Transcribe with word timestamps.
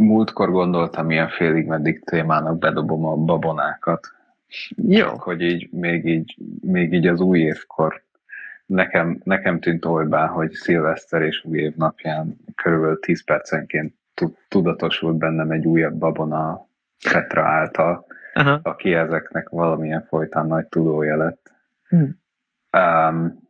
múltkor 0.00 0.50
gondoltam 0.50 1.10
ilyen 1.10 1.28
félig 1.28 1.66
meddig 1.66 2.04
témának 2.04 2.58
bedobom 2.58 3.04
a 3.04 3.16
babonákat. 3.16 4.06
Jó. 4.76 5.06
Csak, 5.06 5.22
hogy 5.22 5.40
így 5.40 5.68
még 5.72 6.04
így, 6.06 6.36
még 6.60 6.92
így 6.92 7.06
az 7.06 7.20
új 7.20 7.38
évkor 7.38 8.02
nekem, 8.66 9.20
nekem 9.24 9.60
tűnt 9.60 9.84
olybá, 9.84 10.26
hogy 10.26 10.52
szilveszter 10.52 11.22
és 11.22 11.44
új 11.44 11.58
év 11.58 11.74
napján 11.76 12.36
körülbelül 12.54 12.98
10 12.98 13.24
percenként 13.24 13.94
tudatosult 14.48 15.16
bennem 15.16 15.50
egy 15.50 15.66
újabb 15.66 15.94
babona 15.94 16.66
Petra 17.12 17.44
által, 17.44 18.06
Aha. 18.34 18.60
aki 18.62 18.94
ezeknek 18.94 19.48
valamilyen 19.48 20.06
folytán 20.08 20.46
nagy 20.46 20.66
tudója 20.66 21.16
lett. 21.16 21.52
Hmm. 21.88 22.18
Um, 22.72 23.48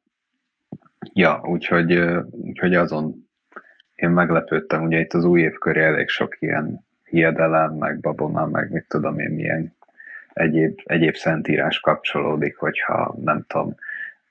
ja, 1.13 1.41
úgyhogy, 1.45 2.01
úgyhogy 2.31 2.75
azon 2.75 3.30
én 4.01 4.11
meglepődtem, 4.11 4.83
ugye 4.83 4.99
itt 4.99 5.13
az 5.13 5.25
új 5.25 5.41
év 5.41 5.53
köré 5.53 5.83
elég 5.83 6.09
sok 6.09 6.37
ilyen 6.41 6.85
hiedelem, 7.05 7.73
meg 7.73 8.01
babona, 8.01 8.47
meg 8.47 8.71
mit 8.71 8.85
tudom 8.89 9.19
én, 9.19 9.31
milyen 9.31 9.75
egyéb, 10.33 10.81
egyéb 10.85 11.15
szentírás 11.15 11.81
kapcsolódik, 11.81 12.57
hogyha 12.57 13.15
nem 13.25 13.45
tudom, 13.49 13.75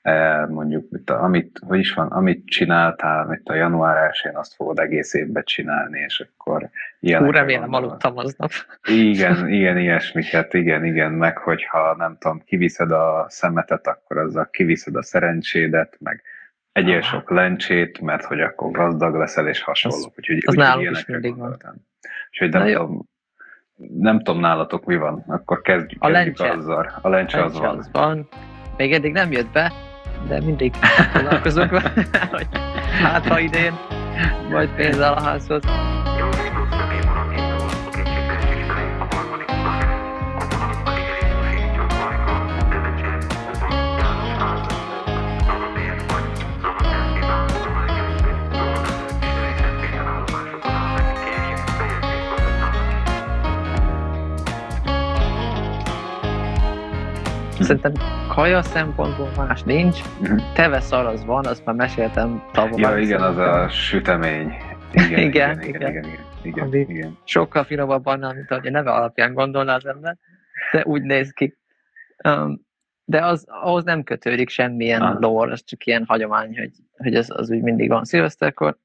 e, 0.02 0.46
mondjuk, 0.46 0.90
mit 0.90 1.10
a, 1.10 1.22
amit, 1.22 1.60
hogy 1.66 1.78
is 1.78 1.92
van, 1.92 2.06
amit 2.06 2.46
csináltál, 2.46 3.24
mit 3.26 3.48
a 3.48 3.54
január 3.54 4.10
1 4.24 4.34
azt 4.34 4.54
fogod 4.54 4.78
egész 4.78 5.14
évben 5.14 5.44
csinálni, 5.44 5.98
és 5.98 6.26
akkor 6.28 6.68
ilyen. 7.00 7.24
Hú, 7.24 7.30
remélem 7.30 7.72
aludtam 7.72 8.16
aznap. 8.16 8.50
Igen, 8.88 9.48
igen, 9.58 9.78
ilyesmiket, 9.78 10.54
igen, 10.54 10.84
igen, 10.84 11.12
meg 11.12 11.38
hogyha 11.38 11.94
nem 11.98 12.16
tudom, 12.18 12.42
kiviszed 12.44 12.90
a 12.90 13.26
szemetet, 13.28 13.86
akkor 13.86 14.18
azzal 14.18 14.48
kiviszed 14.50 14.96
a 14.96 15.02
szerencsédet, 15.02 15.96
meg 15.98 16.22
egyél 16.72 17.00
sok 17.00 17.30
lencsét, 17.30 18.00
mert 18.00 18.24
hogy 18.24 18.40
akkor 18.40 18.70
gazdag 18.70 19.14
leszel, 19.14 19.48
és 19.48 19.62
hasonlók. 19.62 20.12
Úgyhogy, 20.18 20.38
az 20.46 20.54
úgy, 20.54 20.60
nálunk 20.60 20.90
is 20.90 21.04
mindig 21.04 21.36
van. 21.36 21.56
Úgyhogy 22.30 22.50
nem 22.50 22.66
tudom, 22.66 23.08
nem 23.98 24.22
tudom 24.22 24.40
nálatok 24.40 24.84
mi 24.84 24.96
van, 24.96 25.24
akkor 25.26 25.60
kezdjük, 25.60 26.02
a 26.02 26.10
kezdjük 26.10 26.38
lencse. 26.38 26.58
azzal. 26.58 26.98
A 27.02 27.08
lencse, 27.08 27.38
lencse 27.38 27.42
az 27.44 27.58
van. 27.58 27.78
Az 27.78 27.88
van. 27.92 28.28
Még 28.76 28.92
eddig 28.92 29.12
nem 29.12 29.32
jött 29.32 29.52
be, 29.52 29.72
de 30.28 30.40
mindig 30.40 30.72
találkozunk 31.12 31.70
vele, 31.80 31.92
hogy 32.30 32.46
hát 33.02 33.26
ha 33.26 33.38
idén, 33.38 33.72
majd 34.50 34.74
pénzzel 34.74 35.12
a 35.12 35.20
házhoz. 35.22 35.62
Szerintem 57.60 57.92
kaja 58.28 58.62
szempontból 58.62 59.30
más 59.36 59.62
nincs. 59.62 60.00
Uh-huh. 60.20 60.52
Teve 60.54 60.80
szar 60.80 61.06
az 61.06 61.24
van, 61.24 61.46
azt 61.46 61.64
már 61.64 61.74
meséltem 61.74 62.42
tavaly. 62.52 62.80
Ja, 62.80 62.98
igen, 62.98 63.22
az 63.22 63.36
a 63.36 63.68
sütemény. 63.68 64.52
Igen, 64.92 65.18
igen, 65.18 65.62
igen, 65.62 65.62
igen, 65.62 65.90
igen, 65.90 66.04
igen, 66.42 66.66
igen, 66.66 66.90
igen. 66.90 67.18
Sokkal 67.24 67.64
finomabb 67.64 68.06
annál, 68.06 68.34
mint 68.34 68.50
ahogy 68.50 68.66
a 68.66 68.70
neve 68.70 68.90
alapján 68.90 69.34
gondolná 69.34 69.74
az 69.74 69.86
ember, 69.86 70.16
de 70.72 70.84
úgy 70.84 71.02
néz 71.02 71.30
ki. 71.30 71.58
Um, 72.24 72.60
de 73.04 73.24
az, 73.24 73.44
ahhoz 73.48 73.84
nem 73.84 74.02
kötődik 74.02 74.48
semmilyen 74.48 75.02
ah. 75.02 75.20
lore, 75.20 75.52
az 75.52 75.64
csak 75.64 75.86
ilyen 75.86 76.04
hagyomány, 76.06 76.58
hogy, 76.58 76.72
hogy 76.96 77.14
az, 77.14 77.30
az 77.30 77.50
úgy 77.50 77.62
mindig 77.62 77.88
van 77.88 78.04
szilveszterkor. 78.04 78.78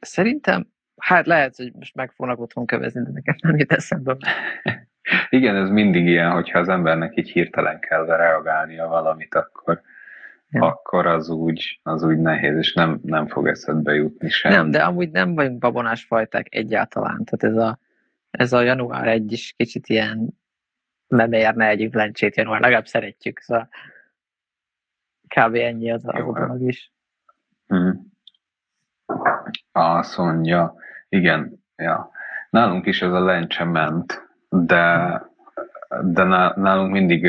Szerintem, 0.00 0.66
hát 0.96 1.26
lehet, 1.26 1.56
hogy 1.56 1.72
most 1.74 1.94
meg 1.94 2.12
fognak 2.12 2.40
otthon 2.40 2.66
kövezni, 2.66 3.02
de 3.02 3.10
nekem 3.12 3.34
nem 3.40 3.56
jut 3.56 3.72
eszembe. 3.72 4.16
Igen, 5.28 5.56
ez 5.56 5.68
mindig 5.70 6.06
ilyen, 6.06 6.30
hogyha 6.30 6.58
az 6.58 6.68
embernek 6.68 7.16
így 7.16 7.30
hirtelen 7.30 7.80
kell 7.80 8.06
reagálnia 8.06 8.88
valamit, 8.88 9.34
akkor, 9.34 9.80
ja. 10.50 10.66
akkor 10.66 11.06
az, 11.06 11.28
úgy, 11.28 11.80
az 11.82 12.02
úgy 12.02 12.18
nehéz, 12.18 12.56
és 12.56 12.72
nem, 12.72 13.00
nem 13.02 13.26
fog 13.26 13.46
eszedbe 13.46 13.94
jutni 13.94 14.28
sem. 14.28 14.52
Nem, 14.52 14.70
de 14.70 14.82
amúgy 14.82 15.10
nem 15.10 15.34
vagyunk 15.34 15.58
babonás 15.58 16.04
fajták 16.04 16.54
egyáltalán. 16.54 17.24
Tehát 17.24 17.56
ez 17.56 17.62
a, 17.62 17.78
ez 18.30 18.52
a 18.52 18.60
január 18.60 19.08
egy 19.08 19.32
is 19.32 19.54
kicsit 19.56 19.86
ilyen 19.86 20.40
nem 21.06 21.32
érne 21.32 21.66
egyik 21.66 21.94
lencsét 21.94 22.36
január, 22.36 22.60
legalább 22.60 22.86
szeretjük, 22.86 23.38
szóval 23.40 23.68
kb. 25.28 25.54
ennyi 25.54 25.90
az, 25.90 26.04
az 26.06 26.14
a 26.14 26.32
dolog 26.32 26.62
is. 26.62 26.92
Mm. 27.74 27.90
Azt 29.72 30.16
mondja, 30.16 30.74
igen, 31.08 31.64
ja. 31.76 32.10
Nálunk 32.50 32.86
is 32.86 33.02
ez 33.02 33.12
a 33.12 33.24
lencse 33.24 33.64
ment, 33.64 34.21
de, 34.52 35.22
de 36.02 36.24
nálunk 36.56 36.92
mindig, 36.92 37.24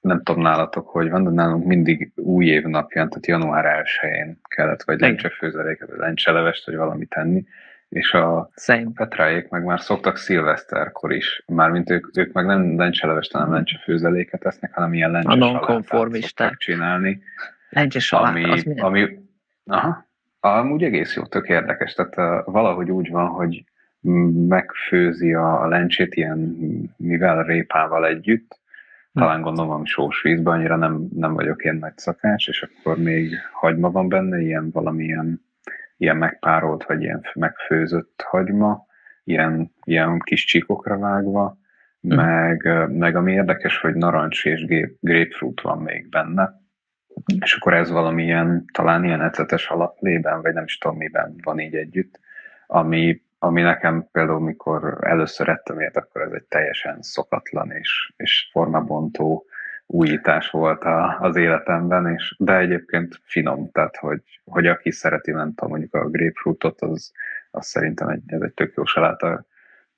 nem 0.00 0.22
tudom 0.22 0.42
nálatok, 0.42 0.88
hogy 0.88 1.10
van, 1.10 1.24
de 1.24 1.30
nálunk 1.30 1.64
mindig 1.64 2.12
új 2.14 2.46
év 2.46 2.62
napján, 2.62 3.08
tehát 3.08 3.26
január 3.26 3.84
1-én 3.84 4.40
kellett 4.48 4.82
vagy 4.82 5.00
lencsefőzeléket, 5.00 5.88
vagy 5.88 5.98
lencselevest, 5.98 6.66
vagy 6.66 6.76
valamit 6.76 7.08
tenni, 7.08 7.44
és 7.88 8.12
a 8.12 8.50
Same. 8.54 8.90
Petráék 8.94 9.48
meg 9.48 9.64
már 9.64 9.80
szoktak 9.80 10.16
szilveszterkor 10.16 11.12
is, 11.12 11.42
mármint 11.46 11.90
ők, 11.90 12.18
ők 12.18 12.32
meg 12.32 12.46
nem 12.46 12.78
lencselevest, 12.78 13.32
hanem 13.32 13.52
lencsefőzeléket 13.52 14.44
esznek, 14.44 14.74
hanem 14.74 14.94
ilyen 14.94 15.10
lencse 15.10 15.30
szoktak 16.20 16.56
csinálni. 16.56 17.22
Lencse 17.68 18.16
ami, 18.16 18.80
ami, 18.80 19.18
aha, 19.64 20.06
amúgy 20.40 20.82
egész 20.82 21.16
jó, 21.16 21.22
tök 21.22 21.48
érdekes, 21.48 21.92
tehát 21.92 22.16
uh, 22.16 22.52
valahogy 22.52 22.90
úgy 22.90 23.10
van, 23.10 23.26
hogy 23.26 23.64
megfőzi 24.48 25.34
a 25.34 25.66
lencsét 25.68 26.14
ilyen, 26.14 26.38
mivel 26.96 27.42
répával 27.44 28.06
együtt, 28.06 28.60
talán 29.12 29.42
gondolom 29.42 29.68
valami 29.68 29.86
sós 29.86 30.22
vízben, 30.22 30.54
annyira 30.54 30.76
nem, 30.76 31.08
nem 31.14 31.34
vagyok 31.34 31.64
ilyen 31.64 31.76
nagy 31.76 31.96
szakács, 31.98 32.48
és 32.48 32.62
akkor 32.62 32.98
még 32.98 33.34
hagyma 33.52 33.90
van 33.90 34.08
benne, 34.08 34.40
ilyen 34.40 34.70
valamilyen 34.70 35.44
ilyen 35.96 36.16
megpárolt, 36.16 36.84
vagy 36.84 37.02
ilyen 37.02 37.24
megfőzött 37.34 38.24
hagyma, 38.26 38.86
ilyen, 39.24 39.72
ilyen 39.84 40.18
kis 40.18 40.44
csíkokra 40.44 40.98
vágva, 40.98 41.58
mm. 42.06 42.16
meg, 42.16 42.88
meg 42.88 43.16
ami 43.16 43.32
érdekes, 43.32 43.78
hogy 43.78 43.94
narancs 43.94 44.44
és 44.44 44.64
grapefruit 45.00 45.60
van 45.60 45.78
még 45.78 46.08
benne, 46.08 46.64
és 47.40 47.54
akkor 47.54 47.74
ez 47.74 47.90
valamilyen, 47.90 48.64
talán 48.72 49.04
ilyen 49.04 49.22
ecetes 49.22 49.68
alaplében, 49.68 50.42
vagy 50.42 50.54
nem 50.54 50.64
is 50.64 50.78
tudom 50.78 50.96
miben 50.96 51.34
van 51.42 51.60
így 51.60 51.74
együtt, 51.74 52.20
ami 52.66 53.24
ami 53.46 53.62
nekem 53.62 54.08
például, 54.12 54.40
mikor 54.40 54.98
először 55.00 55.48
ettem 55.48 55.80
ilyet, 55.80 55.96
akkor 55.96 56.22
ez 56.22 56.32
egy 56.32 56.44
teljesen 56.44 57.02
szokatlan 57.02 57.70
és, 57.70 58.12
és 58.16 58.48
formabontó 58.52 59.46
újítás 59.86 60.50
volt 60.50 60.82
a, 60.82 61.18
az 61.20 61.36
életemben, 61.36 62.14
és, 62.14 62.36
de 62.38 62.56
egyébként 62.56 63.20
finom, 63.22 63.70
tehát 63.72 63.96
hogy, 63.96 64.22
hogy 64.44 64.66
aki 64.66 64.90
szereti, 64.90 65.30
nem 65.30 65.54
tudom, 65.54 65.70
mondjuk 65.70 65.94
a 65.94 66.08
grapefruitot, 66.08 66.80
az, 66.80 67.12
az 67.50 67.66
szerintem 67.66 68.08
egy, 68.08 68.22
ez 68.26 68.40
egy 68.40 68.52
tök 68.52 68.74
jó 68.76 68.84
saláta, 68.84 69.46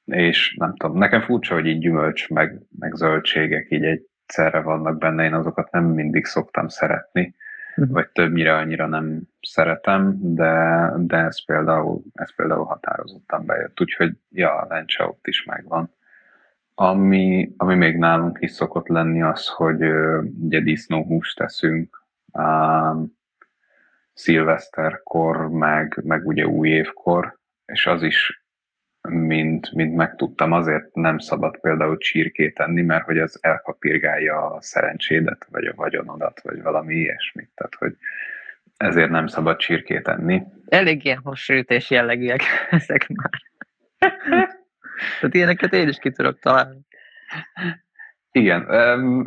és 0.05 0.57
nem 0.59 0.77
tudom, 0.77 0.99
nekem 0.99 1.21
furcsa, 1.21 1.55
hogy 1.55 1.67
így 1.67 1.79
gyümölcs, 1.79 2.29
meg, 2.29 2.61
meg 2.79 2.95
zöldségek 2.95 3.67
így 3.71 3.85
egyszerre 3.85 4.61
vannak 4.61 4.99
benne, 4.99 5.25
én 5.25 5.35
azokat 5.35 5.71
nem 5.71 5.85
mindig 5.85 6.25
szoktam 6.25 6.69
szeretni. 6.69 7.35
vagy 7.97 8.09
többnyire 8.09 8.57
annyira 8.57 8.87
nem 8.87 9.21
szeretem, 9.41 10.17
de, 10.35 10.93
de 10.97 11.17
ez, 11.17 11.45
például, 11.45 12.03
ez 12.15 12.35
például 12.35 12.65
határozottan 12.65 13.47
bejött, 13.47 13.81
úgyhogy 13.81 14.17
ja, 14.31 14.55
a 14.55 14.67
lencse 14.69 15.05
ott 15.05 15.27
is 15.27 15.45
megvan. 15.45 15.97
Ami, 16.75 17.55
ami 17.57 17.75
még 17.75 17.97
nálunk 17.97 18.39
is 18.41 18.51
szokott 18.51 18.89
lenni 18.89 19.23
az, 19.23 19.49
hogy 19.49 19.83
ugye 20.41 20.61
disznóhúst 20.61 21.37
teszünk 21.37 22.07
um, 22.33 23.17
szilveszterkor, 24.13 25.49
meg, 25.49 26.01
meg 26.05 26.27
ugye 26.27 26.47
új 26.47 26.69
évkor, 26.69 27.39
és 27.67 27.87
az 27.87 28.03
is 28.03 28.47
mint, 29.11 29.73
mint 29.73 29.97
megtudtam, 29.97 30.53
azért 30.53 30.95
nem 30.95 31.19
szabad 31.19 31.61
például 31.61 31.99
csirkét 31.99 32.59
enni, 32.59 32.83
mert 32.83 33.05
hogy 33.05 33.19
az 33.19 33.39
elpapírgálja 33.41 34.51
a 34.51 34.61
szerencsédet, 34.61 35.47
vagy 35.51 35.65
a 35.65 35.73
vagyonodat, 35.77 36.41
vagy 36.43 36.63
valami 36.63 36.95
ilyesmit. 36.95 37.51
Tehát, 37.55 37.75
hogy 37.75 37.97
ezért 38.77 39.11
nem 39.11 39.27
szabad 39.27 39.57
csirkét 39.57 40.09
enni. 40.09 40.43
Elég 40.69 41.05
ilyen 41.05 41.21
hasonlítés 41.25 41.91
jellegűek 41.91 42.43
ezek 42.71 43.09
már. 43.09 43.31
Tehát 45.21 45.35
ilyeneket 45.35 45.73
én 45.73 45.89
is 45.89 45.99
ki 45.99 46.11
tudok 46.11 46.39
találni. 46.39 46.79
Igen, 48.33 48.67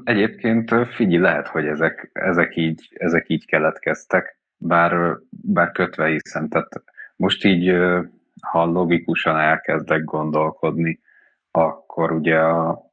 egyébként 0.04 0.74
figyelj, 0.96 1.22
lehet, 1.22 1.48
hogy 1.48 1.68
ezek, 1.68 2.10
ezek, 2.14 2.56
így, 2.56 2.88
ezek 2.94 3.30
így 3.30 3.46
keletkeztek, 3.46 4.38
bár, 4.58 5.18
bár 5.30 5.72
kötve 5.72 6.08
hiszem. 6.08 6.48
Tehát 6.48 6.84
most 7.16 7.46
így 7.46 7.76
ha 8.42 8.66
logikusan 8.66 9.38
elkezdek 9.40 10.04
gondolkodni, 10.04 11.00
akkor 11.52 12.12
ugye 12.12 12.38
a 12.40 12.92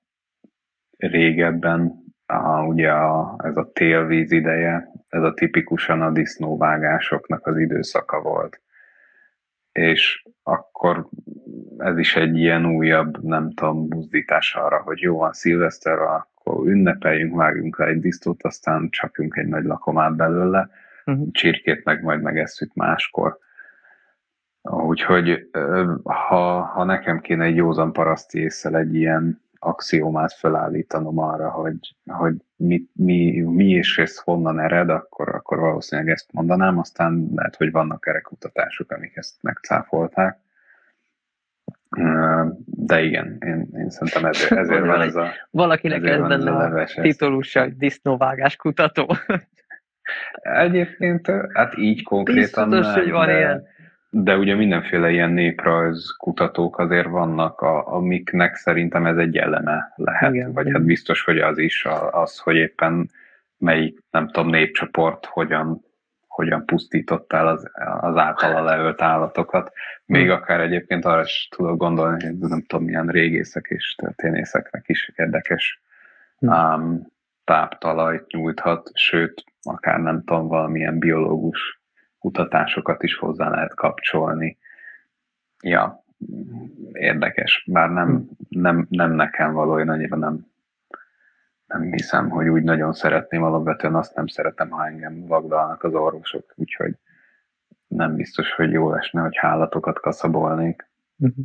régebben 0.96 2.06
a, 2.26 2.62
ugye 2.62 2.90
a, 2.90 3.36
ez 3.44 3.56
a 3.56 3.70
télvíz 3.72 4.30
ideje, 4.32 4.92
ez 5.08 5.22
a 5.22 5.34
tipikusan 5.34 6.02
a 6.02 6.10
disznóvágásoknak 6.10 7.46
az 7.46 7.58
időszaka 7.58 8.20
volt. 8.20 8.60
és 9.72 10.26
akkor 10.42 11.08
ez 11.78 11.98
is 11.98 12.16
egy 12.16 12.36
ilyen 12.36 12.66
újabb, 12.66 13.22
nem 13.22 13.52
tudom, 13.52 13.88
buzdítás 13.88 14.54
arra, 14.54 14.82
hogy 14.82 15.00
jó 15.00 15.18
van 15.18 15.32
szilveszter, 15.32 15.98
akkor 15.98 16.66
ünnepeljünk, 16.66 17.36
vágjunk 17.36 17.78
le 17.78 17.86
egy 17.86 18.00
disztót, 18.00 18.42
aztán 18.42 18.88
csapjunk 18.90 19.36
egy 19.36 19.46
nagy 19.46 19.64
lakomát 19.64 20.16
belőle, 20.16 20.70
uh-huh. 21.06 21.30
csirkét 21.30 21.84
meg 21.84 22.02
majd 22.02 22.22
megesszük 22.22 22.74
máskor. 22.74 23.38
Úgyhogy 24.62 25.50
ha, 26.02 26.60
ha 26.60 26.84
nekem 26.84 27.20
kéne 27.20 27.44
egy 27.44 27.56
józan 27.56 27.92
paraszti 27.92 28.38
észsel 28.38 28.76
egy 28.76 28.94
ilyen 28.94 29.40
axiómát 29.58 30.32
felállítanom 30.32 31.18
arra, 31.18 31.50
hogy, 31.50 31.94
hogy 32.06 32.34
mi, 32.56 32.82
mi, 32.92 33.40
mi 33.40 33.68
és 33.68 33.98
ez 33.98 34.18
honnan 34.18 34.60
ered, 34.60 34.88
akkor, 34.88 35.28
akkor 35.28 35.58
valószínűleg 35.58 36.10
ezt 36.10 36.32
mondanám, 36.32 36.78
aztán 36.78 37.28
lehet, 37.34 37.56
hogy 37.56 37.70
vannak 37.70 38.06
erre 38.06 38.20
kutatások, 38.20 38.90
amik 38.90 39.16
ezt 39.16 39.42
megcáfolták. 39.42 40.38
De 42.64 43.02
igen, 43.02 43.36
én, 43.40 43.68
én 43.76 43.90
szerintem 43.90 44.24
ezért, 44.24 44.52
ezért 44.62 44.86
van 44.86 45.00
ez 45.00 45.16
a 45.16 45.28
Valakinek 45.50 46.04
ez 46.04 46.20
benne 46.20 46.50
a 46.50 46.86
titulusa, 47.00 47.60
hogy 47.60 47.76
disznóvágás 47.76 48.56
kutató. 48.56 49.16
Egyébként, 50.42 51.26
hát 51.52 51.76
így 51.76 52.02
konkrétan 52.02 52.68
Biztos, 52.68 52.86
nem, 52.86 53.02
hogy 53.02 53.10
van 53.10 53.26
de, 53.26 53.36
ilyen. 53.36 53.66
De 54.22 54.36
ugye 54.36 54.54
mindenféle 54.54 55.10
ilyen 55.10 55.30
néprajz 55.30 56.14
kutatók 56.16 56.78
azért 56.78 57.08
vannak, 57.08 57.60
a, 57.60 57.94
amiknek 57.94 58.54
szerintem 58.54 59.06
ez 59.06 59.16
egy 59.16 59.36
eleme 59.36 59.92
lehet, 59.96 60.34
igen, 60.34 60.52
vagy 60.52 60.70
hát 60.72 60.84
biztos, 60.84 61.24
hogy 61.24 61.38
az 61.38 61.58
is 61.58 61.86
az, 62.10 62.38
hogy 62.38 62.56
éppen 62.56 63.10
melyik, 63.58 63.98
nem 64.10 64.26
tudom, 64.26 64.50
népcsoport 64.50 65.26
hogyan, 65.26 65.84
hogyan 66.26 66.66
pusztított 66.66 67.32
el 67.32 67.48
az, 67.48 67.70
az 68.00 68.16
általa 68.16 68.62
leölt 68.62 69.02
állatokat. 69.02 69.72
Még 70.04 70.22
hmm. 70.22 70.32
akár 70.34 70.60
egyébként 70.60 71.04
arra 71.04 71.22
is 71.22 71.48
tudok 71.56 71.76
gondolni, 71.76 72.24
hogy 72.24 72.38
nem 72.38 72.62
tudom, 72.62 72.84
milyen 72.84 73.06
régészek 73.06 73.66
és 73.68 73.94
történészeknek 73.94 74.84
is 74.86 75.12
érdekes 75.16 75.82
um, 76.38 77.06
táptalajt 77.44 78.26
nyújthat, 78.26 78.90
sőt, 78.94 79.44
akár 79.62 80.00
nem 80.00 80.22
tudom, 80.24 80.48
valamilyen 80.48 80.98
biológus 80.98 81.77
kutatásokat 82.18 83.02
is 83.02 83.16
hozzá 83.16 83.48
lehet 83.48 83.74
kapcsolni. 83.74 84.58
Ja, 85.62 86.04
érdekes, 86.92 87.64
bár 87.66 87.90
nem, 87.90 88.28
nem, 88.48 88.86
nem 88.90 89.12
nekem 89.12 89.52
való, 89.52 89.78
én 89.78 89.88
annyira 89.88 90.16
nem, 90.16 90.46
nem 91.66 91.82
hiszem, 91.82 92.28
hogy 92.28 92.48
úgy 92.48 92.62
nagyon 92.62 92.92
szeretném, 92.92 93.42
alapvetően 93.42 93.94
azt 93.94 94.14
nem 94.14 94.26
szeretem, 94.26 94.70
ha 94.70 94.86
engem 94.86 95.26
vagdalnak 95.26 95.82
az 95.82 95.94
orvosok, 95.94 96.52
úgyhogy 96.56 96.94
nem 97.88 98.14
biztos, 98.14 98.52
hogy 98.52 98.70
jó 98.70 98.94
esne, 98.94 99.20
hogy 99.20 99.36
hálatokat 99.36 100.00
kaszabolnék. 100.00 100.88
Uh-huh. 101.18 101.44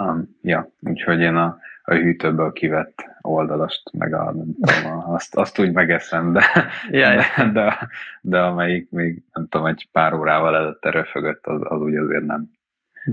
Um, 0.00 0.38
ja, 0.42 0.70
úgyhogy 0.80 1.20
én 1.20 1.36
a 1.36 1.58
a 1.88 1.94
hűtőből 1.94 2.52
kivett 2.52 3.04
oldalast, 3.20 3.92
meg 3.92 4.14
a, 4.14 4.32
nem 4.32 4.54
tudom, 4.60 5.10
azt, 5.10 5.36
azt 5.36 5.58
úgy 5.58 5.72
megeszem, 5.72 6.32
de, 6.32 6.44
ja, 6.90 7.08
de, 7.16 7.50
de, 7.52 7.88
de, 8.20 8.40
amelyik 8.40 8.90
még 8.90 9.22
nem 9.32 9.48
tudom, 9.48 9.66
egy 9.66 9.88
pár 9.92 10.14
órával 10.14 10.56
előtte 10.56 10.90
röfögött, 10.90 11.46
az, 11.46 11.60
az 11.64 11.80
úgy 11.80 11.96
azért 11.96 12.24
nem, 12.24 12.50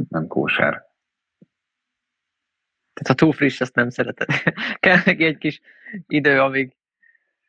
nem 0.10 0.28
kóser. 0.28 0.72
Tehát 2.94 3.08
ha 3.08 3.14
túl 3.14 3.32
friss, 3.32 3.62
azt 3.62 3.76
nem 3.76 3.90
szereted. 3.90 4.28
Kell 4.80 4.98
neki 5.06 5.24
egy 5.24 5.38
kis 5.38 5.62
idő, 6.08 6.40
amíg, 6.40 6.76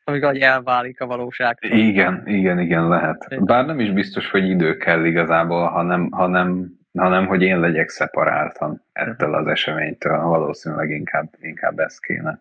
amíg 0.03 0.23
agy 0.23 0.39
elválik 0.39 1.01
a 1.01 1.05
valóság. 1.05 1.57
Igen, 1.61 2.27
igen, 2.27 2.59
igen, 2.59 2.87
lehet. 2.87 3.43
Bár 3.45 3.65
nem 3.65 3.79
is 3.79 3.91
biztos, 3.91 4.29
hogy 4.29 4.49
idő 4.49 4.77
kell 4.77 5.05
igazából, 5.05 5.67
hanem, 5.67 6.11
hanem 6.11 6.76
hanem 6.97 7.25
hogy 7.25 7.41
én 7.41 7.59
legyek 7.59 7.89
szeparáltan 7.89 8.83
ettől 8.91 9.33
az 9.33 9.47
eseménytől, 9.47 10.17
valószínűleg 10.17 10.89
inkább, 10.89 11.33
inkább 11.39 11.79
ez 11.79 11.99
kéne. 11.99 12.39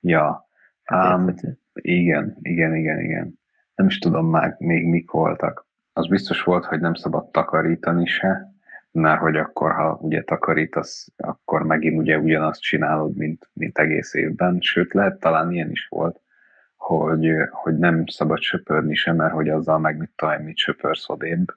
Ja, 0.00 0.48
um, 0.90 1.34
igen, 1.74 2.36
igen, 2.42 2.74
igen, 2.74 3.00
igen. 3.00 3.40
Nem 3.74 3.86
is 3.86 3.98
tudom 3.98 4.30
már 4.30 4.56
még 4.58 4.86
mik 4.86 5.10
voltak. 5.10 5.66
Az 5.92 6.08
biztos 6.08 6.42
volt, 6.42 6.64
hogy 6.64 6.80
nem 6.80 6.94
szabad 6.94 7.30
takarítani 7.30 8.06
se, 8.06 8.52
mert 8.90 9.20
hogy 9.20 9.36
akkor, 9.36 9.72
ha 9.72 9.98
ugye 10.00 10.22
takarítasz, 10.22 11.08
akkor 11.16 11.62
megint 11.62 11.98
ugye 11.98 12.18
ugyanazt 12.18 12.60
csinálod, 12.60 13.16
mint, 13.16 13.50
mint 13.52 13.78
egész 13.78 14.14
évben. 14.14 14.60
Sőt, 14.60 14.92
lehet 14.92 15.20
talán 15.20 15.52
ilyen 15.52 15.70
is 15.70 15.86
volt, 15.88 16.20
hogy, 16.76 17.30
hogy 17.50 17.78
nem 17.78 18.06
szabad 18.06 18.40
söpörni 18.40 18.94
se, 18.94 19.12
mert 19.12 19.32
hogy 19.32 19.48
azzal 19.48 19.78
meg 19.78 19.96
mit 19.96 20.10
tudom, 20.16 20.42
mit 20.42 20.56
söpörsz 20.56 21.08
odébb 21.08 21.54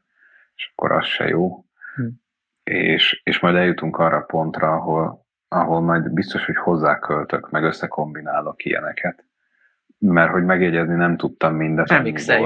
és 0.56 0.72
akkor 0.76 0.92
az 0.92 1.06
se 1.06 1.28
jó. 1.28 1.66
Hm. 1.96 2.08
És, 2.64 3.22
és 3.24 3.40
majd 3.40 3.56
eljutunk 3.56 3.98
arra 3.98 4.18
a 4.18 4.22
pontra, 4.22 4.72
ahol, 4.72 5.26
ahol 5.48 5.82
majd 5.82 6.12
biztos, 6.12 6.46
hogy 6.46 6.56
hozzáköltök, 6.56 7.50
meg 7.50 7.64
összekombinálok 7.64 8.66
ilyeneket. 8.66 9.26
Mert 9.98 10.32
hogy 10.32 10.44
megjegyezni 10.44 10.96
nem 10.96 11.18
tudtam 11.18 11.56
mindet. 11.56 11.90
Nem 11.90 12.06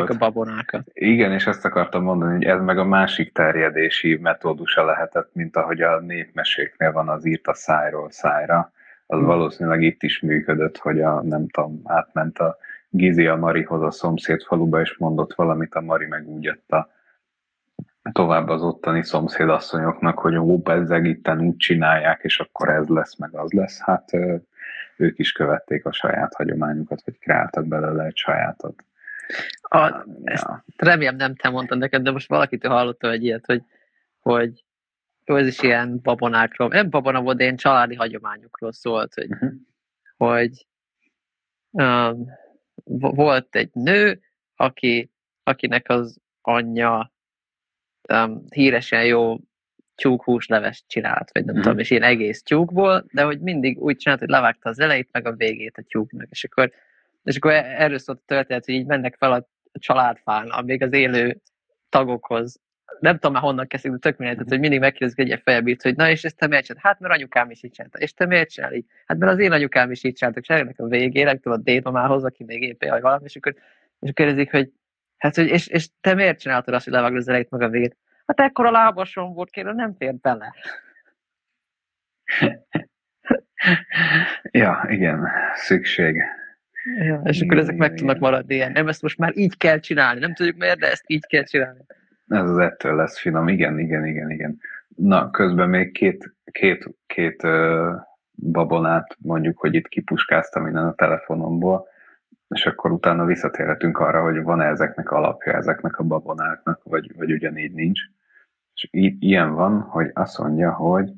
a 0.09 0.17
babonákat. 0.17 0.81
Igen, 0.93 1.31
és 1.31 1.47
ezt 1.47 1.65
akartam 1.65 2.03
mondani, 2.03 2.33
hogy 2.33 2.43
ez 2.43 2.61
meg 2.61 2.77
a 2.77 2.83
másik 2.83 3.33
terjedési 3.33 4.17
metódusa 4.21 4.85
lehetett, 4.85 5.29
mint 5.33 5.55
ahogy 5.55 5.81
a 5.81 5.99
népmeséknél 5.99 6.91
van 6.91 7.09
az 7.09 7.25
írt 7.25 7.47
a 7.47 7.53
szájról 7.53 8.11
szájra. 8.11 8.71
Az 9.05 9.17
hmm. 9.17 9.27
valószínűleg 9.27 9.81
itt 9.81 10.03
is 10.03 10.19
működött, 10.19 10.77
hogy 10.77 11.01
a, 11.01 11.21
nem 11.21 11.47
tudom, 11.47 11.81
átment 11.83 12.37
a 12.37 12.57
Gizi 12.89 13.27
a 13.27 13.35
Marihoz 13.35 13.81
a 13.81 13.91
szomszéd 13.91 14.41
faluba, 14.41 14.81
és 14.81 14.97
mondott 14.97 15.33
valamit, 15.33 15.75
a 15.75 15.81
Mari 15.81 16.05
meg 16.05 16.27
úgy 16.27 16.43
jött 16.43 16.71
a 16.71 16.89
tovább 18.11 18.47
az 18.47 18.61
ottani 18.61 19.03
szomszédasszonyoknak, 19.03 20.19
hogy 20.19 20.35
ó, 20.35 20.57
bezzeg 20.57 21.05
itten 21.05 21.41
úgy 21.41 21.57
csinálják, 21.57 22.23
és 22.23 22.39
akkor 22.39 22.69
ez 22.69 22.87
lesz, 22.87 23.17
meg 23.17 23.35
az 23.35 23.51
lesz. 23.51 23.79
Hát 23.79 24.11
ők 24.97 25.19
is 25.19 25.31
követték 25.31 25.85
a 25.85 25.91
saját 25.91 26.33
hagyományukat, 26.33 27.01
vagy 27.05 27.19
kreáltak 27.19 27.67
belőle 27.67 28.03
egy 28.03 28.15
sajátot. 28.15 28.83
A, 29.61 29.77
ja. 29.77 30.03
ezt 30.23 30.47
remélem 30.75 31.15
nem 31.15 31.35
te 31.35 31.49
mondtad 31.49 31.77
neked, 31.77 32.01
de 32.01 32.11
most 32.11 32.29
valakitől 32.29 32.71
hallottam 32.71 33.11
egy 33.11 33.23
ilyet, 33.23 33.45
hogy, 33.45 33.63
hogy 34.19 34.63
jó, 35.25 35.35
ez 35.35 35.47
is 35.47 35.61
ilyen 35.61 35.99
babonákról, 36.03 36.67
nem 36.67 36.89
babona 36.89 37.21
volt, 37.21 37.37
de 37.37 37.43
ilyen 37.43 37.55
családi 37.55 37.95
hagyományokról 37.95 38.71
szólt, 38.71 39.13
hogy, 39.13 39.31
uh-huh. 39.31 39.51
hogy 40.17 40.67
um, 41.69 42.27
volt 43.15 43.55
egy 43.55 43.69
nő, 43.73 44.19
aki, 44.55 45.11
akinek 45.43 45.89
az 45.89 46.17
anyja 46.41 47.11
um, 48.09 48.43
híresen 48.49 49.05
jó 49.05 49.37
tyúkhúslevest 49.95 50.83
csinált, 50.87 51.29
vagy 51.33 51.45
nem 51.45 51.55
mm. 51.55 51.61
tudom, 51.61 51.79
és 51.79 51.89
ilyen 51.89 52.03
egész 52.03 52.43
tyúkból, 52.43 53.05
de 53.11 53.23
hogy 53.23 53.39
mindig 53.39 53.81
úgy 53.81 53.97
csinált, 53.97 54.19
hogy 54.19 54.29
levágta 54.29 54.69
az 54.69 54.79
elejét, 54.79 55.09
meg 55.11 55.27
a 55.27 55.33
végét 55.35 55.77
a 55.77 55.83
tyúknak, 55.87 56.27
és 56.29 56.43
akkor, 56.43 56.71
és 57.23 57.35
akkor 57.35 57.51
e-, 57.51 57.75
erről 57.77 57.97
szólt 57.97 58.19
a 58.19 58.23
történet, 58.25 58.65
hogy 58.65 58.73
így 58.73 58.85
mennek 58.85 59.15
fel 59.15 59.31
a 59.31 59.47
családfán, 59.79 60.49
amíg 60.49 60.83
az 60.83 60.93
élő 60.93 61.41
tagokhoz. 61.89 62.59
Nem 62.99 63.13
tudom 63.13 63.31
már 63.31 63.41
honnan 63.41 63.67
kezdik, 63.67 63.91
de 63.91 63.97
tök 63.97 64.17
mindegy, 64.17 64.47
hogy 64.47 64.59
mindig 64.59 64.79
megkérdezik 64.79 65.31
egy 65.31 65.41
fejebírt, 65.43 65.81
hogy 65.81 65.95
na 65.95 66.09
és 66.09 66.23
ezt 66.23 66.37
te 66.37 66.47
miért 66.47 66.65
csináltad? 66.65 66.91
Hát 66.91 66.99
mert 66.99 67.13
anyukám 67.13 67.51
is 67.51 67.63
így 67.63 67.71
csinálta. 67.71 67.97
És 67.97 68.13
te 68.13 68.25
miért 68.25 68.49
csinál 68.49 68.73
így? 68.73 68.85
Hát 69.05 69.17
mert 69.17 69.31
az 69.31 69.39
én 69.39 69.51
anyukám 69.51 69.91
is 69.91 70.03
így 70.03 70.13
csináltak, 70.13 70.43
és 70.43 70.77
a 70.77 70.85
végére, 70.85 71.33
tudom, 71.33 71.59
a 71.59 71.61
dédmamához, 71.63 72.23
aki 72.23 72.43
még 72.43 72.63
épp 72.63 72.83
él, 72.83 73.01
valami, 73.01 73.23
és 73.23 73.35
akkor, 73.35 73.51
és 73.55 73.61
akkor 73.99 74.13
kérdezik, 74.13 74.51
hogy 74.51 74.71
Hát, 75.19 75.35
hogy 75.35 75.47
és, 75.47 75.67
és 75.67 75.89
te 76.01 76.13
miért 76.13 76.39
csináltad 76.39 76.73
azt, 76.73 76.83
hogy 76.83 76.93
levágod 76.93 77.17
az 77.17 77.27
elejét 77.27 77.49
meg 77.49 77.61
a 77.61 77.69
végét? 77.69 77.97
Hát 78.25 78.39
ekkor 78.39 78.65
a 78.65 78.71
lábasom 78.71 79.33
volt, 79.33 79.49
kérem, 79.49 79.75
nem 79.75 79.95
fér 79.97 80.15
bele. 80.15 80.53
ja, 84.51 84.85
igen, 84.87 85.27
szükség. 85.55 86.23
Ja, 86.97 87.21
és 87.23 87.41
akkor 87.41 87.57
ezek 87.57 87.75
meg 87.75 87.93
tudnak 87.93 88.19
maradni 88.19 88.55
ilyen. 88.55 88.71
Nem, 88.71 88.87
ezt 88.87 89.01
most 89.01 89.17
már 89.17 89.37
így 89.37 89.57
kell 89.57 89.79
csinálni. 89.79 90.19
Nem 90.19 90.33
tudjuk 90.33 90.57
miért, 90.57 90.79
de 90.79 90.91
ezt 90.91 91.03
így 91.07 91.25
kell 91.25 91.43
csinálni. 91.43 91.79
Ez 92.27 92.49
az 92.49 92.57
ettől 92.57 92.95
lesz 92.95 93.19
finom. 93.19 93.47
Igen, 93.47 93.79
igen, 93.79 94.05
igen, 94.05 94.31
igen. 94.31 94.59
Na, 94.95 95.29
közben 95.29 95.69
még 95.69 95.91
két, 95.91 96.33
két, 96.51 96.89
két 97.05 97.43
uh, 97.43 97.95
babonát 98.33 99.15
mondjuk, 99.19 99.57
hogy 99.57 99.73
itt 99.73 99.87
kipuskáztam 99.87 100.67
innen 100.67 100.85
a 100.85 100.93
telefonomból 100.93 101.87
és 102.49 102.65
akkor 102.65 102.91
utána 102.91 103.25
visszatérhetünk 103.25 103.97
arra, 103.99 104.21
hogy 104.21 104.43
van-e 104.43 104.65
ezeknek 104.65 105.11
alapja, 105.11 105.53
ezeknek 105.53 105.97
a 105.97 106.03
babonáknak, 106.03 106.83
vagy, 106.83 107.15
vagy 107.15 107.31
ugyanígy 107.31 107.71
nincs. 107.71 107.99
És 108.73 108.87
í- 108.91 109.23
ilyen 109.23 109.53
van, 109.53 109.81
hogy 109.81 110.11
azt 110.13 110.37
mondja, 110.37 110.73
hogy 110.73 111.11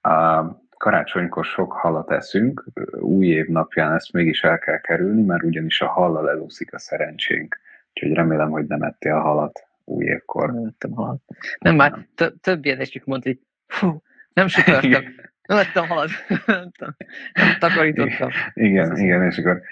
a 0.00 0.44
karácsonykor 0.78 1.44
sok 1.44 1.72
halat 1.72 2.10
eszünk, 2.10 2.64
új 3.00 3.26
év 3.26 3.46
napján 3.46 3.92
ezt 3.92 4.12
mégis 4.12 4.42
el 4.42 4.58
kell 4.58 4.80
kerülni, 4.80 5.22
mert 5.22 5.42
ugyanis 5.42 5.80
a 5.80 5.88
hallal 5.88 6.30
elúszik 6.30 6.74
a 6.74 6.78
szerencsénk. 6.78 7.58
Úgyhogy 7.94 8.12
remélem, 8.12 8.50
hogy 8.50 8.66
nem 8.66 8.82
ettél 8.82 9.14
a 9.14 9.20
halat 9.20 9.66
új 9.84 10.04
évkor. 10.04 10.52
Nem 10.52 10.66
ettem 10.66 10.90
halat. 10.90 11.20
Nem, 11.58 11.74
már 11.74 12.06
több 12.40 12.64
ilyen 12.64 12.80
is 12.80 13.02
mondta, 13.04 13.28
hogy 13.28 13.40
fú, 13.66 14.02
nem 14.32 14.46
sütörtem. 14.46 15.02
Nem 15.42 15.58
ettem 15.58 15.86
halat. 15.86 16.10
nem 17.32 17.58
takarítottam. 17.58 18.30
Igen, 18.54 18.96
igen, 18.96 19.22
és 19.22 19.38
akkor 19.38 19.62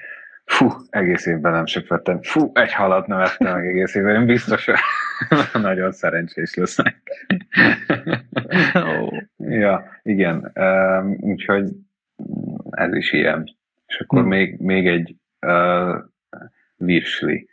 Fú, 0.45 0.71
egész 0.91 1.27
évben 1.27 1.53
nem 1.53 1.67
söpörtem. 1.67 2.23
Fú, 2.23 2.51
egy 2.55 2.73
halat 2.73 3.07
nem 3.07 3.21
ettem 3.21 3.53
meg 3.53 3.67
egész 3.67 3.95
évben. 3.95 4.21
Én 4.21 4.27
biztos, 4.27 4.65
hogy 4.65 4.75
nagyon 5.63 5.93
szerencsés 5.93 6.55
lesznek. 6.55 7.03
oh. 8.75 9.19
Ja, 9.37 10.01
igen. 10.03 10.53
Úgyhogy 11.21 11.69
ez 12.71 12.95
is 12.95 13.13
ilyen. 13.13 13.57
És 13.87 13.99
akkor 14.01 14.19
hmm. 14.19 14.29
még, 14.29 14.59
még 14.59 14.87
egy 14.87 15.17
uh, 15.47 15.97
virsli. 16.77 17.49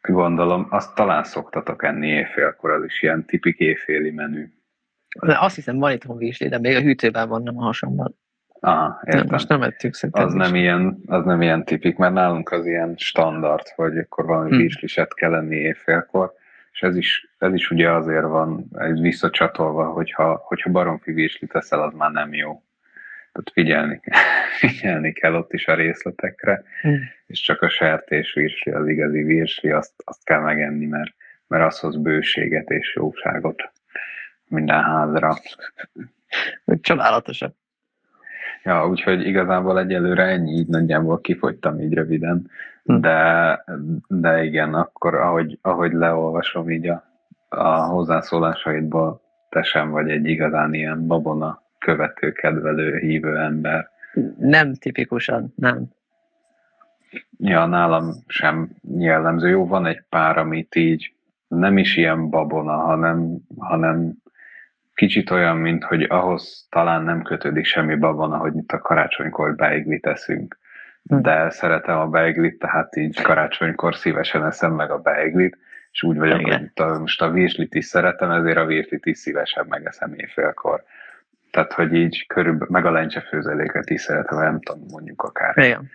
Gondolom, 0.00 0.66
azt 0.70 0.94
talán 0.94 1.24
szoktatok 1.24 1.84
enni 1.84 2.08
éjfélkor, 2.08 2.70
az 2.70 2.84
is 2.84 3.02
ilyen 3.02 3.24
tipik 3.24 3.58
éjféli 3.58 4.10
menü. 4.10 4.46
De 5.26 5.38
azt 5.40 5.54
hiszem, 5.54 5.78
van 5.78 5.92
itthon 5.92 6.16
virsli, 6.16 6.48
de 6.48 6.58
még 6.58 6.76
a 6.76 6.80
hűtőben 6.80 7.28
van, 7.28 7.42
nem 7.42 7.58
a 7.58 7.62
hasonban. 7.62 8.18
Aha, 8.60 9.00
értem. 9.04 9.20
Nem, 9.20 9.30
most 9.30 9.48
nem 9.48 9.62
ettük 9.62 9.94
szerintem. 9.94 10.26
Az 10.26 10.32
nem, 10.32 10.54
ilyen, 10.54 11.02
az 11.06 11.24
nem 11.24 11.42
ilyen 11.42 11.64
tipik, 11.64 11.96
mert 11.96 12.12
nálunk 12.12 12.50
az 12.50 12.66
ilyen 12.66 12.94
standard, 12.96 13.68
hogy 13.68 13.98
akkor 13.98 14.24
valami 14.24 14.48
hmm. 14.48 14.58
virsliset 14.58 15.14
kell 15.14 15.30
lenni 15.30 15.56
éjfélkor, 15.56 16.32
és 16.72 16.82
ez 16.82 16.96
is, 16.96 17.28
ez 17.38 17.54
is 17.54 17.70
ugye 17.70 17.90
azért 17.90 18.22
van 18.22 18.68
ez 18.74 19.00
visszacsatolva, 19.00 19.84
hogyha, 19.84 20.42
hogyha 20.44 20.70
baromfi 20.70 21.12
virslit 21.12 21.50
teszel, 21.50 21.82
az 21.82 21.92
már 21.94 22.10
nem 22.10 22.34
jó. 22.34 22.62
Tehát 23.32 23.50
figyelni, 23.52 24.00
figyelni 24.60 25.12
kell 25.12 25.34
ott 25.34 25.52
is 25.52 25.66
a 25.68 25.74
részletekre, 25.74 26.62
hmm. 26.80 26.98
és 27.26 27.40
csak 27.40 27.62
a 27.62 27.68
sertés 27.68 28.32
virsli, 28.32 28.72
az 28.72 28.88
igazi 28.88 29.22
virsli, 29.22 29.70
azt, 29.70 29.92
azt 30.04 30.24
kell 30.24 30.40
megenni, 30.40 30.86
mert, 30.86 31.14
mert 31.46 31.64
az 31.64 31.78
hoz 31.78 31.96
bőséget 31.96 32.70
és 32.70 32.94
jóságot 32.94 33.72
minden 34.48 34.82
házra. 34.82 35.38
Csodálatosabb. 36.80 37.54
Ja, 38.64 38.88
úgyhogy 38.88 39.26
igazából 39.26 39.78
egyelőre 39.78 40.22
ennyi, 40.22 40.52
így 40.52 40.66
nagyjából 40.66 41.20
kifogytam 41.20 41.80
így 41.80 41.94
röviden, 41.94 42.50
hm. 42.84 43.00
de, 43.00 43.64
de 44.08 44.44
igen, 44.44 44.74
akkor 44.74 45.14
ahogy, 45.14 45.58
ahogy 45.62 45.92
leolvasom 45.92 46.70
így 46.70 46.88
a, 46.88 47.04
a 47.48 47.68
hozzászólásaidból, 47.68 49.20
te 49.48 49.62
sem 49.62 49.90
vagy 49.90 50.10
egy 50.10 50.26
igazán 50.26 50.74
ilyen 50.74 51.06
babona 51.06 51.62
követő, 51.78 52.32
kedvelő, 52.32 52.96
hívő 52.96 53.36
ember. 53.36 53.90
Nem 54.38 54.74
tipikusan, 54.74 55.52
nem. 55.56 55.84
Ja, 57.38 57.66
nálam 57.66 58.14
sem 58.26 58.70
jellemző. 58.98 59.48
Jó, 59.48 59.66
van 59.66 59.86
egy 59.86 60.02
pár, 60.08 60.38
amit 60.38 60.74
így 60.74 61.12
nem 61.48 61.78
is 61.78 61.96
ilyen 61.96 62.30
babona, 62.30 62.76
hanem, 62.76 63.36
hanem 63.58 64.14
kicsit 64.98 65.30
olyan, 65.30 65.56
mint 65.56 65.84
hogy 65.84 66.02
ahhoz 66.02 66.66
talán 66.70 67.02
nem 67.02 67.22
kötődik 67.22 67.64
semmi 67.64 67.94
babon, 67.94 68.32
ahogy 68.32 68.56
itt 68.56 68.72
a 68.72 68.78
karácsonykor 68.78 69.54
beiglit 69.54 70.06
eszünk. 70.06 70.58
Hm. 71.04 71.20
De 71.20 71.50
szeretem 71.50 71.98
a 71.98 72.06
beiglit, 72.06 72.58
tehát 72.58 72.96
így 72.96 73.22
karácsonykor 73.22 73.96
szívesen 73.96 74.46
eszem 74.46 74.72
meg 74.72 74.90
a 74.90 74.98
beiglit, 74.98 75.58
és 75.92 76.02
úgy 76.02 76.18
vagyok, 76.18 76.40
Igen. 76.40 76.72
hogy 76.74 76.86
a, 76.86 76.98
most 76.98 77.22
a 77.22 77.30
virslit 77.30 77.74
is 77.74 77.84
szeretem, 77.84 78.30
ezért 78.30 78.56
a 78.56 78.64
virslit 78.64 79.06
is 79.06 79.18
szívesen 79.18 79.66
megeszem 79.68 80.12
éjfélkor. 80.16 80.82
Tehát, 81.50 81.72
hogy 81.72 81.92
így 81.92 82.26
körülbelül, 82.26 82.68
meg 82.70 82.86
a 82.86 82.90
lencse 82.90 83.20
főzeléket 83.20 83.90
is 83.90 84.00
szeretem, 84.00 84.38
nem 84.38 84.60
tudom, 84.60 84.84
mondjuk 84.90 85.22
akár. 85.22 85.58
Igen. 85.58 85.90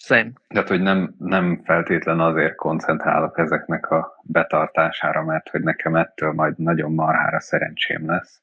Same. 0.00 0.30
Tehát, 0.48 0.68
hogy 0.68 0.80
nem, 0.80 1.14
nem 1.18 1.60
feltétlen 1.64 2.20
azért 2.20 2.54
koncentrálok 2.54 3.38
ezeknek 3.38 3.90
a 3.90 4.20
betartására, 4.22 5.24
mert 5.24 5.48
hogy 5.48 5.60
nekem 5.60 5.94
ettől 5.96 6.32
majd 6.32 6.58
nagyon 6.58 6.92
marhára 6.92 7.40
szerencsém 7.40 8.06
lesz. 8.06 8.42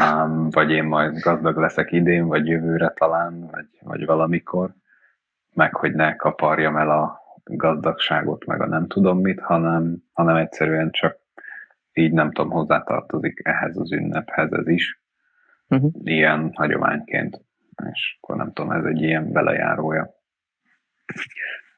Um, 0.00 0.50
vagy 0.50 0.70
én 0.70 0.84
majd 0.84 1.18
gazdag 1.18 1.56
leszek 1.56 1.92
idén, 1.92 2.26
vagy 2.26 2.46
jövőre 2.46 2.88
talán, 2.88 3.48
vagy, 3.50 3.66
vagy 3.80 4.04
valamikor, 4.04 4.74
meg 5.54 5.74
hogy 5.74 5.94
ne 5.94 6.16
kaparjam 6.16 6.76
el 6.76 6.90
a 6.90 7.20
gazdagságot, 7.44 8.46
meg 8.46 8.60
a 8.60 8.66
nem 8.66 8.86
tudom 8.86 9.20
mit, 9.20 9.40
hanem, 9.40 9.96
hanem 10.12 10.36
egyszerűen 10.36 10.90
csak 10.90 11.16
így 11.92 12.12
nem 12.12 12.32
tudom, 12.32 12.50
hozzátartozik 12.50 13.40
ehhez 13.44 13.76
az 13.76 13.92
ünnephez 13.92 14.52
ez 14.52 14.68
is. 14.68 15.02
Uh-huh. 15.68 15.90
Ilyen 16.02 16.50
hagyományként. 16.54 17.40
És 17.92 18.18
akkor 18.20 18.36
nem 18.36 18.52
tudom, 18.52 18.70
ez 18.70 18.84
egy 18.84 19.02
ilyen 19.02 19.32
belejárója. 19.32 20.10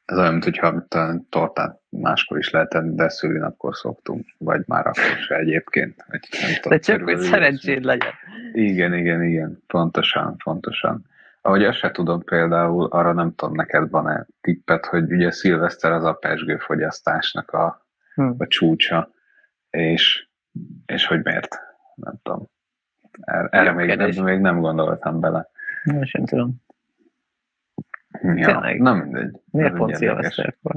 Ez 0.05 0.19
olyan, 0.19 0.33
mintha 0.33 0.87
tortát 1.29 1.81
máskor 1.89 2.39
is 2.39 2.51
lehet 2.51 2.69
tenni, 2.69 2.95
de 2.95 3.09
szülinapkor 3.09 3.77
szoktunk, 3.77 4.27
vagy 4.39 4.63
már 4.67 4.87
akkor 4.87 5.17
se 5.27 5.37
egyébként. 5.37 6.05
Vagy 6.09 6.29
nem 6.41 6.55
tudom, 6.61 6.79
de 6.79 6.79
csak, 6.79 7.03
hogy 7.03 7.19
szerencséd 7.19 7.85
legyen. 7.85 8.13
Igen, 8.53 8.95
igen, 8.95 9.23
igen, 9.23 9.63
pontosan, 9.67 10.37
pontosan. 10.45 11.07
Ahogy 11.41 11.65
azt 11.65 11.79
se 11.79 11.91
tudom 11.91 12.25
például, 12.25 12.87
arra 12.87 13.13
nem 13.13 13.35
tudom, 13.35 13.55
neked 13.55 13.91
van-e 13.91 14.27
tippet, 14.41 14.87
hogy 14.87 15.13
ugye 15.13 15.31
szilveszter 15.31 15.93
az 15.93 16.05
a 16.05 16.13
pesgőfogyasztásnak 16.13 17.51
a, 17.51 17.87
hmm. 18.15 18.35
a 18.39 18.47
csúcsa, 18.47 19.11
és, 19.71 20.29
és 20.87 21.07
hogy 21.07 21.23
miért? 21.23 21.59
Nem 21.95 22.15
tudom. 22.23 22.49
Er, 23.21 23.49
erre 23.51 23.73
még, 23.73 24.21
még 24.21 24.41
nem 24.41 24.61
gondoltam 24.61 25.21
bele. 25.21 25.49
Nem 25.83 26.05
sem 26.05 26.25
tudom. 26.25 26.63
Ja, 28.23 28.47
Tényleg. 28.47 28.81
Nem 28.81 28.99
mindegy. 28.99 29.41
Miért 29.51 29.75
pont 29.75 29.95
szilveszterkor? 29.95 30.77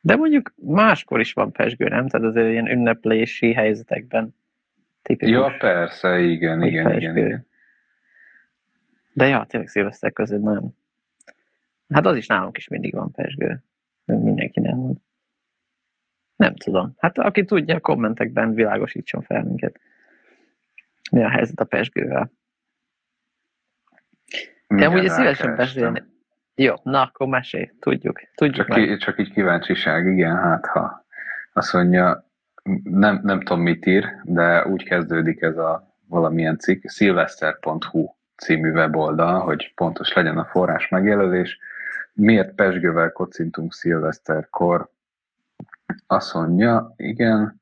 De 0.00 0.16
mondjuk 0.16 0.52
máskor 0.56 1.20
is 1.20 1.32
van 1.32 1.52
pesgő, 1.52 1.88
nem? 1.88 2.08
Tehát 2.08 2.26
azért 2.26 2.50
ilyen 2.50 2.70
ünneplési 2.70 3.52
helyzetekben 3.52 4.34
tipikus. 5.02 5.34
Ja, 5.34 5.56
persze, 5.58 6.18
igen, 6.18 6.62
igen, 6.62 6.92
igen, 6.92 7.16
igen. 7.16 7.46
De 9.12 9.26
ja, 9.26 9.44
tényleg 9.48 9.68
szilveszter 9.68 10.12
között 10.12 10.42
nem. 10.42 10.68
Hát 11.88 12.06
az 12.06 12.16
is 12.16 12.26
nálunk 12.26 12.56
is 12.56 12.68
mindig 12.68 12.94
van 12.94 13.10
pesgő. 13.10 13.62
Mindenki 14.04 14.60
nem 14.60 14.76
van. 14.76 15.04
Nem 16.36 16.54
tudom. 16.54 16.94
Hát 16.98 17.18
aki 17.18 17.44
tudja, 17.44 17.80
kommentekben 17.80 18.54
világosítson 18.54 19.22
fel 19.22 19.42
minket. 19.42 19.80
Mi 21.10 21.22
a 21.22 21.28
helyzet 21.28 21.60
a 21.60 21.64
pesgővel? 21.64 22.30
De 24.66 24.88
ugye 24.88 25.08
szívesen 25.08 25.56
beszélni. 25.56 26.02
Jó, 26.54 26.74
na 26.82 27.02
akkor 27.02 27.26
mesélj, 27.26 27.70
tudjuk. 27.80 28.20
tudjuk 28.34 28.66
csak, 28.66 28.76
ki, 28.76 28.96
csak 28.96 29.18
így 29.18 29.32
kíváncsiság, 29.32 30.06
igen, 30.06 30.36
hát 30.36 30.66
ha 30.66 31.04
azt 31.52 31.72
mondja, 31.72 32.26
nem, 32.82 33.20
nem 33.22 33.40
tudom 33.40 33.62
mit 33.62 33.86
ír, 33.86 34.06
de 34.24 34.66
úgy 34.66 34.84
kezdődik 34.84 35.42
ez 35.42 35.56
a 35.56 35.94
valamilyen 36.08 36.58
cikk, 36.58 36.86
szilveszter.hu 36.86 38.14
című 38.36 38.72
weboldal, 38.72 39.40
hogy 39.40 39.72
pontos 39.74 40.12
legyen 40.12 40.38
a 40.38 40.44
forrás 40.44 40.88
megjelölés. 40.88 41.58
Miért 42.12 42.54
pesgővel 42.54 43.12
kocintunk 43.12 43.72
szilveszterkor? 43.72 44.88
Azt 46.06 46.34
mondja, 46.34 46.94
igen, 46.96 47.60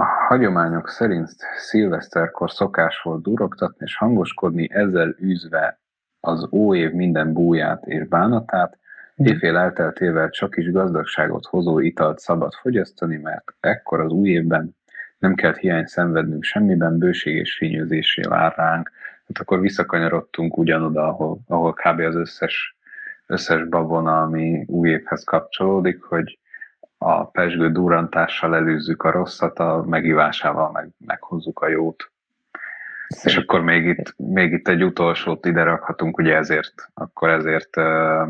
a 0.00 0.04
hagyományok 0.28 0.88
szerint 0.88 1.28
szilveszterkor 1.56 2.50
szokás 2.50 3.00
volt 3.02 3.22
durogtatni 3.22 3.84
és 3.86 3.96
hangoskodni, 3.96 4.68
ezzel 4.72 5.14
űzve 5.22 5.80
az 6.20 6.48
óév 6.52 6.92
minden 6.92 7.32
búját 7.32 7.86
és 7.86 8.08
bánatát, 8.08 8.78
mhm. 9.14 9.28
éjfél 9.28 9.56
elteltével 9.56 10.30
csak 10.30 10.56
is 10.56 10.70
gazdagságot 10.70 11.46
hozó 11.46 11.78
italt 11.78 12.18
szabad 12.18 12.52
fogyasztani, 12.52 13.16
mert 13.16 13.44
ekkor 13.60 14.00
az 14.00 14.12
új 14.12 14.28
évben 14.28 14.76
nem 15.18 15.34
kell 15.34 15.54
hiány 15.54 15.86
szenvednünk 15.86 16.42
semmiben, 16.42 16.98
bőség 16.98 17.36
és 17.36 17.56
fényőzésé 17.56 18.22
vár 18.22 18.54
ránk. 18.56 18.90
Hát 19.26 19.38
akkor 19.38 19.60
visszakanyarodtunk 19.60 20.56
ugyanoda, 20.56 21.08
ahol, 21.08 21.38
ahol 21.46 21.72
kb. 21.72 22.00
az 22.00 22.14
összes, 22.14 22.76
összes 23.26 23.64
babona, 23.64 24.22
ami 24.22 24.64
új 24.66 24.88
évhez 24.88 25.24
kapcsolódik, 25.24 26.02
hogy 26.02 26.38
a 27.02 27.24
pesgő 27.24 27.70
durantással 27.70 28.54
előzzük 28.54 29.02
a 29.02 29.10
rosszat, 29.10 29.58
a 29.58 29.84
megivásával 29.86 30.70
meg, 30.70 30.88
meghozzuk 30.98 31.60
a 31.60 31.68
jót. 31.68 32.10
Szép. 33.08 33.32
És 33.32 33.36
akkor 33.36 33.60
még 33.60 33.86
itt, 33.86 34.14
még 34.16 34.52
itt 34.52 34.68
egy 34.68 34.84
utolsót 34.84 35.46
ide 35.46 35.62
rakhatunk, 35.62 36.18
ugye 36.18 36.36
ezért, 36.36 36.74
akkor 36.94 37.28
ezért 37.28 37.76
uh, 37.76 38.28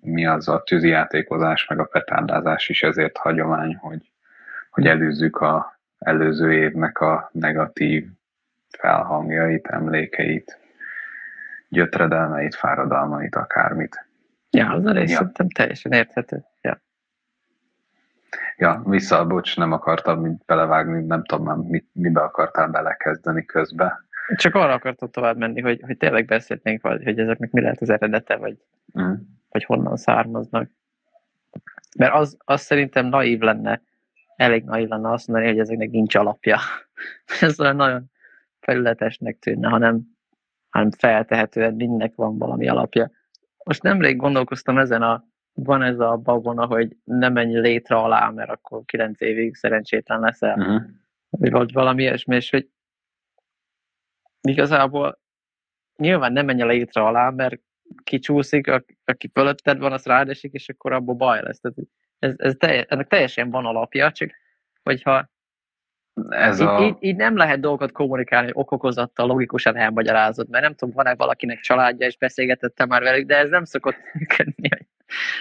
mi 0.00 0.26
az 0.26 0.48
a 0.48 0.62
tűzijátékozás, 0.62 1.66
meg 1.66 1.78
a 1.78 1.84
petárdázás 1.84 2.68
is 2.68 2.82
ezért 2.82 3.16
hagyomány, 3.16 3.76
hogy, 3.76 4.10
hogy 4.70 4.86
előzzük 4.86 5.36
a 5.36 5.78
előző 5.98 6.52
évnek 6.52 7.00
a 7.00 7.30
negatív 7.32 8.06
felhangjait, 8.78 9.66
emlékeit, 9.66 10.58
gyötredelmeit, 11.68 12.54
fáradalmait, 12.54 13.34
akármit. 13.34 14.06
Ja, 14.50 14.70
az 14.70 14.86
a 14.86 14.92
rész 14.92 15.10
ja. 15.10 15.16
szerintem 15.16 15.48
teljesen 15.48 15.92
érthető. 15.92 16.44
Ja. 16.60 16.80
Ja, 18.56 18.82
vissza, 18.84 19.26
bocs, 19.26 19.56
nem 19.56 19.72
akartam 19.72 20.20
mint 20.20 20.42
belevágni, 20.46 21.02
nem 21.02 21.24
tudom 21.24 21.44
már, 21.44 21.56
mit, 21.56 21.88
mibe 21.92 22.20
akartál 22.20 22.68
belekezdeni 22.68 23.44
közbe. 23.44 24.04
Csak 24.36 24.54
arra 24.54 24.72
akartam 24.72 25.10
tovább 25.10 25.36
menni, 25.36 25.60
hogy, 25.60 25.80
hogy 25.84 25.96
tényleg 25.96 26.24
beszélnénk, 26.24 26.82
vagy, 26.82 27.04
hogy 27.04 27.18
ezeknek 27.18 27.50
mi 27.50 27.60
lehet 27.60 27.80
az 27.80 27.90
eredete, 27.90 28.36
vagy, 28.36 28.58
mm. 29.00 29.12
vagy 29.48 29.64
honnan 29.64 29.96
származnak. 29.96 30.70
Mert 31.98 32.14
az, 32.14 32.36
az 32.44 32.60
szerintem 32.60 33.06
naív 33.06 33.40
lenne, 33.40 33.82
elég 34.36 34.64
naív 34.64 34.88
lenne 34.88 35.10
azt 35.12 35.26
mondani, 35.28 35.50
hogy 35.50 35.58
ezeknek 35.58 35.90
nincs 35.90 36.14
alapja. 36.14 36.58
Ez 37.40 37.60
olyan 37.60 37.76
nagyon 37.76 38.10
felületesnek 38.60 39.38
tűnne, 39.38 39.68
hanem, 39.68 40.00
hanem 40.68 40.90
feltehetően 40.90 41.74
mindnek 41.74 42.14
van 42.14 42.38
valami 42.38 42.68
alapja. 42.68 43.10
most 43.64 43.82
nemrég 43.82 44.16
gondolkoztam 44.16 44.78
ezen 44.78 45.02
a, 45.02 45.24
van 45.56 45.82
ez 45.82 45.98
a 45.98 46.16
babona, 46.16 46.66
hogy 46.66 46.96
nem 47.04 47.32
menj 47.32 47.58
létre 47.60 47.96
alá, 47.96 48.30
mert 48.30 48.50
akkor 48.50 48.84
kilenc 48.84 49.20
évig 49.20 49.54
szerencsétlen 49.54 50.20
leszel. 50.20 50.58
Uh-huh. 50.58 50.82
Vagy 51.30 51.72
valami 51.72 52.02
ilyesmi, 52.02 52.34
és 52.34 52.50
hogy 52.50 52.68
igazából 54.40 55.18
nyilván 55.96 56.32
nem 56.32 56.44
menj 56.44 56.62
a 56.62 56.66
létre 56.66 57.02
alá, 57.02 57.30
mert 57.30 57.60
kicsúszik, 58.04 58.70
aki 59.04 59.30
fölötted 59.32 59.78
van, 59.78 59.92
az 59.92 60.04
rádesik, 60.04 60.52
és 60.52 60.68
akkor 60.68 60.92
abból 60.92 61.14
baj 61.14 61.42
lesz. 61.42 61.60
Tehát 61.60 61.78
ez, 62.18 62.34
ez 62.36 62.54
teljes, 62.58 62.84
ennek 62.88 63.08
teljesen 63.08 63.50
van 63.50 63.66
alapja, 63.66 64.12
csak 64.12 64.30
hogyha 64.82 65.30
ez 66.28 66.60
így, 66.60 66.66
a... 66.66 66.82
így, 66.82 66.96
így, 67.00 67.16
nem 67.16 67.36
lehet 67.36 67.60
dolgokat 67.60 67.92
kommunikálni, 67.92 68.46
hogy 68.46 68.62
okokozattal 68.62 69.26
logikusan 69.26 69.76
elmagyarázod, 69.76 70.48
mert 70.48 70.64
nem 70.64 70.74
tudom, 70.74 70.94
van-e 70.94 71.14
valakinek 71.14 71.60
családja, 71.60 72.06
és 72.06 72.16
beszélgetette 72.16 72.86
már 72.86 73.02
velük, 73.02 73.26
de 73.26 73.36
ez 73.36 73.48
nem 73.48 73.64
szokott 73.64 73.96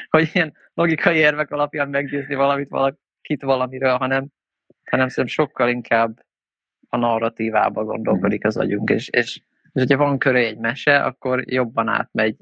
hogy, 0.10 0.30
ilyen 0.34 0.54
logikai 0.74 1.18
érvek 1.18 1.52
alapján 1.52 1.90
meggyőzni 1.90 2.36
valamit 2.36 2.70
valakit 2.70 3.42
valamiről, 3.42 3.98
hanem, 3.98 4.28
hanem 4.90 5.08
szerintem 5.08 5.46
sokkal 5.46 5.70
inkább 5.70 6.20
a 6.90 6.98
narratívába 6.98 7.84
gondolkodik 7.84 8.46
az 8.46 8.58
agyunk, 8.58 8.90
és, 8.90 9.10
és, 9.10 9.42
és 9.74 9.82
hogyha 9.82 9.98
van 9.98 10.18
köré 10.18 10.46
egy 10.46 10.58
mese, 10.58 11.04
akkor 11.04 11.44
jobban 11.52 11.88
átmegy 11.88 12.36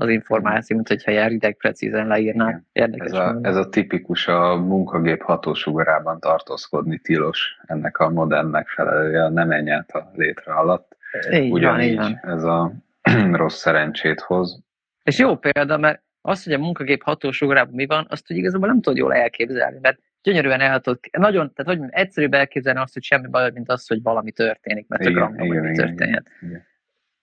az 0.00 0.08
információ, 0.08 0.76
mint 0.76 0.88
hogyha 0.88 1.10
ilyen 1.10 1.28
rideg 1.28 1.56
precízen 1.56 2.06
leírnák. 2.06 2.62
Érdekes 2.72 3.06
ez, 3.06 3.12
a, 3.12 3.38
ez 3.42 3.56
a 3.56 3.68
tipikus 3.68 4.28
a 4.28 4.56
munkagép 4.56 5.22
hatósugarában 5.22 6.20
tartózkodni 6.20 6.98
tilos, 6.98 7.58
ennek 7.66 7.98
a 7.98 8.10
modern 8.10 8.46
megfelelője, 8.46 9.28
nem 9.28 9.48
menj 9.48 9.70
át 9.70 9.90
a 9.90 10.10
létre 10.14 10.52
alatt. 10.52 10.96
Így 11.32 11.52
Ugyanígy 11.52 11.96
van, 11.96 12.08
így 12.08 12.18
van. 12.22 12.32
ez 12.32 12.42
a 12.42 12.72
rossz 13.42 13.58
szerencsét 13.58 14.20
hoz. 14.20 14.62
És 15.02 15.18
jó 15.18 15.36
példa, 15.36 15.76
mert 15.76 16.02
az, 16.20 16.44
hogy 16.44 16.52
a 16.52 16.58
munkagép 16.58 17.02
hatósugarában 17.02 17.74
mi 17.74 17.86
van, 17.86 18.06
azt 18.08 18.26
hogy 18.26 18.36
igazából 18.36 18.68
nem 18.68 18.80
tudod 18.80 18.98
jól 18.98 19.14
elképzelni, 19.14 19.78
mert 19.82 19.98
gyönyörűen 20.22 20.60
el 20.60 20.80
tudod, 20.80 20.98
nagyon, 21.18 21.52
tehát 21.54 21.78
hogy 21.78 21.88
egyszerűbb 21.90 22.34
elképzelni 22.34 22.80
azt, 22.80 22.92
hogy 22.92 23.02
semmi 23.02 23.28
baj, 23.28 23.50
mint 23.54 23.68
az, 23.68 23.86
hogy 23.86 24.02
valami 24.02 24.32
történik, 24.32 24.88
mert 24.88 25.02
csak 25.02 25.14
random, 25.14 25.48
hogy 25.48 25.60
mi 25.60 25.76
történhet. 25.76 26.26
Igen, 26.40 26.50
igen 26.50 26.68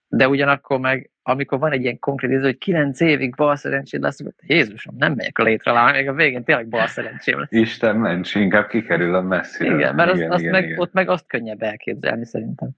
de 0.08 0.28
ugyanakkor 0.28 0.78
meg, 0.78 1.10
amikor 1.22 1.58
van 1.58 1.72
egy 1.72 1.82
ilyen 1.82 1.98
konkrét 1.98 2.30
iző, 2.30 2.42
hogy 2.42 2.58
kilenc 2.58 3.00
évig 3.00 3.34
bal 3.34 3.56
szerencséd 3.56 4.00
lesz, 4.00 4.20
akkor 4.20 4.32
Jézusom, 4.46 4.94
nem 4.98 5.12
megyek 5.14 5.38
a 5.38 5.42
létre 5.42 5.70
alá, 5.70 5.92
még 5.92 6.08
a 6.08 6.12
végén 6.12 6.44
tényleg 6.44 6.68
bal 6.68 6.86
szerencsém 6.86 7.38
lesz. 7.38 7.52
Isten 7.52 7.96
ments, 7.96 8.34
inkább 8.34 8.66
kikerül 8.66 9.14
a 9.14 9.22
messzire. 9.22 9.74
Igen, 9.74 9.94
mert 9.94 10.14
igen, 10.14 10.26
az, 10.26 10.32
azt 10.32 10.40
igen, 10.40 10.52
meg, 10.52 10.64
igen. 10.64 10.78
ott 10.78 10.92
meg 10.92 11.08
azt 11.08 11.26
könnyebb 11.26 11.62
elképzelni 11.62 12.26
szerintem. 12.26 12.68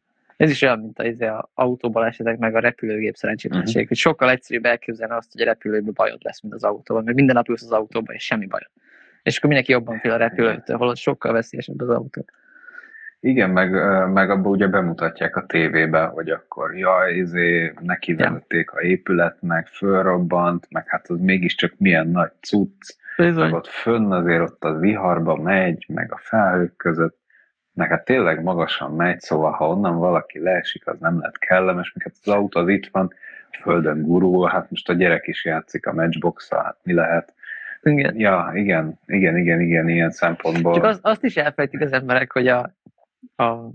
Ez 0.40 0.50
is 0.50 0.62
olyan, 0.62 0.78
mint 0.78 0.98
az, 0.98 1.04
izé 1.04 1.26
az 1.26 1.44
autóban 1.54 2.06
esetek, 2.06 2.38
meg 2.38 2.54
a 2.54 2.58
repülőgép 2.58 3.14
szerencsétlenség, 3.14 3.74
uh-huh. 3.74 3.88
hogy 3.88 3.96
sokkal 3.96 4.30
egyszerűbb 4.30 4.64
elképzelni 4.64 5.14
azt, 5.14 5.32
hogy 5.32 5.40
a 5.40 5.44
repülőben 5.44 5.92
bajod 5.94 6.18
lesz, 6.22 6.40
mint 6.42 6.54
az 6.54 6.64
autóban, 6.64 7.04
mert 7.04 7.16
minden 7.16 7.34
nap 7.34 7.48
ülsz 7.48 7.62
az 7.62 7.72
autóban, 7.72 8.14
és 8.14 8.24
semmi 8.24 8.46
bajod. 8.46 8.70
És 9.22 9.36
akkor 9.36 9.48
mindenki 9.48 9.72
jobban 9.72 9.98
fél 9.98 10.12
a 10.12 10.16
repülőtől, 10.16 10.76
holott 10.76 10.96
sokkal 10.96 11.32
veszélyesebb 11.32 11.80
az 11.80 11.88
autó. 11.88 12.24
Igen, 13.20 13.50
meg, 13.50 13.70
meg 14.12 14.30
abban 14.30 14.52
ugye 14.52 14.66
bemutatják 14.66 15.36
a 15.36 15.46
tévébe, 15.46 16.04
hogy 16.04 16.30
akkor 16.30 16.76
jaj, 16.76 17.14
izé, 17.14 17.72
neki 17.80 18.14
ja. 18.18 18.42
a 18.66 18.80
épületnek, 18.80 19.66
fölrobbant, 19.66 20.66
meg 20.70 20.88
hát 20.88 21.08
az 21.08 21.20
mégiscsak 21.20 21.72
milyen 21.78 22.08
nagy 22.08 22.32
cucc, 22.40 22.96
Bizony. 23.16 23.44
meg 23.44 23.52
ott 23.52 23.66
fönn 23.66 24.12
azért 24.12 24.42
ott 24.42 24.64
az 24.64 24.80
viharba 24.80 25.36
megy, 25.36 25.84
meg 25.88 26.12
a 26.12 26.18
felhők 26.22 26.76
között, 26.76 27.18
meg 27.74 27.88
hát 27.88 28.04
tényleg 28.04 28.42
magasan 28.42 28.94
megy, 28.94 29.20
szóval 29.20 29.52
ha 29.52 29.68
onnan 29.68 29.98
valaki 29.98 30.38
leesik, 30.38 30.86
az 30.86 30.98
nem 30.98 31.20
lett 31.20 31.38
kellemes, 31.38 31.92
meg 31.94 32.04
hát 32.04 32.16
az 32.24 32.32
autó 32.32 32.60
az 32.60 32.68
itt 32.68 32.88
van, 32.92 33.12
földön 33.60 34.02
gurul, 34.02 34.48
hát 34.48 34.70
most 34.70 34.88
a 34.88 34.92
gyerek 34.92 35.26
is 35.26 35.44
játszik 35.44 35.86
a 35.86 35.92
matchbox 35.92 36.50
hát 36.50 36.78
mi 36.82 36.92
lehet. 36.92 37.34
Igen. 37.82 38.18
Ja, 38.18 38.50
igen, 38.54 38.98
igen, 39.06 39.36
igen, 39.36 39.60
igen, 39.60 39.88
ilyen 39.88 40.10
szempontból. 40.10 40.74
Csak 40.74 40.84
az, 40.84 40.98
azt 41.02 41.24
is 41.24 41.36
elfelejtik 41.36 41.80
az 41.80 41.92
emberek, 41.92 42.32
hogy 42.32 42.48
a, 42.48 42.74
a 43.36 43.70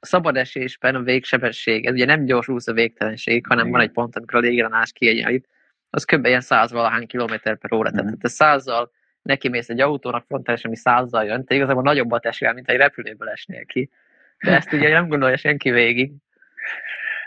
szabad 0.00 0.36
esésben 0.36 0.94
a 0.94 1.02
végsebesség, 1.02 1.86
ez 1.86 1.92
ugye 1.92 2.04
nem 2.04 2.24
gyorsulsz 2.24 2.68
a 2.68 2.72
végtelenség, 2.72 3.46
hanem 3.46 3.66
Igen. 3.66 3.78
van 3.78 3.86
egy 3.86 3.92
pont, 3.92 4.16
amikor 4.16 4.38
a 4.38 4.48
légrenás 4.48 4.92
kiegyenlít, 4.92 5.48
az 5.90 6.04
kb. 6.04 6.26
ilyen 6.26 6.40
száz 6.40 6.72
valahány 6.72 7.06
kilométer 7.06 7.56
per 7.56 7.72
óra. 7.72 7.90
Tehát 7.90 8.18
te 8.18 8.28
százzal 8.28 8.90
neki 9.22 9.48
mész 9.48 9.68
egy 9.68 9.80
autónak 9.80 10.24
frontális, 10.26 10.64
ami 10.64 10.76
százzal 10.76 11.24
jön, 11.24 11.44
te 11.44 11.54
igazából 11.54 11.82
nagyobbat 11.82 12.26
esel, 12.26 12.54
mint 12.54 12.68
egy 12.68 12.76
repülőből 12.76 13.28
esnél 13.28 13.64
ki. 13.64 13.90
De 14.44 14.54
ezt 14.54 14.72
ugye 14.72 14.88
nem 14.88 15.08
gondolja 15.08 15.36
senki 15.36 15.70
végig. 15.70 16.12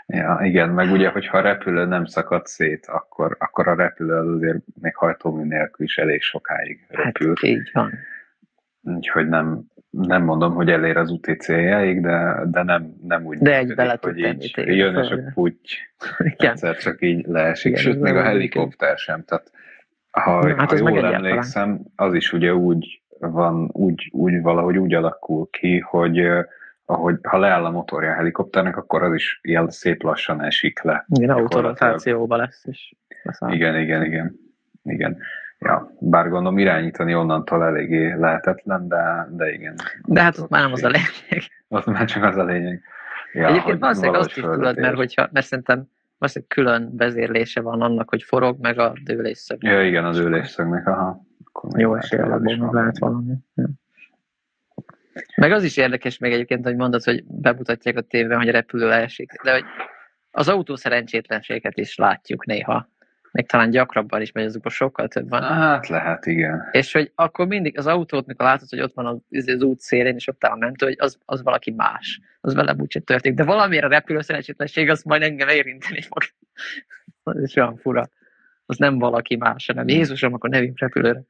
Ja, 0.06 0.40
igen, 0.42 0.68
meg 0.68 0.90
ugye, 0.90 1.08
hogyha 1.08 1.38
a 1.38 1.40
repülő 1.40 1.84
nem 1.84 2.04
szakad 2.04 2.46
szét, 2.46 2.86
akkor, 2.86 3.36
akkor 3.38 3.68
a 3.68 3.74
repülő 3.74 4.16
az 4.16 4.28
azért 4.28 4.58
még 4.80 4.96
hajtómű 4.96 5.44
nélkül 5.44 5.86
is 5.86 5.98
elég 5.98 6.22
sokáig 6.22 6.86
repül. 6.88 7.34
Hát, 7.34 7.42
így 7.42 7.70
van. 7.72 7.92
Úgyhogy 8.82 9.28
nem, 9.28 9.64
nem 9.90 10.22
mondom, 10.22 10.54
hogy 10.54 10.70
elér 10.70 10.96
az 10.96 11.10
úti 11.10 11.32
céljáig, 11.32 12.00
de, 12.00 12.42
de 12.44 12.62
nem, 12.62 12.94
nem 13.02 13.24
úgy 13.24 13.38
de 13.38 13.56
egy 13.56 13.74
bele 13.74 13.98
hogy 14.00 14.18
így 14.18 14.52
jön, 14.56 14.96
és 14.96 15.10
a 15.10 15.18
puty 15.34 15.78
egyszer 16.36 16.76
csak 16.76 17.02
így 17.02 17.26
leesik. 17.26 17.70
Igen, 17.70 17.82
Sőt, 17.82 18.00
még 18.00 18.14
a 18.14 18.22
helikopter 18.22 18.98
sem. 18.98 19.24
Tehát, 19.24 19.50
ha, 20.22 20.46
Na, 20.46 20.54
hát 20.56 20.70
ha 20.70 20.90
jól 20.90 21.14
emlékszem, 21.14 21.80
az 21.96 22.14
is 22.14 22.32
ugye 22.32 22.54
úgy 22.54 23.02
van, 23.18 23.68
úgy, 23.72 24.10
úgy 24.12 24.42
valahogy 24.42 24.78
úgy 24.78 24.94
alakul 24.94 25.48
ki, 25.50 25.78
hogy 25.78 26.22
ahogy, 26.84 27.18
ha 27.22 27.38
leáll 27.38 27.64
a 27.64 27.70
motorja 27.70 28.10
a 28.10 28.14
helikopternek, 28.14 28.76
akkor 28.76 29.02
az 29.02 29.14
is 29.14 29.40
ilyen 29.42 29.70
szép 29.70 30.02
lassan 30.02 30.42
esik 30.42 30.82
le. 30.82 31.04
Igen, 31.08 31.30
autorotációba 31.30 32.36
lesz. 32.36 32.64
És 32.64 32.94
igen, 33.48 33.78
igen, 33.78 34.04
igen. 34.04 34.38
Igen. 34.82 35.18
Ja, 35.58 35.92
bár 35.98 36.28
gondolom 36.28 36.58
irányítani 36.58 37.14
onnantól 37.14 37.64
eléggé 37.64 38.12
lehetetlen, 38.12 38.88
de, 38.88 39.28
de 39.30 39.52
igen. 39.52 39.74
De 40.04 40.22
hát 40.22 40.38
ott 40.38 40.48
már 40.48 40.62
nem 40.62 40.72
az 40.72 40.82
a 40.82 40.88
lényeg. 40.88 41.42
Ott 41.68 41.86
már 41.86 42.04
csak 42.04 42.24
az 42.24 42.36
a 42.36 42.44
lényeg. 42.44 42.82
Ja, 43.32 43.46
Egyébként 43.48 43.80
valószínűleg 43.80 44.20
azt 44.20 44.36
is 44.36 44.42
tudod, 44.42 44.78
mert, 44.78 44.96
hogyha, 44.96 45.28
mert 45.32 45.46
szerintem 45.46 45.84
valószínűleg 46.24 46.48
külön 46.48 46.96
vezérlése 46.96 47.60
van 47.60 47.80
annak, 47.80 48.08
hogy 48.08 48.22
forog, 48.22 48.60
meg 48.60 48.78
a 48.78 48.92
dőlésszög. 49.04 49.62
Ja, 49.62 49.86
igen, 49.86 50.04
a 50.04 50.12
dőlésszögnek, 50.12 50.86
aha. 50.86 51.26
Jó 51.76 51.94
esélye 51.94 52.22
alapból 52.22 52.68
lehet 52.72 52.98
valami. 52.98 53.34
Ja. 53.54 53.68
Meg 55.36 55.52
az 55.52 55.62
is 55.64 55.76
érdekes 55.76 56.18
még 56.18 56.32
egyébként, 56.32 56.64
hogy 56.64 56.76
mondod, 56.76 57.02
hogy 57.02 57.24
bemutatják 57.24 57.96
a 57.96 58.00
tévében, 58.00 58.38
hogy 58.38 58.48
a 58.48 58.52
repülő 58.52 58.86
leesik, 58.86 59.42
de 59.42 59.52
hogy 59.52 59.64
az 60.30 60.48
autó 60.48 60.76
szerencsétlenséget 60.76 61.78
is 61.78 61.96
látjuk 61.96 62.46
néha 62.46 62.88
még 63.34 63.46
talán 63.46 63.70
gyakrabban 63.70 64.20
is 64.20 64.32
megy, 64.32 64.44
azokban 64.44 64.72
sokkal 64.72 65.08
több 65.08 65.28
van. 65.28 65.42
Hát 65.42 65.88
lehet, 65.88 66.26
igen. 66.26 66.68
És 66.72 66.92
hogy 66.92 67.12
akkor 67.14 67.46
mindig 67.46 67.78
az 67.78 67.86
autót, 67.86 68.26
mikor 68.26 68.46
látod, 68.46 68.68
hogy 68.68 68.80
ott 68.80 68.94
van 68.94 69.06
az, 69.06 69.48
az 69.48 69.62
út 69.62 69.80
szélén, 69.80 70.14
és 70.14 70.28
ott 70.28 70.44
áll 70.44 70.52
a 70.52 70.56
mentő, 70.56 70.86
hogy 70.86 70.96
az, 70.98 71.18
az 71.24 71.42
valaki 71.42 71.70
más. 71.70 72.20
Az 72.40 72.54
velem 72.54 72.80
úgyse 72.80 73.00
történik. 73.00 73.38
De 73.38 73.44
valamiért 73.44 73.84
a 73.84 73.88
repülő 73.88 74.20
szerencsétlenség 74.20 74.90
az 74.90 75.02
majd 75.02 75.22
engem 75.22 75.48
érinteni 75.48 76.00
fog. 76.00 76.22
az 77.22 77.42
is 77.42 77.56
olyan 77.56 77.76
fura. 77.76 78.08
Az 78.66 78.76
nem 78.76 78.98
valaki 78.98 79.36
más, 79.36 79.66
hanem 79.66 79.88
Jézusom, 79.88 80.34
akkor 80.34 80.50
nevünk 80.50 80.78
repülőre. 80.80 81.22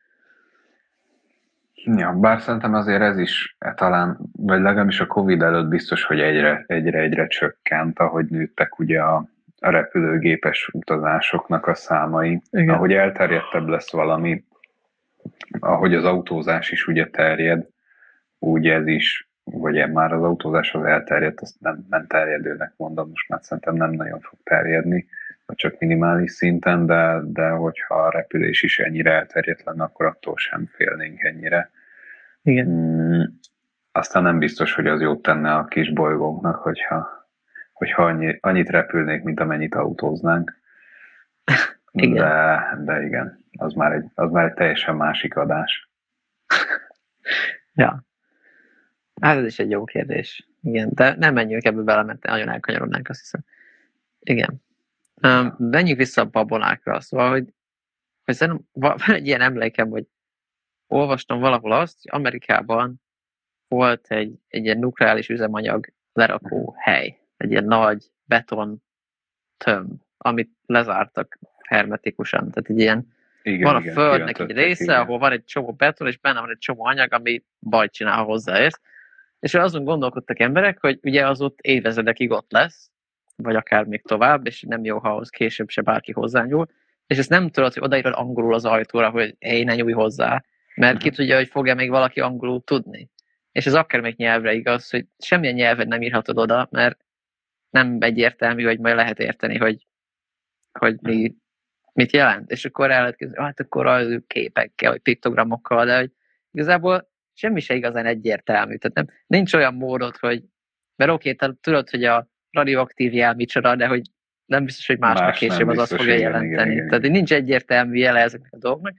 Ja, 1.75 2.13
bár 2.13 2.41
szerintem 2.41 2.75
azért 2.75 3.03
ez 3.03 3.19
is 3.19 3.57
e, 3.59 3.75
talán, 3.75 4.19
vagy 4.33 4.61
legalábbis 4.61 5.01
a 5.01 5.07
Covid 5.07 5.43
előtt 5.43 5.69
biztos, 5.69 6.05
hogy 6.05 6.21
egyre, 6.21 6.65
egyre, 6.67 6.99
egyre 6.99 7.27
csökkent, 7.27 7.99
ahogy 7.99 8.27
nőttek 8.27 8.79
ugye 8.79 9.01
a 9.01 9.33
repülőgépes 9.71 10.69
utazásoknak 10.73 11.67
a 11.67 11.75
számai. 11.75 12.43
Igen. 12.51 12.75
Ahogy 12.75 12.93
elterjedtebb 12.93 13.69
lesz 13.69 13.93
valami, 13.93 14.45
ahogy 15.59 15.95
az 15.95 16.05
autózás 16.05 16.71
is 16.71 16.87
ugye 16.87 17.07
terjed, 17.07 17.67
úgy 18.39 18.69
ez 18.69 18.87
is, 18.87 19.29
vagy 19.45 19.93
már 19.93 20.13
az 20.13 20.23
autózás 20.23 20.75
az 20.75 20.85
elterjedt, 20.85 21.41
azt 21.41 21.61
nem, 21.61 21.87
nem 21.91 22.07
terjedőnek 22.07 22.73
mondom, 22.77 23.09
most 23.09 23.29
már 23.29 23.41
szerintem 23.43 23.75
nem 23.75 23.91
nagyon 23.91 24.21
fog 24.21 24.39
terjedni, 24.43 25.07
vagy 25.47 25.57
csak 25.57 25.79
minimális 25.79 26.33
szinten, 26.33 26.87
de, 26.87 27.21
de 27.25 27.49
hogyha 27.49 27.95
a 27.95 28.11
repülés 28.11 28.63
is 28.63 28.79
ennyire 28.79 29.13
elterjedt 29.13 29.65
lenne, 29.65 29.83
akkor 29.83 30.07
attól 30.07 30.37
sem 30.37 30.67
félnénk 30.73 31.23
ennyire. 31.23 31.71
Igen. 32.43 32.67
Mm, 32.67 33.23
aztán 33.93 34.23
nem 34.23 34.39
biztos, 34.39 34.75
hogy 34.75 34.87
az 34.87 35.01
jót 35.01 35.23
tenne 35.23 35.55
a 35.55 35.65
kis 35.65 35.93
bolygónknak, 35.93 36.57
hogyha 36.57 37.24
hogyha 37.75 38.05
annyi, 38.05 38.39
annyit 38.41 38.69
repülnék, 38.69 39.23
mint 39.23 39.41
amennyit 39.41 39.75
autóznánk. 39.75 40.61
igen. 41.93 42.15
De, 42.15 42.79
de 42.85 43.03
igen, 43.03 43.45
az 43.53 43.73
már, 43.73 43.93
egy, 43.93 44.05
az 44.15 44.31
már 44.31 44.45
egy 44.45 44.55
teljesen 44.55 44.97
másik 44.97 45.37
adás. 45.37 45.91
ja. 47.75 48.05
Hát 49.21 49.37
ez 49.37 49.45
is 49.45 49.59
egy 49.59 49.71
jó 49.71 49.85
kérdés. 49.85 50.49
Igen, 50.63 50.91
de 50.93 51.15
nem 51.19 51.35
menjünk 51.35 51.65
ebbe 51.65 51.83
bele, 51.83 52.03
mert 52.03 52.23
nagyon 52.23 52.49
elkanyarodnánk, 52.49 53.09
azt 53.09 53.21
hiszem. 53.21 53.45
Igen. 54.19 54.63
Um, 55.23 55.55
menjünk 55.59 55.99
vissza 55.99 56.21
a 56.21 56.31
babonákra. 56.31 57.01
Szóval, 57.01 57.31
hogy, 57.31 57.49
hogy 58.25 58.35
szerintem 58.35 58.65
van 58.73 58.99
egy 59.07 59.27
ilyen 59.27 59.41
emlékem, 59.41 59.89
hogy 59.89 60.07
olvastam 60.87 61.41
valahol 61.41 61.73
azt, 61.73 61.99
hogy 62.03 62.21
Amerikában 62.21 63.03
volt 63.69 64.07
egy, 64.07 64.39
egy 64.49 64.65
ilyen 64.65 64.79
nukleáris 64.79 65.29
üzemanyag 65.29 65.93
lerakó 66.13 66.75
hely 66.79 67.24
egy 67.45 67.51
ilyen 67.51 67.65
nagy 67.65 68.05
beton 68.25 68.83
tömb, 69.57 70.01
amit 70.17 70.51
lezártak 70.67 71.39
hermetikusan. 71.63 72.51
Tehát 72.51 72.71
egy 72.71 72.79
ilyen, 72.79 73.07
igen, 73.43 73.63
van 73.63 73.77
a 73.77 73.81
igen, 73.81 73.95
földnek 73.95 74.39
egy 74.39 74.51
része, 74.51 74.85
igen. 74.85 75.01
ahol 75.01 75.19
van 75.19 75.33
egy 75.33 75.45
csomó 75.45 75.73
beton, 75.73 76.07
és 76.07 76.19
benne 76.19 76.41
van 76.41 76.51
egy 76.51 76.59
csomó 76.59 76.85
anyag, 76.87 77.13
ami 77.13 77.43
bajt 77.61 77.93
csinál, 77.93 78.17
ha 78.17 78.23
hozzáérsz. 78.23 78.81
És 79.41 79.55
azon 79.55 79.85
gondolkodtak 79.85 80.41
emberek, 80.41 80.81
hogy 80.81 80.99
ugye 81.03 81.27
az 81.27 81.41
ott 81.41 81.59
évezredekig 81.61 82.31
ott 82.31 82.53
lesz, 82.53 82.91
vagy 83.37 83.57
akár 83.57 83.85
még 83.85 84.03
tovább, 84.03 84.47
és 84.47 84.65
nem 84.69 84.85
jó, 84.85 84.99
ha 84.99 85.09
ahhoz 85.09 85.29
később 85.29 85.69
se 85.69 85.81
bárki 85.81 86.13
hozzányúl, 86.13 86.67
és 87.07 87.19
ezt 87.19 87.31
nem 87.31 87.51
tudod, 87.51 87.73
hogy 87.73 87.83
odaírod 87.83 88.13
angolul 88.17 88.55
az 88.55 88.65
ajtóra, 88.65 89.11
hogy 89.11 89.37
hé, 89.39 89.63
ne 89.63 89.75
nyújj 89.75 89.93
hozzá, 89.93 90.45
mert 90.75 90.99
ki 90.99 91.09
mhm. 91.09 91.17
tudja, 91.17 91.37
hogy 91.37 91.49
fogja 91.49 91.75
még 91.75 91.91
valaki 91.91 92.21
angolul 92.21 92.63
tudni. 92.65 93.11
És 93.53 93.67
ez 93.67 93.75
akármelyik 93.75 94.17
nyelvre 94.17 94.53
igaz, 94.53 94.91
hogy 94.91 95.07
semmilyen 95.19 95.55
nyelven 95.55 95.89
nem 95.89 96.03
írhatod 96.03 96.39
oda, 96.39 96.69
mert 96.71 97.05
nem 97.75 97.97
egyértelmű, 98.01 98.65
hogy 98.65 98.79
majd 98.79 98.97
lehet 98.97 99.19
érteni, 99.19 99.57
hogy, 99.57 99.87
hogy 100.79 100.99
mi, 101.01 101.35
mit 101.93 102.13
jelent. 102.13 102.51
És 102.51 102.65
akkor 102.65 102.91
el 102.91 103.01
lehet 103.01 103.17
kezdeni, 103.17 103.43
hát 103.43 103.61
akkor 103.61 103.87
a 103.87 104.21
képekkel, 104.27 104.91
vagy 104.91 105.01
piktogramokkal, 105.01 105.85
de 105.85 105.99
hogy 105.99 106.11
igazából 106.51 107.11
semmi 107.33 107.61
se 107.61 107.75
igazán 107.75 108.07
egyértelmű. 108.07 108.77
Tehát 108.77 108.97
nem, 108.97 109.07
nincs 109.27 109.55
olyan 109.55 109.75
módot, 109.75 110.17
hogy 110.17 110.43
mert 110.97 111.11
oké, 111.11 111.31
okay, 111.31 111.55
tudod, 111.61 111.91
hogy 111.91 112.05
a 112.05 112.29
radioaktív 112.51 113.13
jel 113.13 113.35
micsoda, 113.35 113.77
de 113.77 113.87
hogy 113.87 114.03
nem 114.45 114.65
biztos, 114.65 114.87
hogy 114.87 114.99
másnak 114.99 115.29
Más 115.29 115.39
később 115.39 115.69
az 115.69 115.79
azt 115.79 115.95
fogja 115.95 116.15
igen, 116.15 116.21
jelenteni. 116.21 116.71
Igen, 116.71 116.73
igen, 116.73 116.89
Tehát 116.89 117.03
nincs 117.03 117.33
egyértelmű 117.33 117.97
jele 117.97 118.21
ezeknek 118.21 118.53
a 118.53 118.59
dolgoknak. 118.59 118.95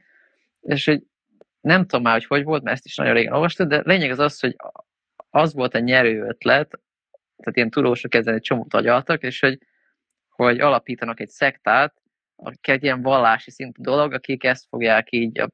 És 0.62 0.86
hogy 0.86 1.04
nem 1.62 1.82
tudom 1.82 2.02
már, 2.02 2.14
hogy 2.14 2.26
hogy 2.26 2.44
volt, 2.44 2.64
mert 2.64 2.76
ezt 2.76 2.86
is 2.86 2.96
nagyon 2.96 3.14
régen 3.14 3.34
olvastad, 3.34 3.68
de 3.68 3.82
lényeg 3.86 4.12
az 4.12 4.20
az, 4.20 4.40
hogy 4.40 4.56
az 5.30 5.54
volt 5.54 5.76
a 5.76 5.80
nyerő 5.80 6.22
ötlet, 6.22 6.80
tehát 7.45 7.58
ilyen 7.58 7.69
tudósok 7.69 8.15
ezen 8.15 8.34
egy 8.34 8.41
csomót 8.41 8.73
agyaltak, 8.73 9.23
és 9.23 9.39
hogy, 9.39 9.58
hogy 10.29 10.60
alapítanak 10.60 11.19
egy 11.19 11.29
szektát, 11.29 11.93
egy 12.62 12.84
ilyen 12.84 13.01
vallási 13.01 13.51
szintű 13.51 13.81
dolog, 13.81 14.13
akik 14.13 14.43
ezt 14.43 14.65
fogják 14.69 15.12
így 15.12 15.39
a 15.39 15.47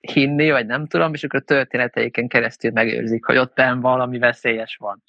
hinni, 0.00 0.50
vagy 0.50 0.66
nem 0.66 0.86
tudom, 0.86 1.14
és 1.14 1.24
akkor 1.24 1.40
a 1.40 1.44
történeteiken 1.44 2.28
keresztül 2.28 2.70
megőrzik, 2.70 3.24
hogy 3.24 3.36
ott 3.36 3.56
nem 3.56 3.80
valami 3.80 4.18
veszélyes 4.18 4.76
van. 4.76 5.02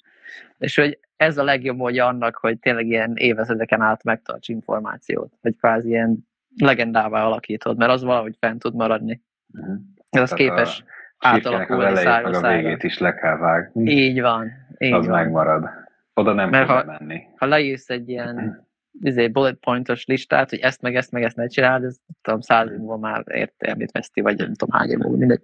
És 0.58 0.76
hogy 0.76 0.98
ez 1.16 1.38
a 1.38 1.44
legjobb 1.44 1.76
módja 1.76 2.06
annak, 2.06 2.36
hogy 2.36 2.58
tényleg 2.58 2.86
ilyen 2.86 3.12
évezredeken 3.16 3.80
át 3.80 4.04
megtarts 4.04 4.48
információt, 4.48 5.32
vagy 5.40 5.56
kvázi 5.56 5.88
ilyen 5.88 6.28
legendává 6.56 7.24
alakítod, 7.24 7.76
mert 7.76 7.90
az 7.90 8.02
valahogy 8.02 8.36
fent 8.38 8.58
tud 8.58 8.74
maradni. 8.74 9.22
Uh-huh. 9.52 9.76
Ez 10.10 10.22
az 10.22 10.32
képes 10.32 10.84
átalakulni 11.18 11.96
szájra 11.96 12.38
a 12.38 12.48
végét 12.48 12.82
is 12.82 12.98
le 12.98 13.14
kell 13.14 13.36
vágni. 13.36 13.90
Így 13.90 14.20
van. 14.20 14.52
Így 14.78 14.92
az 14.92 15.06
van. 15.06 15.14
megmarad. 15.18 15.68
Oda 16.14 16.32
nem 16.32 16.50
Mert 16.50 16.68
ha, 16.68 16.84
menni. 16.84 17.22
Ha 17.36 17.46
leírsz 17.46 17.90
egy 17.90 18.08
ilyen 18.08 18.66
izé, 19.02 19.28
bullet 19.28 19.56
pointos 19.56 20.06
listát, 20.06 20.50
hogy 20.50 20.58
ezt 20.58 20.82
meg 20.82 20.94
ezt 20.94 21.12
meg 21.12 21.22
ezt 21.22 21.36
ne 21.36 21.46
csináld, 21.46 21.84
ez 21.84 21.96
tudom, 22.22 22.40
száz 22.40 22.68
már 23.00 23.24
értelmét 23.26 23.90
veszti, 23.92 24.20
vagy 24.20 24.36
nem 24.36 24.54
tudom 24.54 24.78
hány 24.78 24.90
év 24.90 24.98
mindegy. 24.98 25.42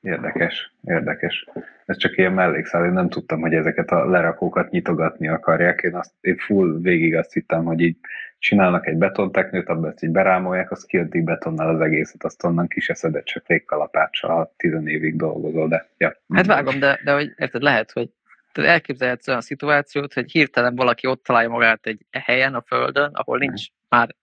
Érdekes, 0.00 0.74
érdekes. 0.84 1.48
Ez 1.86 1.96
csak 1.96 2.16
ilyen 2.16 2.32
mellékszál, 2.32 2.84
én 2.84 2.92
nem 2.92 3.08
tudtam, 3.08 3.40
hogy 3.40 3.54
ezeket 3.54 3.90
a 3.90 4.10
lerakókat 4.10 4.70
nyitogatni 4.70 5.28
akarják. 5.28 5.80
Én, 5.80 5.94
azt, 5.94 6.12
én 6.20 6.36
full 6.36 6.78
végig 6.80 7.14
azt 7.14 7.32
hittem, 7.32 7.64
hogy 7.64 7.80
így 7.80 7.96
csinálnak 8.38 8.86
egy 8.86 8.96
betonteknőt, 8.96 9.68
abban 9.68 9.90
ezt 9.90 10.02
így 10.02 10.10
berámolják, 10.10 10.70
az 10.70 10.84
kiöntik 10.84 11.24
betonnal 11.24 11.74
az 11.74 11.80
egészet, 11.80 12.24
azt 12.24 12.44
onnan 12.44 12.68
kiseszedett 12.68 13.24
csak 13.24 13.46
végkalapáccsal, 13.46 14.30
ha 14.30 14.52
tizen 14.56 14.88
évig 14.88 15.16
dolgozol, 15.16 15.68
de 15.68 15.88
ja. 15.98 16.16
Hát 16.34 16.46
vágom, 16.46 16.78
de, 16.78 17.00
de 17.04 17.12
hogy 17.12 17.32
érted, 17.36 17.62
lehet, 17.62 17.90
hogy 17.90 18.10
tehát 18.56 18.70
elképzelhetsz 18.70 19.28
olyan 19.28 19.40
szituációt, 19.40 20.12
hogy 20.12 20.30
hirtelen 20.30 20.74
valaki 20.74 21.06
ott 21.06 21.22
találja 21.22 21.48
magát 21.48 21.86
egy 21.86 22.06
helyen 22.10 22.54
a 22.54 22.62
Földön, 22.62 23.10
ahol 23.12 23.38
nincs 23.38 23.68
hmm. 23.68 23.98
már 23.98 24.14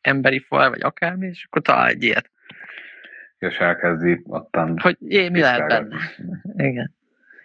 emberi 0.00 0.38
faj, 0.38 0.68
vagy 0.68 0.82
akármi, 0.82 1.26
és 1.26 1.44
akkor 1.44 1.62
talál 1.62 1.88
egy 1.88 2.02
ilyet 2.02 2.30
és 3.40 3.58
elkezdi 3.58 4.20
ottan... 4.24 4.78
Hogy 4.78 4.96
jé, 5.00 5.28
mi 5.28 5.40
lehet 5.40 5.66
benne. 5.68 5.96
Igen. 6.56 6.94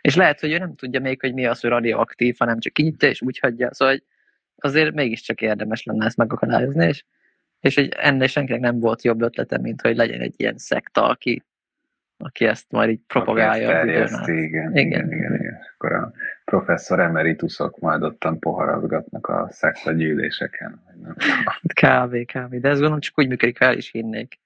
És 0.02 0.16
lehet, 0.16 0.40
hogy 0.40 0.52
ő 0.52 0.58
nem 0.58 0.76
tudja 0.76 1.00
még, 1.00 1.20
hogy 1.20 1.34
mi 1.34 1.46
az, 1.46 1.60
hogy 1.60 1.70
radioaktív, 1.70 2.36
hanem 2.38 2.60
csak 2.60 2.74
kinyitja 2.74 3.10
és 3.10 3.22
úgy 3.22 3.40
hagyja. 3.40 3.74
Szóval 3.74 3.94
hogy 3.94 4.04
azért 4.56 4.94
mégiscsak 4.94 5.42
érdemes 5.42 5.84
lenne 5.84 6.06
ezt 6.06 6.18
megakadályozni, 6.18 6.88
és, 6.88 7.04
és 7.60 7.76
hogy 7.76 7.94
ennél 7.98 8.28
senkinek 8.28 8.62
nem 8.62 8.80
volt 8.80 9.04
jobb 9.04 9.22
ötlete, 9.22 9.58
mint 9.58 9.82
hogy 9.82 9.96
legyen 9.96 10.22
egy 10.22 10.34
ilyen 10.38 10.58
szekta, 10.58 11.08
aki, 11.08 11.44
aki 12.18 12.46
ezt 12.46 12.72
majd 12.72 12.90
így 12.90 13.02
propagálja. 13.08 13.80
Aki 13.80 13.90
ezt 13.90 14.28
igen, 14.28 14.38
igen, 14.38 14.76
igen, 14.76 15.12
igen, 15.12 15.36
igen. 15.36 15.60
akkor 15.74 15.92
a 15.92 16.12
professzor 16.46 17.00
emeritusok 17.00 17.80
majd 17.80 18.04
ottan 18.04 18.40
poharazgatnak 18.40 19.28
a 19.28 19.48
szekta 19.50 19.92
gyűléseken. 19.92 20.84
Kávé, 21.74 22.24
kávé. 22.24 22.58
De 22.58 22.70
ez 22.70 22.78
gondolom 22.78 23.00
csak 23.00 23.20
úgy 23.20 23.28
működik, 23.28 23.58
fel 23.58 23.78
is 23.78 23.92
hinnék. 23.92 24.40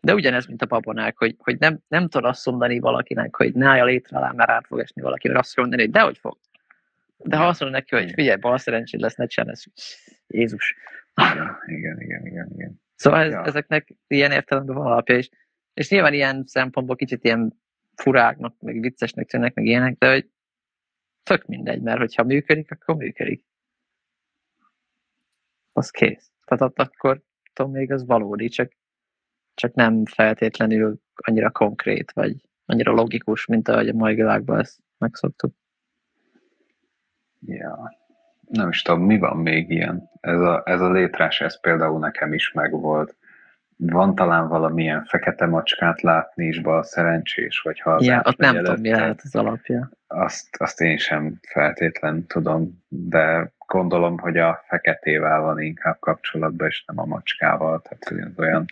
De 0.00 0.14
ugyanez, 0.14 0.46
mint 0.46 0.62
a 0.62 0.66
babonák, 0.66 1.18
hogy, 1.18 1.34
hogy 1.38 1.58
nem, 1.58 1.78
nem 1.88 2.08
tudod 2.08 2.30
azt 2.30 2.46
mondani 2.46 2.78
valakinek, 2.78 3.36
hogy 3.36 3.54
ne 3.54 3.66
állja 3.66 3.84
létre 3.84 4.16
alá, 4.16 4.32
mert 4.32 4.50
át 4.50 4.66
fog 4.66 4.78
esni 4.78 5.02
valaki, 5.02 5.28
mert 5.28 5.40
azt 5.40 5.48
fogja 5.48 5.62
mondani, 5.62 5.82
hogy 5.82 5.92
dehogy 5.92 6.18
fog. 6.18 6.36
De 7.16 7.36
ha 7.36 7.46
azt 7.46 7.60
mondod 7.60 7.78
neki, 7.78 7.94
hogy 7.94 8.12
figyelj, 8.12 8.38
bal 8.38 8.58
szerencséd 8.58 9.00
lesz, 9.00 9.14
ne 9.14 9.26
csinálj 9.26 9.52
ezt. 9.52 9.68
Jézus. 10.26 10.76
Igen, 11.14 11.56
igen, 11.66 12.00
igen, 12.00 12.26
igen. 12.26 12.48
igen. 12.54 12.80
Szóval 12.94 13.20
ez, 13.20 13.32
ja. 13.32 13.44
ezeknek 13.44 13.88
ilyen 14.06 14.32
értelemben 14.32 14.76
van 14.76 14.86
alapja 14.86 15.16
is. 15.16 15.28
És 15.78 15.90
nyilván 15.90 16.12
ilyen 16.12 16.44
szempontból 16.46 16.96
kicsit 16.96 17.24
ilyen 17.24 17.60
furáknak, 17.94 18.60
meg 18.60 18.80
viccesnek 18.80 19.26
tűnnek, 19.26 19.54
meg 19.54 19.64
ilyenek, 19.64 19.98
de 19.98 20.10
hogy 20.10 20.30
tök 21.22 21.46
mindegy, 21.46 21.82
mert 21.82 21.98
hogyha 21.98 22.22
működik, 22.22 22.70
akkor 22.70 22.96
működik. 22.96 23.44
Az 25.72 25.90
kész. 25.90 26.32
Tehát 26.44 26.78
akkor 26.78 27.22
tudom, 27.52 27.72
még 27.72 27.92
az 27.92 28.06
valódi, 28.06 28.48
csak 28.48 28.72
csak 29.54 29.74
nem 29.74 30.04
feltétlenül 30.04 31.00
annyira 31.14 31.50
konkrét, 31.50 32.12
vagy 32.12 32.36
annyira 32.64 32.92
logikus, 32.92 33.46
mint 33.46 33.68
ahogy 33.68 33.88
a 33.88 33.94
mai 33.94 34.14
világban 34.14 34.58
ezt 34.58 34.78
megszoktuk. 34.98 35.54
Ja, 37.40 37.98
nem 38.40 38.68
is 38.68 38.82
tudom, 38.82 39.02
mi 39.02 39.18
van 39.18 39.36
még 39.36 39.70
ilyen. 39.70 40.10
Ez 40.20 40.40
a, 40.40 40.62
ez 40.64 40.80
a 40.80 40.90
létrás, 40.90 41.40
ez 41.40 41.60
például 41.60 41.98
nekem 41.98 42.32
is 42.32 42.52
megvolt. 42.52 43.17
Van 43.80 44.14
talán 44.14 44.48
valamilyen 44.48 45.04
fekete 45.04 45.46
macskát 45.46 46.00
látni 46.00 46.46
is, 46.46 46.60
bal 46.60 46.82
szerencsés, 46.82 47.60
vagy 47.60 47.80
ha 47.80 47.98
Ja, 48.00 48.22
ott 48.24 48.36
nem 48.36 48.56
tudom, 48.56 48.80
mi 48.80 48.90
lehet 48.90 49.20
az 49.22 49.34
alapja. 49.34 49.90
Azt, 50.06 50.56
azt 50.56 50.80
én 50.80 50.96
sem 50.96 51.40
feltétlen 51.52 52.26
tudom, 52.26 52.84
de 52.88 53.52
gondolom, 53.66 54.18
hogy 54.18 54.36
a 54.36 54.64
feketével 54.66 55.40
van 55.40 55.60
inkább 55.60 55.98
kapcsolatban, 55.98 56.66
és 56.66 56.84
nem 56.86 56.98
a 56.98 57.04
macskával, 57.04 57.82
tehát 57.82 58.32
olyan 58.36 58.64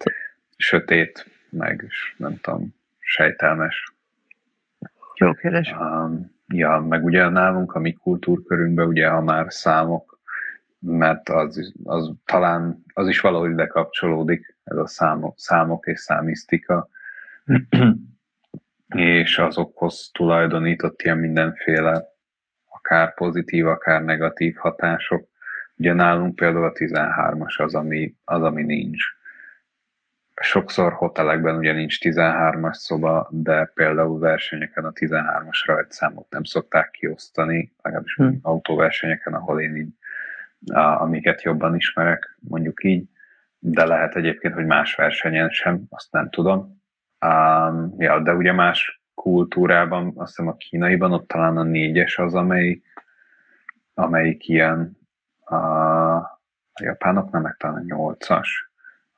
sötét, 0.56 1.26
meg 1.50 1.84
nem 2.16 2.38
tudom, 2.40 2.74
sejtelmes. 2.98 3.92
Jó 5.14 5.32
kérdés. 5.32 5.74
Um, 5.80 6.34
ja, 6.46 6.78
meg 6.78 7.04
ugye 7.04 7.28
nálunk 7.28 7.74
a 7.74 7.78
mi 7.78 7.92
kultúrkörünkben 7.92 8.86
ugye, 8.86 9.08
ha 9.08 9.20
már 9.20 9.46
számok, 9.48 10.15
mert 10.86 11.28
az, 11.28 11.72
az 11.84 12.12
talán 12.24 12.84
az 12.94 13.08
is 13.08 13.20
valahogy 13.20 13.50
ide 13.50 13.66
kapcsolódik, 13.66 14.56
ez 14.64 14.76
a 14.76 14.86
számok, 14.86 15.38
számok 15.38 15.86
és 15.86 16.00
számisztika, 16.00 16.88
és 18.96 19.38
azokhoz 19.38 20.10
tulajdonított 20.12 21.02
ilyen 21.02 21.18
mindenféle 21.18 22.04
akár 22.68 23.14
pozitív, 23.14 23.66
akár 23.66 24.04
negatív 24.04 24.56
hatások. 24.56 25.28
Ugye 25.76 25.92
nálunk 25.92 26.34
például 26.34 26.64
a 26.64 26.72
13-as 26.72 27.62
az, 27.62 27.74
ami, 27.74 28.14
az, 28.24 28.42
ami 28.42 28.62
nincs 28.62 29.16
sokszor 30.40 30.92
hotelekben 30.92 31.56
ugye 31.56 31.72
nincs 31.72 31.98
13-as 32.00 32.72
szoba, 32.72 33.28
de 33.30 33.70
például 33.74 34.18
versenyeken 34.18 34.84
a 34.84 34.92
13-as 34.92 35.62
rajtszámot 35.66 36.30
nem 36.30 36.44
szokták 36.44 36.90
kiosztani, 36.90 37.72
legalábbis 37.82 38.14
hmm. 38.14 38.38
autóversenyeken, 38.42 39.34
ahol 39.34 39.60
én 39.60 39.76
így, 39.76 39.88
amiket 40.74 41.42
jobban 41.42 41.76
ismerek, 41.76 42.38
mondjuk 42.40 42.84
így, 42.84 43.04
de 43.58 43.84
lehet 43.84 44.16
egyébként, 44.16 44.54
hogy 44.54 44.66
más 44.66 44.94
versenyen 44.94 45.50
sem, 45.50 45.82
azt 45.88 46.12
nem 46.12 46.30
tudom. 46.30 46.82
Um, 47.26 47.94
ja, 47.98 48.20
de 48.20 48.34
ugye 48.34 48.52
más 48.52 49.02
kultúrában, 49.14 50.12
azt 50.16 50.28
hiszem 50.28 50.48
a 50.48 50.56
kínaiban 50.56 51.12
ott 51.12 51.28
talán 51.28 51.56
a 51.56 51.62
négyes 51.62 52.18
az, 52.18 52.34
amely, 52.34 52.80
amelyik 53.94 54.48
ilyen 54.48 54.98
a, 55.44 55.56
a 55.56 56.82
japánoknak 56.82 57.42
meg 57.42 57.56
talán 57.56 57.76
a 57.76 57.84
nyolcas 57.84 58.66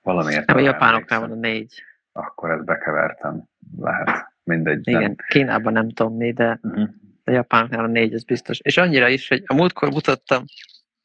Valamiért. 0.09 0.47
Nem, 0.47 0.57
a 0.57 0.61
japánoknál 0.61 1.21
van 1.21 1.31
a 1.31 1.35
négy. 1.35 1.83
Akkor 2.13 2.51
ezt 2.51 2.65
bekevertem. 2.65 3.45
Lehet. 3.79 4.33
Mindegy. 4.45 4.89
Igen, 4.89 5.01
nem. 5.01 5.15
Kínában 5.29 5.73
nem 5.73 5.89
tudom 5.89 6.17
mi, 6.17 6.33
de 6.33 6.59
uh-huh. 6.63 6.89
a 7.25 7.31
japánoknál 7.31 7.85
a 7.85 7.89
négy, 7.89 8.15
ez 8.15 8.25
biztos. 8.25 8.59
És 8.59 8.77
annyira 8.77 9.09
is, 9.09 9.29
hogy 9.29 9.43
a 9.47 9.55
múltkor 9.55 9.91
mutattam 9.91 10.45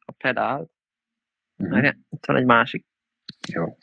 a 0.06 0.12
pedált, 0.12 0.72
uh-huh. 1.58 1.94
itt 2.10 2.26
van 2.26 2.36
egy 2.36 2.46
másik. 2.46 2.86
Jó. 3.48 3.78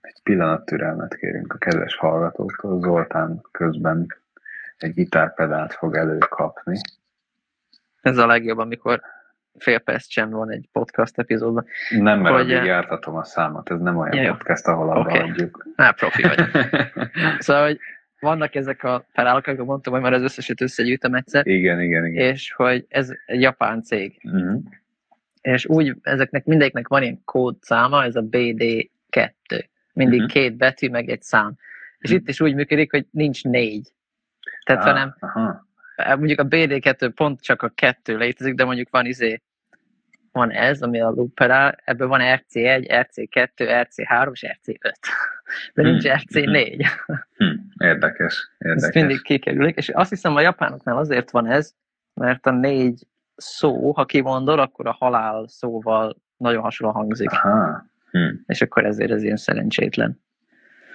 Egy 0.00 0.20
pillanat 0.22 0.64
türelmet 0.64 1.16
kérünk 1.16 1.52
a 1.52 1.58
kedves 1.58 1.96
hallgatóktól. 1.96 2.80
Zoltán 2.80 3.40
közben 3.50 4.06
egy 4.76 4.94
gitárpedált 4.94 5.72
fog 5.72 5.96
előkapni. 5.96 6.80
Ez 8.00 8.18
a 8.18 8.26
legjobb, 8.26 8.58
amikor 8.58 9.02
fél 9.58 9.78
perc 9.78 10.10
sem 10.10 10.30
van 10.30 10.50
egy 10.50 10.68
podcast 10.72 11.18
epizódban. 11.18 11.66
Nem, 11.90 12.20
mert 12.20 12.34
hogy, 12.34 12.52
addig 12.52 12.66
jártatom 12.66 13.16
a 13.16 13.24
számot, 13.24 13.70
ez 13.70 13.80
nem 13.80 13.96
olyan 13.96 14.14
ja, 14.14 14.32
podcast, 14.32 14.66
ahol 14.66 14.90
abba 14.90 15.00
okay. 15.00 15.30
adjuk. 15.30 15.66
Á, 15.76 15.90
profi 15.90 16.22
vagy. 16.22 16.38
szóval, 17.38 17.62
hogy 17.64 17.78
vannak 18.20 18.54
ezek 18.54 18.82
a 18.82 19.06
felállakak, 19.12 19.64
mondtam, 19.64 19.92
hogy 19.92 20.02
már 20.02 20.12
az 20.12 20.22
összeset 20.22 20.60
összegyűjtöm 20.60 21.14
egyszer. 21.14 21.46
Igen, 21.46 21.80
igen, 21.80 22.06
igen. 22.06 22.24
És 22.24 22.52
hogy 22.52 22.86
ez 22.88 23.10
egy 23.26 23.40
japán 23.40 23.82
cég. 23.82 24.20
Uh-huh. 24.24 24.62
És 25.44 25.66
úgy, 25.66 25.94
ezeknek 26.02 26.44
mindegyiknek 26.44 26.88
van 26.88 27.02
ilyen 27.02 27.24
kódszáma, 27.24 28.04
ez 28.04 28.16
a 28.16 28.22
BD2. 28.22 29.64
Mindig 29.92 30.20
uh-huh. 30.20 30.32
két 30.32 30.56
betű, 30.56 30.88
meg 30.88 31.08
egy 31.08 31.22
szám. 31.22 31.54
És 31.98 32.10
uh-huh. 32.10 32.22
itt 32.22 32.28
is 32.28 32.40
úgy 32.40 32.54
működik, 32.54 32.90
hogy 32.90 33.06
nincs 33.10 33.44
négy. 33.44 33.92
Tehát 34.64 34.82
ah, 34.82 34.88
hanem, 34.88 35.16
aha. 35.20 35.66
mondjuk 36.16 36.40
a 36.40 36.46
BD2 36.46 37.12
pont 37.14 37.40
csak 37.40 37.62
a 37.62 37.68
kettő 37.68 38.16
létezik, 38.16 38.54
de 38.54 38.64
mondjuk 38.64 38.88
van 38.90 39.06
izé, 39.06 39.42
van 40.32 40.50
ez, 40.50 40.82
ami 40.82 41.00
a 41.00 41.10
looperál, 41.10 41.78
ebből 41.84 42.08
van 42.08 42.20
RC1, 42.22 43.06
RC2, 43.08 43.48
RC3 43.56 44.30
és 44.32 44.44
RC5. 44.48 44.92
De 45.74 45.82
nincs 45.82 46.06
hmm. 46.06 46.16
RC4. 46.16 46.86
Hmm. 47.36 47.68
Érdekes, 47.78 48.50
érdekes. 48.58 48.82
Ezt 48.82 48.94
mindig 48.94 49.22
kikerülik, 49.22 49.76
és 49.76 49.88
azt 49.88 50.10
hiszem 50.10 50.36
a 50.36 50.40
japánoknál 50.40 50.96
azért 50.96 51.30
van 51.30 51.46
ez, 51.46 51.74
mert 52.14 52.46
a 52.46 52.50
négy 52.50 53.06
szó, 53.36 53.92
ha 53.92 54.04
kimondod, 54.04 54.58
akkor 54.58 54.86
a 54.86 54.96
halál 54.98 55.46
szóval 55.48 56.16
nagyon 56.36 56.62
hasonlóan 56.62 57.00
hangzik. 57.00 57.30
Aha. 57.30 57.84
Hmm. 58.10 58.44
És 58.46 58.62
akkor 58.62 58.84
ezért 58.84 59.10
ez 59.10 59.22
ilyen 59.22 59.36
szerencsétlen. 59.36 60.20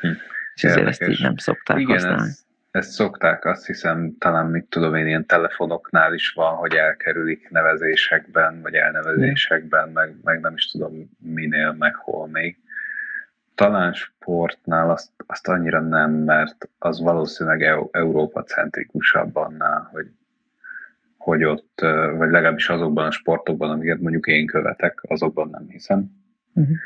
Hmm. 0.02 0.17
És 0.54 0.63
ezért 0.63 0.88
ezt 0.88 1.02
így 1.02 1.21
nem 1.21 1.38
szokták 1.38 1.80
Igen, 1.80 1.93
használni. 1.93 2.21
Ez, 2.21 2.45
ezt 2.71 2.91
szokták, 2.91 3.45
azt 3.45 3.65
hiszem, 3.65 4.15
talán 4.19 4.45
mit 4.45 4.65
tudom 4.65 4.95
én, 4.95 5.08
ilyen 5.08 5.25
telefonoknál 5.25 6.13
is 6.13 6.32
van, 6.32 6.56
hogy 6.56 6.73
elkerülik 6.73 7.49
nevezésekben, 7.49 8.62
vagy 8.62 8.73
elnevezésekben, 8.73 9.89
meg, 9.89 10.15
meg 10.23 10.39
nem 10.39 10.54
is 10.54 10.71
tudom 10.71 11.10
minél, 11.17 11.71
meg 11.71 11.95
hol 11.95 12.28
még. 12.28 12.58
Talán 13.56 13.93
sportnál 13.93 14.89
azt, 14.89 15.12
azt 15.28 15.47
annyira 15.47 15.82
nem, 15.82 16.12
mert 16.12 16.69
az 16.80 17.02
valószínűleg 17.02 17.62
Európa 17.91 18.43
centrikusabb 18.43 19.36
annál, 19.36 19.89
hogy, 19.91 20.08
hogy 21.19 21.43
ott, 21.43 21.79
vagy 22.17 22.29
legalábbis 22.29 22.69
azokban 22.69 23.05
a 23.05 23.12
sportokban, 23.12 23.69
amiket 23.69 23.99
mondjuk 23.99 24.27
én 24.27 24.45
követek, 24.45 24.99
azokban 25.08 25.49
nem 25.49 25.67
hiszem. 25.67 26.12
Uh-huh 26.53 26.77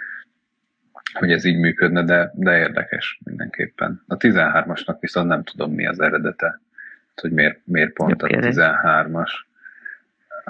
hogy 1.13 1.32
ez 1.32 1.43
így 1.43 1.58
működne, 1.58 2.04
de, 2.04 2.32
de 2.36 2.58
érdekes 2.58 3.19
mindenképpen. 3.24 4.04
A 4.08 4.17
13-asnak 4.17 4.98
viszont 5.00 5.28
nem 5.28 5.43
tudom, 5.43 5.74
mi 5.74 5.88
az 5.88 6.00
eredete, 6.00 6.62
hogy 7.22 7.32
miért, 7.32 7.60
miért 7.63 7.93
pont 7.93 8.22
Jobb 8.22 8.43
a 8.43 8.48
13-as. 8.48 9.32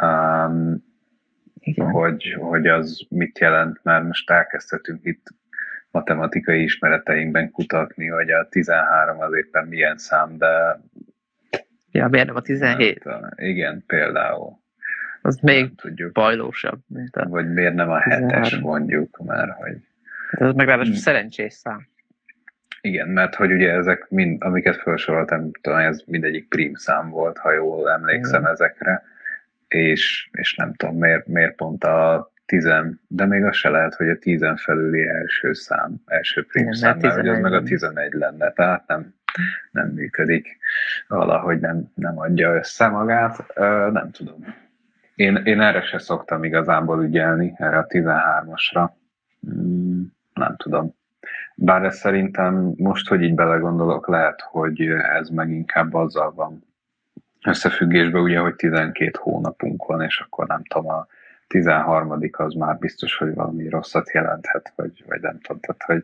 Um, 0.02 0.84
hogy, 1.91 2.36
hogy 2.39 2.67
az 2.67 3.06
mit 3.10 3.39
jelent, 3.39 3.80
mert 3.84 4.06
most 4.06 4.30
elkezdhetünk 4.30 5.06
itt 5.06 5.28
matematikai 5.91 6.63
ismereteinkben 6.63 7.52
kutatni, 7.52 8.08
hogy 8.08 8.30
a 8.30 8.48
13 8.50 9.22
az 9.22 9.34
éppen 9.34 9.67
milyen 9.67 9.98
szám, 9.98 10.38
de... 10.38 10.82
Ja, 11.94 12.08
miért 12.08 12.28
nem 12.28 12.36
a 12.36 12.42
17? 12.42 13.04
Nem, 13.04 13.30
igen, 13.36 13.84
például. 13.88 14.62
Az 15.22 15.40
még 15.42 15.76
tudjuk. 15.76 16.12
bajlósabb. 16.12 16.80
Mint 16.88 17.16
a 17.16 17.28
Vagy 17.28 17.54
miért 17.54 17.74
nem 17.74 17.90
a 17.90 18.00
7-es 18.00 18.62
mondjuk, 18.62 19.18
mert 19.26 19.52
hogy 19.52 19.78
ez 20.32 20.54
meg 20.54 20.68
ráadásul 20.68 20.92
hmm. 20.92 21.02
szerencsés 21.02 21.54
szám. 21.54 21.88
Igen, 22.82 23.08
mert 23.08 23.36
hogy 23.36 23.52
ugye 23.52 23.72
ezek 23.72 24.10
mind, 24.10 24.44
amiket 24.44 24.76
felsoroltam, 24.76 25.52
tudom, 25.62 25.80
ez 25.80 26.04
mindegyik 26.06 26.48
prim 26.48 26.74
szám 26.76 27.10
volt, 27.10 27.38
ha 27.38 27.54
jól 27.54 27.92
emlékszem 27.92 28.42
Igen. 28.42 28.52
ezekre, 28.52 29.04
és, 29.68 30.30
és 30.32 30.56
nem 30.56 30.74
tudom, 30.74 30.98
miért, 30.98 31.28
miért 31.28 31.56
pont 31.56 31.84
a 31.84 32.32
tizen, 32.46 33.02
de 33.08 33.26
még 33.26 33.44
az 33.44 33.56
se 33.56 33.70
lehet, 33.70 33.96
hogy 33.96 34.10
a 34.10 34.18
tizen 34.18 34.56
felüli 34.56 35.08
első 35.08 35.54
szám, 35.54 36.02
első 36.06 36.46
prim 36.46 36.64
Igen, 36.64 36.76
szám, 36.76 36.98
mert, 37.02 37.16
mert 37.16 37.28
az 37.28 37.40
meg 37.40 37.54
a 37.54 37.64
11 37.64 38.14
lenne, 38.14 38.52
tehát 38.52 38.88
nem, 38.88 39.14
nem 39.72 39.88
működik, 39.88 40.58
valahogy 41.08 41.60
nem, 41.60 41.91
nem 41.96 42.19
adja 42.19 42.56
össze 42.56 42.88
magát, 42.88 43.54
nem 43.91 44.12
tudom. 44.12 44.56
Én, 45.15 45.36
én 45.36 45.62
erre 45.62 45.82
se 45.82 45.98
szoktam 45.98 46.43
igazából 46.43 47.04
ügyelni, 47.04 47.54
erre 47.58 47.78
a 47.78 47.88
13-asra. 47.88 48.89
Hmm 49.39 50.13
nem 50.34 50.56
tudom. 50.58 50.96
Bár 51.56 51.84
ez 51.84 51.98
szerintem 51.98 52.74
most, 52.78 53.08
hogy 53.08 53.22
így 53.22 53.36
belegondolok, 53.36 54.08
lehet, 54.08 54.41
hogy 54.41 54.82
ez 54.89 55.30
meg 55.30 55.50
inkább 55.50 55.93
azzal 55.93 56.34
van 56.34 56.63
összefüggésben, 57.46 58.22
ugye, 58.22 58.39
hogy 58.39 58.56
12 58.56 59.12
hónapunk 59.22 59.86
van, 59.86 60.02
és 60.02 60.19
akkor 60.19 60.48
nem 60.48 60.63
tudom, 60.63 60.91
a 60.91 61.08
13 61.54 62.30
az 62.32 62.54
már 62.54 62.78
biztos, 62.78 63.18
hogy 63.18 63.34
valami 63.34 63.70
rosszat 63.70 64.12
jelenthet, 64.12 64.74
vagy, 64.76 65.04
vagy 65.08 65.22
nem 65.22 65.39
tudom, 65.39 65.62
tehát, 65.62 65.84
hogy 65.86 66.04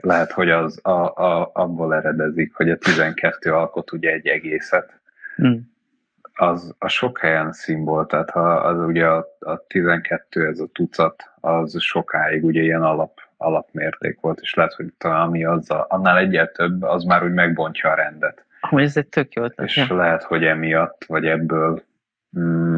lehet, 0.00 0.32
hogy 0.32 0.50
az 0.50 0.80
a, 0.82 0.90
a, 0.90 1.50
abból 1.52 1.94
eredezik, 1.94 2.54
hogy 2.54 2.70
a 2.70 2.76
12 2.76 3.52
alkot 3.52 3.92
ugye 3.92 4.10
egy 4.10 4.26
egészet, 4.26 5.00
hmm. 5.36 5.72
az 6.34 6.74
a 6.78 6.88
sok 6.88 7.18
helyen 7.18 7.52
szimbol, 7.52 8.06
tehát 8.06 8.30
ha 8.30 8.54
az 8.54 8.86
ugye 8.86 9.06
a, 9.06 9.26
a 9.38 9.66
12, 9.66 10.46
ez 10.46 10.58
a 10.58 10.68
tucat, 10.72 11.30
az 11.40 11.80
sokáig 11.80 12.44
ugye 12.44 12.62
ilyen 12.62 12.82
alap 12.82 13.20
alapmérték 13.36 14.20
volt, 14.20 14.40
és 14.40 14.54
lehet, 14.54 14.72
hogy 14.72 14.92
talán 14.98 15.26
ami 15.26 15.44
az 15.44 15.70
a, 15.70 15.86
annál 15.88 16.18
egyet 16.18 16.52
több, 16.52 16.82
az 16.82 17.04
már 17.04 17.24
úgy 17.24 17.32
megbontja 17.32 17.90
a 17.90 17.94
rendet. 17.94 18.44
Hogy 18.60 18.82
ez 18.82 18.96
egy 18.96 19.08
tök 19.08 19.34
jó 19.34 19.42
ötlet. 19.42 19.68
És 19.68 19.76
ja. 19.76 19.96
lehet, 19.96 20.22
hogy 20.22 20.44
emiatt, 20.44 21.04
vagy 21.06 21.26
ebből, 21.26 21.70
mm, 21.72 21.76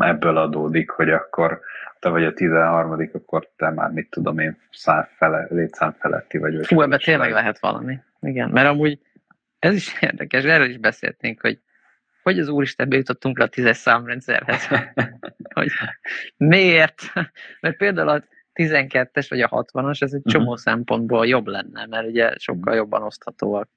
ebből 0.01 0.37
adódik, 0.37 0.91
hogy 0.91 1.11
akkor 1.11 1.61
te 1.99 2.09
vagy 2.09 2.25
a 2.25 2.33
13 2.33 3.11
akkor 3.13 3.49
te 3.57 3.71
már 3.71 3.91
mit 3.91 4.11
tudom 4.11 4.39
én, 4.39 4.59
szám 4.71 5.09
fele, 5.17 5.47
létszám 5.51 5.97
feletti 5.99 6.39
vagy. 6.39 6.67
Fú, 6.67 6.83
ebben 6.83 6.99
tényleg 6.99 7.31
lehet 7.31 7.59
valami. 7.59 7.99
Igen, 8.21 8.51
mert 8.51 8.69
amúgy 8.69 8.99
ez 9.59 9.75
is 9.75 9.97
érdekes, 10.01 10.45
erről 10.45 10.69
is 10.69 10.79
beszéltünk, 10.79 11.41
hogy 11.41 11.61
hogy 12.23 12.39
az 12.39 12.49
Úristen 12.49 12.89
bejutottunk 12.89 13.39
le 13.39 13.45
a 13.45 13.49
tízes 13.49 13.77
számrendszerhez. 13.77 14.69
hogy 15.55 15.71
miért? 16.37 17.03
Mert 17.61 17.77
például 17.77 18.09
a 18.09 18.25
12-es 18.55 19.27
vagy 19.29 19.41
a 19.41 19.49
60-as, 19.49 20.03
ez 20.03 20.13
egy 20.13 20.19
uh-huh. 20.25 20.33
csomó 20.33 20.57
szempontból 20.57 21.27
jobb 21.27 21.47
lenne, 21.47 21.87
mert 21.87 22.07
ugye 22.07 22.33
sokkal 22.37 22.75
jobban 22.75 23.03
oszthatóak. 23.03 23.69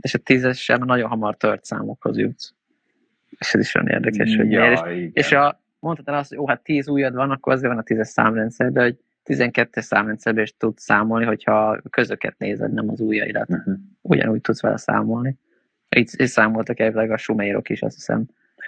És 0.00 0.14
a 0.14 0.18
10-es 0.18 0.56
sem 0.58 0.84
nagyon 0.84 1.08
hamar 1.08 1.36
tört 1.36 1.64
számokhoz 1.64 2.18
jutsz. 2.18 2.54
És 3.42 3.54
ez 3.54 3.60
is 3.60 3.74
olyan 3.74 3.88
érdekes, 3.88 4.36
hogy 4.36 4.50
ja, 4.50 4.60
miért. 4.60 4.86
És, 4.86 5.10
és 5.12 5.32
a, 5.32 5.60
mondhatnál 5.78 6.18
azt, 6.18 6.28
hogy 6.28 6.38
jó, 6.38 6.46
hát 6.46 6.62
10 6.62 6.88
ujjad 6.88 7.14
van, 7.14 7.30
akkor 7.30 7.52
azért 7.52 7.72
van 7.72 7.78
a 7.78 7.82
10-es 7.82 8.04
számrendszer, 8.04 8.72
de 8.72 8.82
hogy 8.82 8.96
12-es 9.24 9.80
számrendszerben 9.80 10.42
is 10.42 10.56
tudsz 10.56 10.82
számolni, 10.82 11.24
hogyha 11.24 11.80
közöket 11.90 12.34
nézed, 12.38 12.72
nem 12.72 12.88
az 12.88 13.00
ujjaidat. 13.00 13.48
Uh-huh. 13.48 13.74
Ugyanúgy 14.00 14.40
tudsz 14.40 14.60
vele 14.60 14.76
számolni. 14.76 15.38
Így, 15.96 16.10
így 16.20 16.26
számoltak 16.26 16.80
elvileg 16.80 17.10
a 17.10 17.16
sumérok 17.16 17.68
is, 17.68 17.82
azt 17.82 17.94
hiszem. 17.94 18.24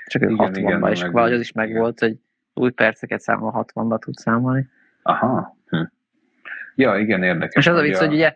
Csak 0.07 0.23
ők 0.23 0.31
60-ban, 0.37 0.91
és 0.91 1.03
valahogy 1.03 1.33
az 1.33 1.41
is 1.41 1.53
megvolt, 1.53 1.99
hogy 2.01 2.17
új 2.55 2.71
perceket 2.71 3.21
számol 3.21 3.67
60-ba 3.75 3.99
tud 3.99 4.15
számolni. 4.15 4.69
Aha. 5.03 5.57
Hm. 5.67 5.83
Ja, 6.75 6.97
igen, 6.99 7.23
érdekes. 7.23 7.55
És 7.55 7.67
az 7.67 7.77
a 7.77 7.81
vicc, 7.81 7.97
hogy 7.97 8.13
ugye 8.13 8.35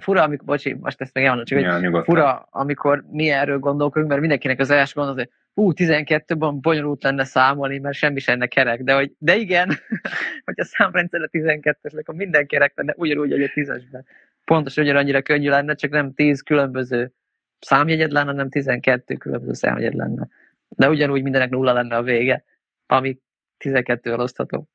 fura, 0.00 0.22
amikor, 0.22 0.46
bocsi, 0.46 0.76
most 0.80 1.00
ezt 1.00 1.14
meg 1.14 1.22
elmondom, 1.22 1.46
csak 1.46 1.60
ja, 1.60 1.72
hogy 1.72 1.82
nyugodtan. 1.82 2.14
fura, 2.14 2.48
amikor 2.50 3.04
mi 3.10 3.28
erről 3.28 3.58
gondolkodunk, 3.58 4.08
mert 4.08 4.20
mindenkinek 4.20 4.60
az 4.60 4.70
első 4.70 4.92
gondol, 4.94 5.14
hogy 5.14 5.30
hú, 5.54 5.72
12-ben 5.74 6.60
bonyolult 6.60 7.02
lenne 7.02 7.24
számolni, 7.24 7.78
mert 7.78 7.96
semmi 7.96 8.20
sem 8.20 8.34
lenne 8.34 8.46
kerek, 8.46 8.82
de, 8.82 8.94
hogy, 8.94 9.12
de 9.18 9.36
igen, 9.36 9.68
hogy 10.44 10.60
a 10.60 10.64
számrendszer 10.64 11.22
a 11.22 11.28
12-es, 11.28 11.98
akkor 11.98 12.14
minden 12.14 12.46
kerek 12.46 12.72
lenne 12.76 12.94
ugyanúgy, 12.96 13.30
hogy 13.30 13.42
a 13.42 13.48
10-esben. 13.48 14.04
Pontosan 14.44 14.84
ugyanannyira 14.84 15.22
könnyű 15.22 15.48
lenne, 15.48 15.74
csak 15.74 15.90
nem 15.90 16.14
10 16.14 16.40
különböző 16.40 17.12
számjegyed 17.58 18.10
lenne, 18.10 18.30
hanem 18.30 18.48
12 18.48 19.14
különböző 19.14 19.52
számjegyed 19.52 19.94
lenne. 19.94 20.28
De 20.68 20.88
ugyanúgy 20.88 21.22
mindenek 21.22 21.50
nulla 21.50 21.72
lenne 21.72 21.96
a 21.96 22.02
vége, 22.02 22.44
ami 22.86 23.18
12 23.56 24.14
osztható. 24.14 24.68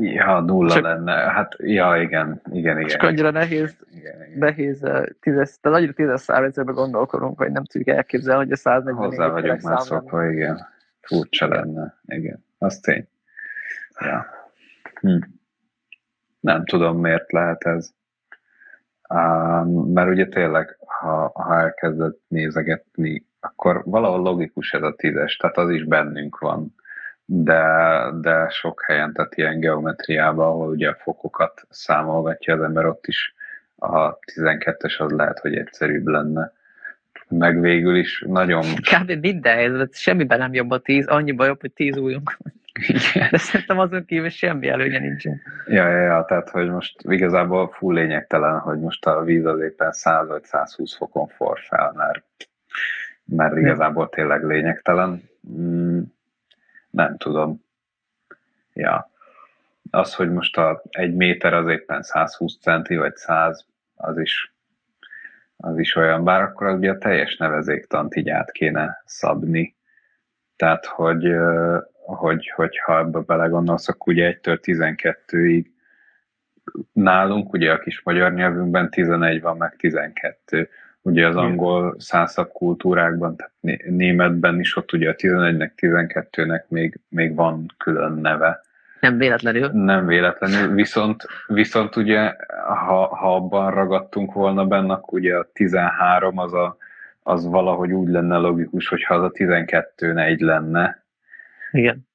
Ja, 0.00 0.40
nulla 0.40 0.72
Csak, 0.72 0.82
lenne. 0.82 1.12
Hát, 1.12 1.54
ja, 1.58 1.96
igen, 2.02 2.40
igen, 2.52 2.78
igen. 2.78 2.88
Csak 2.88 3.02
annyira 3.02 3.30
nehéz, 3.30 3.76
igen, 3.94 4.26
igen. 4.26 4.38
nehéz 4.38 4.82
uh, 4.82 5.06
tízes, 5.20 5.58
tehát 5.60 5.78
annyira 5.78 5.92
tízes 5.92 6.20
számrendszerben 6.20 6.74
gondolkodunk, 6.74 7.38
hogy 7.38 7.52
nem 7.52 7.64
tudjuk 7.64 7.96
elképzelni, 7.96 8.42
hogy 8.42 8.52
a 8.52 8.56
140 8.56 9.04
Hozzá 9.04 9.28
vagyok 9.28 9.60
már 9.60 9.80
szokva, 9.80 10.30
igen. 10.30 10.66
Furcsa 11.00 11.48
lenne, 11.48 12.00
igen. 12.06 12.44
Az 12.58 12.78
tény. 12.78 13.08
Ja. 14.00 14.26
Hm. 15.00 15.18
Nem 16.40 16.64
tudom, 16.64 17.00
miért 17.00 17.32
lehet 17.32 17.62
ez. 17.64 17.94
Um, 19.08 19.92
mert 19.92 20.08
ugye 20.08 20.26
tényleg, 20.26 20.76
ha, 20.86 21.30
ha 21.34 21.60
elkezded 21.60 22.14
nézegetni, 22.28 23.26
akkor 23.40 23.82
valahol 23.84 24.20
logikus 24.20 24.72
ez 24.72 24.82
a 24.82 24.94
tízes, 24.94 25.36
tehát 25.36 25.56
az 25.56 25.70
is 25.70 25.84
bennünk 25.84 26.38
van 26.38 26.74
de, 27.26 27.62
de 28.20 28.48
sok 28.48 28.82
helyen, 28.86 29.12
tehát 29.12 29.36
ilyen 29.36 29.60
geometriában, 29.60 30.46
ahol 30.46 30.68
ugye 30.68 30.88
a 30.88 30.96
fokokat 31.00 31.66
számolgatja 31.70 32.54
az 32.54 32.62
ember, 32.62 32.86
ott 32.86 33.06
is 33.06 33.34
a 33.76 34.18
12-es 34.18 34.98
az 34.98 35.10
lehet, 35.10 35.38
hogy 35.38 35.56
egyszerűbb 35.56 36.06
lenne. 36.06 36.52
Meg 37.28 37.60
végül 37.60 37.96
is 37.96 38.24
nagyon... 38.26 38.62
Kb. 38.62 39.10
minden 39.20 39.54
helyzet, 39.56 39.96
semmiben 39.96 40.38
nem 40.38 40.54
jobb 40.54 40.70
a 40.70 40.78
10, 40.78 41.06
annyiban 41.06 41.46
jobb, 41.46 41.60
hogy 41.60 41.72
10 41.72 41.96
újunk. 41.96 42.38
Igen. 42.86 43.28
De 43.30 43.38
szerintem 43.38 43.78
azon 43.78 44.04
kívül 44.04 44.28
semmi 44.28 44.68
előnye 44.68 44.98
nincsen. 44.98 45.40
Ja, 45.66 45.88
ja, 45.88 46.00
ja, 46.00 46.24
tehát 46.24 46.50
hogy 46.50 46.70
most 46.70 46.96
igazából 47.02 47.68
full 47.68 47.94
lényegtelen, 47.94 48.58
hogy 48.58 48.78
most 48.78 49.06
a 49.06 49.22
víz 49.22 49.44
az 49.44 49.60
éppen 49.60 49.92
100 49.92 50.28
vagy 50.28 50.44
120 50.44 50.96
fokon 50.96 51.26
for 51.26 51.58
fel, 51.58 51.92
mert, 51.96 52.48
mert 53.24 53.56
igazából 53.56 54.08
tényleg 54.08 54.44
lényegtelen. 54.44 55.22
Nem 56.96 57.16
tudom. 57.16 57.64
Ja. 58.72 59.10
Az, 59.90 60.14
hogy 60.14 60.32
most 60.32 60.56
a 60.56 60.82
egy 60.90 61.14
méter 61.14 61.54
az 61.54 61.68
éppen 61.68 62.02
120 62.02 62.58
centi, 62.60 62.96
vagy 62.96 63.16
100, 63.16 63.66
az 63.94 64.18
is, 64.18 64.54
az 65.56 65.78
is 65.78 65.94
olyan, 65.96 66.24
bár 66.24 66.42
akkor 66.42 66.70
ugye 66.70 66.90
a 66.90 66.98
teljes 66.98 67.36
nevezéktant 67.36 68.16
így 68.16 68.28
át 68.28 68.50
kéne 68.50 69.02
szabni. 69.04 69.76
Tehát, 70.56 70.86
hogy, 70.86 71.34
hogy, 72.02 72.52
hogyha 72.54 72.98
ebbe 72.98 73.18
belegondolsz, 73.18 73.88
akkor 73.88 74.12
ugye 74.12 74.38
1-től 74.42 74.58
12-ig 74.62 75.66
nálunk, 76.92 77.52
ugye 77.52 77.72
a 77.72 77.78
kis 77.78 78.02
magyar 78.02 78.32
nyelvünkben 78.32 78.90
11 78.90 79.40
van, 79.40 79.56
meg 79.56 79.76
12. 79.76 80.68
Ugye 81.06 81.26
az 81.26 81.36
angol 81.36 81.94
százszab 81.98 82.52
kultúrákban, 82.52 83.36
tehát 83.36 83.52
németben 83.88 84.60
is 84.60 84.76
ott 84.76 84.92
ugye 84.92 85.10
a 85.10 85.14
11-nek, 85.14 85.70
12-nek 85.76 86.68
még, 86.68 87.00
még 87.08 87.34
van 87.34 87.66
külön 87.78 88.12
neve. 88.12 88.60
Nem 89.00 89.18
véletlenül. 89.18 89.70
Nem 89.72 90.06
véletlenül, 90.06 90.74
viszont, 90.74 91.26
viszont 91.46 91.96
ugye, 91.96 92.34
ha, 92.66 93.06
ha 93.06 93.34
abban 93.34 93.70
ragadtunk 93.70 94.32
volna 94.32 94.66
benne, 94.66 94.92
akkor 94.92 95.18
ugye 95.18 95.36
a 95.36 95.50
13 95.52 96.38
az, 96.38 96.52
a, 96.52 96.76
az 97.22 97.46
valahogy 97.46 97.92
úgy 97.92 98.08
lenne 98.08 98.36
logikus, 98.36 98.88
hogyha 98.88 99.14
az 99.14 99.22
a 99.22 99.30
12 99.30 100.18
egy 100.18 100.40
lenne. 100.40 101.04
Igen. 101.70 102.05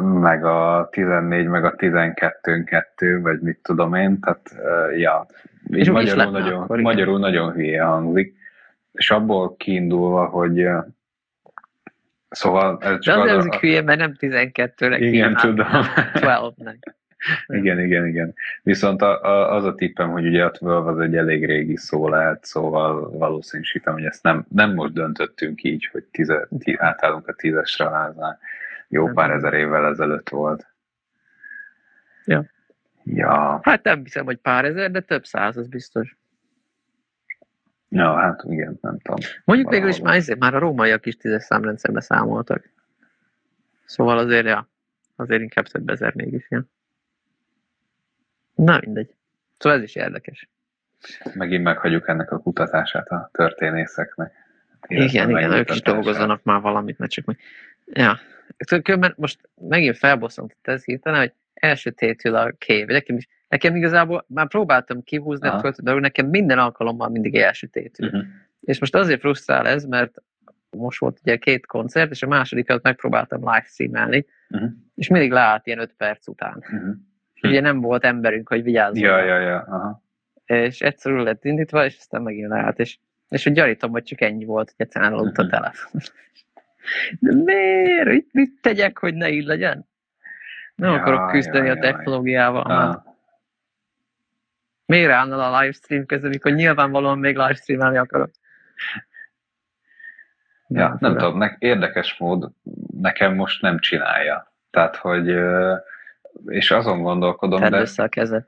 Meg 0.00 0.44
a 0.44 0.88
14, 0.90 1.46
meg 1.46 1.64
a 1.64 1.74
12 1.74 2.64
2, 2.64 3.20
vagy 3.20 3.40
mit 3.40 3.58
tudom 3.62 3.94
én, 3.94 4.20
tehát 4.20 4.54
ja, 4.96 5.26
így 5.72 5.90
magyarul, 5.90 6.30
nagyon, 6.30 6.62
akkor, 6.62 6.80
magyarul 6.80 7.18
nagyon 7.18 7.52
hülye 7.52 7.82
hangzik. 7.82 8.36
És 8.92 9.10
abból 9.10 9.56
kiindulva, 9.56 10.24
hogy 10.24 10.68
Szóval 12.28 12.78
ez 12.80 12.98
csak 13.00 13.24
De 13.24 13.32
az, 13.32 13.46
az, 13.46 13.56
hülye, 13.56 13.82
mert 13.82 13.98
nem 13.98 14.16
12-re 14.20 14.98
Igen, 14.98 15.34
tudom. 15.34 15.66
12-nek. 15.66 16.76
igen, 17.46 17.80
igen, 17.80 18.06
igen. 18.06 18.34
Viszont 18.62 19.02
a, 19.02 19.22
a, 19.22 19.54
az 19.54 19.64
a 19.64 19.74
tippem, 19.74 20.10
hogy 20.10 20.26
ugye 20.26 20.44
a 20.44 20.50
12 20.50 20.88
az 20.88 20.98
egy 20.98 21.16
elég 21.16 21.46
régi 21.46 21.76
szó 21.76 22.08
lehet, 22.08 22.44
szóval 22.44 23.10
valószínűsítem, 23.18 23.92
hogy 23.92 24.04
ezt 24.04 24.22
nem, 24.22 24.46
nem 24.48 24.74
most 24.74 24.92
döntöttünk 24.92 25.62
így, 25.62 25.88
hogy 25.92 26.04
tize, 26.04 26.48
tí, 26.58 26.76
átállunk 26.78 27.28
a 27.28 27.32
tízesre, 27.32 27.90
háznál. 27.90 28.38
Jó 28.88 29.08
pár 29.08 29.30
ezer 29.30 29.54
évvel 29.54 29.86
ezelőtt 29.86 30.28
volt. 30.28 30.66
Ja. 32.24 32.44
Ja. 33.04 33.60
Hát 33.62 33.82
nem 33.82 34.02
hiszem, 34.02 34.24
hogy 34.24 34.36
pár 34.36 34.64
ezer, 34.64 34.90
de 34.90 35.00
több 35.00 35.24
száz, 35.24 35.56
az 35.56 35.68
biztos. 35.68 36.16
Ja, 37.88 38.14
hát 38.14 38.42
igen, 38.48 38.78
nem 38.80 38.98
tudom. 38.98 39.18
Mondjuk 39.44 39.70
végül 39.70 39.88
is 39.88 40.00
már, 40.00 40.22
már 40.38 40.54
a 40.54 40.58
rómaiak 40.58 41.06
is 41.06 41.16
tízes 41.16 41.42
számrendszerbe 41.42 42.00
számoltak. 42.00 42.70
Szóval 43.84 44.18
azért, 44.18 44.46
ja, 44.46 44.68
azért 45.16 45.40
inkább 45.40 45.66
több 45.66 45.88
ezer 45.88 46.14
mégis, 46.14 46.46
ja. 46.48 46.64
Na 48.54 48.80
mindegy. 48.84 49.14
Szóval 49.58 49.78
ez 49.78 49.84
is 49.84 49.94
érdekes. 49.94 50.48
Megint 51.34 51.62
meghagyjuk 51.62 52.08
ennek 52.08 52.30
a 52.32 52.38
kutatását 52.38 53.08
a 53.08 53.28
történészeknek. 53.32 54.32
Igen, 54.86 55.30
igen, 55.30 55.52
ők 55.52 55.70
is 55.70 55.82
dolgozzanak 55.82 56.42
már 56.42 56.60
valamit, 56.60 56.98
mert 56.98 57.10
csak 57.10 57.24
meg... 57.24 57.38
Ja. 57.84 58.18
Különben 58.82 59.14
most 59.16 59.40
megint 59.54 59.96
felbosszantott 59.96 60.66
ez 60.66 60.84
hirtelen, 60.84 61.20
hogy 61.20 61.32
első 61.54 61.90
tétül 61.90 62.34
a 62.34 62.50
kév. 62.58 62.86
Nekem 62.86 63.16
is 63.16 63.28
Nekem 63.48 63.76
igazából 63.76 64.24
már 64.28 64.48
próbáltam 64.48 65.02
kihúzni 65.02 65.48
Aha. 65.48 65.68
a 65.68 65.72
de 65.82 65.92
nekem 65.92 66.26
minden 66.26 66.58
alkalommal 66.58 67.08
mindig 67.08 67.34
elsütétül. 67.34 68.06
Uh-huh. 68.06 68.22
És 68.60 68.78
most 68.78 68.94
azért 68.94 69.20
frusztrál 69.20 69.66
ez, 69.66 69.84
mert 69.84 70.22
most 70.70 70.98
volt 70.98 71.18
ugye 71.22 71.36
két 71.36 71.66
koncert, 71.66 72.10
és 72.10 72.22
a 72.22 72.26
másodikat 72.26 72.82
megpróbáltam 72.82 73.40
live 73.40 73.66
streamelni, 73.68 74.26
uh-huh. 74.48 74.70
és 74.94 75.08
mindig 75.08 75.30
leállt 75.30 75.66
ilyen 75.66 75.78
öt 75.78 75.94
perc 75.96 76.28
után. 76.28 76.56
Uh-huh. 76.56 76.94
És 77.34 77.42
ugye 77.42 77.60
nem 77.60 77.80
volt 77.80 78.04
emberünk, 78.04 78.48
hogy 78.48 78.62
vigyázzon. 78.62 79.02
Ja, 79.02 79.24
ja, 79.24 79.38
ja. 79.38 79.58
Aha. 79.58 80.02
És 80.44 80.80
egyszer 80.80 81.12
lett 81.12 81.44
indítva, 81.44 81.84
és 81.84 81.96
aztán 81.98 82.22
megint 82.22 82.48
leállt, 82.48 82.78
és, 82.78 82.98
és 83.28 83.44
hogy 83.44 83.52
gyanítom, 83.52 83.90
hogy 83.90 84.02
csak 84.02 84.20
ennyi 84.20 84.44
volt, 84.44 84.66
hogy 84.66 84.86
egyszerűen 84.86 85.12
elaludt 85.12 85.38
uh-huh. 85.38 85.46
a 85.46 85.56
telefon. 85.56 86.00
De 87.18 87.34
miért? 87.34 88.08
Mit, 88.08 88.32
mit 88.32 88.60
tegyek, 88.60 88.98
hogy 88.98 89.14
ne 89.14 89.28
így 89.28 89.44
legyen? 89.44 89.88
Nem 90.74 90.92
ja, 90.92 91.00
akarok 91.00 91.30
küzdeni 91.30 91.66
ja, 91.66 91.72
a 91.72 91.78
technológiával. 91.78 92.64
Ja. 92.68 93.04
Miért 94.86 95.10
állnál 95.10 95.40
a 95.40 95.60
livestream 95.60 96.06
közben, 96.06 96.30
mikor 96.30 96.52
nyilvánvalóan 96.52 97.18
még 97.18 97.36
livestreamelni 97.36 97.96
akarok? 97.96 98.30
Ja, 100.68 100.88
nem, 100.88 100.96
nem 101.00 101.16
tudom, 101.16 101.38
ne, 101.38 101.50
érdekes 101.58 102.16
mód 102.18 102.50
nekem 103.00 103.34
most 103.34 103.62
nem 103.62 103.78
csinálja. 103.78 104.52
Tehát, 104.70 104.96
hogy 104.96 105.34
és 106.46 106.70
azon 106.70 107.02
gondolkodom, 107.02 107.60
Tedd 107.60 107.70
de... 107.70 107.80
össze 107.80 108.02
a 108.02 108.08
kezed. 108.08 108.46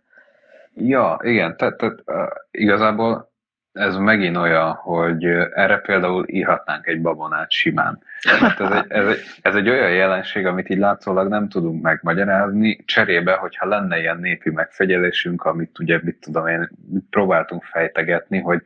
Ja, 0.75 1.19
igen, 1.23 1.57
tehát, 1.57 1.77
tehát 1.77 2.03
igazából 2.51 3.33
ez 3.79 3.97
megint 3.97 4.37
olyan, 4.37 4.73
hogy 4.73 5.25
erre 5.55 5.77
például 5.77 6.25
írhatnánk 6.29 6.87
egy 6.87 7.01
babonát 7.01 7.51
simán. 7.51 8.03
Hát 8.41 8.61
ez, 8.61 8.71
egy, 8.71 8.85
ez, 8.89 9.07
egy, 9.07 9.19
ez 9.43 9.55
egy 9.55 9.69
olyan 9.69 9.91
jelenség, 9.91 10.47
amit 10.47 10.69
így 10.69 10.79
látszólag 10.79 11.29
nem 11.29 11.49
tudunk 11.49 11.83
megmagyarázni, 11.83 12.85
cserébe, 12.85 13.33
hogyha 13.33 13.67
lenne 13.67 13.99
ilyen 13.99 14.19
népi 14.19 14.51
megfegyelésünk, 14.51 15.45
amit 15.45 15.79
ugye, 15.79 16.01
mit 16.03 16.19
tudom 16.21 16.47
én, 16.47 16.71
próbáltunk 17.11 17.63
fejtegetni, 17.63 18.39
hogy 18.39 18.63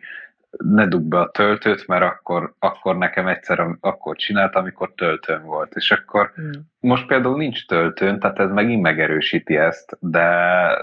ne 0.59 0.87
dugd 0.87 1.05
be 1.05 1.21
a 1.21 1.31
töltőt, 1.31 1.87
mert 1.87 2.03
akkor, 2.03 2.55
akkor 2.59 2.97
nekem 2.97 3.27
egyszer 3.27 3.67
akkor 3.81 4.17
csinált, 4.17 4.55
amikor 4.55 4.93
töltőn 4.95 5.43
volt. 5.43 5.75
És 5.75 5.91
akkor 5.91 6.33
mm. 6.41 6.51
most 6.81 7.07
például 7.07 7.37
nincs 7.37 7.67
töltőn, 7.67 8.21
tehát 8.21 8.39
ez 8.39 8.51
megint 8.51 8.83
megerősíti 8.83 9.57
ezt, 9.57 9.97
de, 10.01 10.29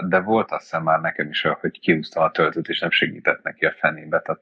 de 0.08 0.20
volt 0.20 0.50
azt 0.50 0.62
hiszem 0.62 0.82
már 0.82 1.00
nekem 1.00 1.28
is, 1.28 1.42
hogy 1.42 1.80
kiúztam 1.80 2.22
a 2.22 2.30
töltőt, 2.30 2.68
és 2.68 2.80
nem 2.80 2.90
segített 2.90 3.42
neki 3.42 3.66
a 3.66 3.74
fenébe. 3.78 4.20
Tehát 4.20 4.40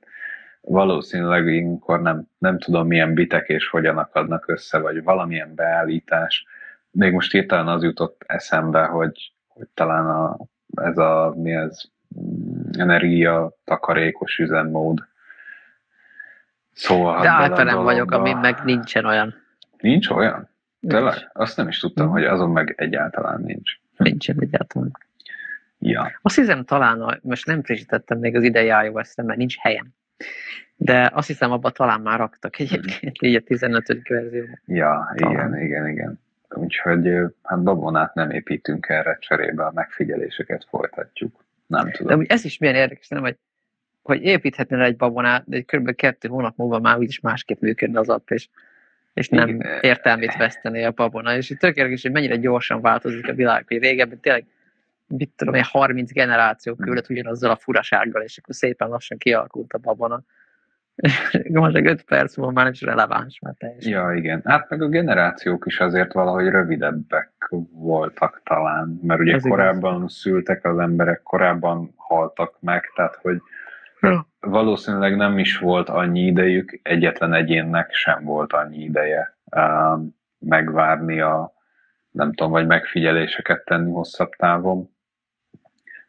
valószínűleg 0.60 1.46
ilyenkor 1.46 2.02
nem, 2.02 2.26
nem 2.38 2.58
tudom 2.58 2.86
milyen 2.86 3.14
bitek 3.14 3.48
és 3.48 3.68
hogyan 3.68 3.98
akadnak 3.98 4.48
össze, 4.48 4.78
vagy 4.78 5.02
valamilyen 5.02 5.54
beállítás. 5.54 6.46
Még 6.90 7.12
most 7.12 7.32
hirtelen 7.32 7.68
az 7.68 7.82
jutott 7.82 8.24
eszembe, 8.26 8.84
hogy, 8.84 9.32
hogy 9.46 9.68
talán 9.74 10.06
a, 10.06 10.36
ez 10.74 10.98
a, 10.98 11.34
mi 11.36 11.52
ez, 11.52 11.82
energia 12.78 13.52
takarékos 13.64 14.38
üzemmód, 14.38 15.06
Szóval 16.78 17.20
De 17.22 17.28
általában 17.28 17.84
vagyok, 17.84 18.10
ami 18.10 18.32
meg 18.32 18.64
nincsen 18.64 19.04
olyan. 19.04 19.34
Nincs 19.78 20.08
olyan? 20.08 20.48
Tényleg? 20.88 21.30
Azt 21.32 21.56
nem 21.56 21.68
is 21.68 21.78
tudtam, 21.78 22.06
mm. 22.06 22.10
hogy 22.10 22.24
azon 22.24 22.50
meg 22.50 22.74
egyáltalán 22.76 23.40
nincs. 23.40 23.72
Nincsen 23.96 24.36
egyáltalán. 24.40 24.92
Ja. 25.78 26.18
Azt 26.22 26.36
hiszem 26.36 26.64
talán, 26.64 27.18
most 27.22 27.46
nem 27.46 27.62
frissítettem 27.62 28.18
még 28.18 28.36
az 28.36 28.42
idei 28.42 28.66
ios 28.66 29.14
mert 29.14 29.38
nincs 29.38 29.56
helyem. 29.56 29.86
De 30.76 31.10
azt 31.14 31.26
hiszem, 31.26 31.52
abban 31.52 31.72
talán 31.72 32.00
már 32.00 32.18
raktak 32.18 32.58
egyébként, 32.58 33.22
így 33.22 33.34
a 33.34 33.40
15. 33.40 34.08
verzióban. 34.08 34.60
Ja, 34.66 35.12
talán. 35.16 35.34
igen, 35.34 35.62
igen, 35.62 35.88
igen. 35.88 36.20
Úgyhogy 36.48 37.08
hát 37.42 37.62
babonát 37.62 38.14
nem 38.14 38.30
építünk 38.30 38.88
erre, 38.88 39.16
cserébe 39.20 39.64
a 39.64 39.72
megfigyeléseket 39.74 40.66
folytatjuk. 40.68 41.44
Nem 41.66 41.90
tudom. 41.90 42.18
De 42.18 42.34
ez 42.34 42.44
is 42.44 42.58
milyen 42.58 42.74
érdekes, 42.74 43.08
nem, 43.08 43.22
hogy 43.22 43.36
hogy 44.08 44.22
építhetnél 44.22 44.80
egy 44.80 44.96
babonát, 44.96 45.42
de 45.46 45.60
kb. 45.60 45.94
kettő 45.94 46.28
hónap 46.28 46.56
múlva 46.56 46.78
már 46.78 46.98
úgyis 46.98 47.20
másképp 47.20 47.60
működne 47.60 47.98
az 47.98 48.08
app, 48.08 48.30
és, 48.30 48.48
és 49.14 49.28
nem 49.28 49.48
Igen. 49.48 49.78
értelmét 49.80 50.36
vesztené 50.36 50.84
a 50.84 50.90
babona. 50.90 51.36
És 51.36 51.50
itt 51.50 51.58
tökéletes, 51.58 52.02
hogy 52.02 52.12
mennyire 52.12 52.36
gyorsan 52.36 52.80
változik 52.80 53.28
a 53.28 53.32
világ, 53.32 53.64
hogy 53.68 53.78
régebben 53.78 54.20
tényleg 54.20 54.44
mit 55.06 55.30
tudom 55.36 55.54
én, 55.54 55.62
30 55.62 56.12
generáció 56.12 56.74
küldött 56.74 57.08
ugyanazzal 57.08 57.50
a 57.50 57.56
furasággal, 57.56 58.22
és 58.22 58.38
akkor 58.38 58.54
szépen 58.54 58.88
lassan 58.88 59.18
kialakult 59.18 59.72
a 59.72 59.78
babona. 59.78 60.22
Most 61.52 61.76
5 61.76 62.02
perc 62.02 62.36
múlva 62.36 62.52
már 62.52 62.64
nincs 62.64 62.82
releváns, 62.82 63.38
mert 63.40 63.58
teljesen. 63.58 63.92
Ja, 63.92 64.12
igen. 64.12 64.42
Hát 64.44 64.70
meg 64.70 64.82
a 64.82 64.88
generációk 64.88 65.66
is 65.66 65.80
azért 65.80 66.12
valahogy 66.12 66.48
rövidebbek 66.48 67.32
voltak 67.70 68.40
talán, 68.44 69.00
mert 69.02 69.20
ugye 69.20 69.34
Ez 69.34 69.42
korábban 69.42 69.96
igaz. 69.96 70.12
szültek 70.12 70.64
az 70.64 70.78
emberek, 70.78 71.22
korábban 71.22 71.92
haltak 71.96 72.56
meg, 72.60 72.92
tehát 72.94 73.18
hogy 73.22 73.40
Ja. 74.00 74.28
Valószínűleg 74.40 75.16
nem 75.16 75.38
is 75.38 75.58
volt 75.58 75.88
annyi 75.88 76.20
idejük, 76.20 76.80
egyetlen 76.82 77.34
egyénnek 77.34 77.92
sem 77.92 78.24
volt 78.24 78.52
annyi 78.52 78.82
ideje 78.82 79.38
uh, 79.50 80.00
megvárni 80.38 81.20
a, 81.20 81.52
nem 82.10 82.32
tudom, 82.32 82.52
vagy 82.52 82.66
megfigyeléseket 82.66 83.64
tenni 83.64 83.90
hosszabb 83.90 84.30
távon, 84.30 84.90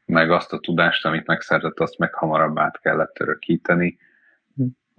meg 0.06 0.32
azt 0.32 0.54
a 0.54 0.60
tudást, 0.60 1.06
amit 1.06 1.28
megszerzett, 1.28 1.80
azt 1.80 1.98
meg 1.98 2.14
hamarabb 2.14 2.60
át 2.60 2.80
kellett 2.80 3.20
örökíteni. 3.20 3.98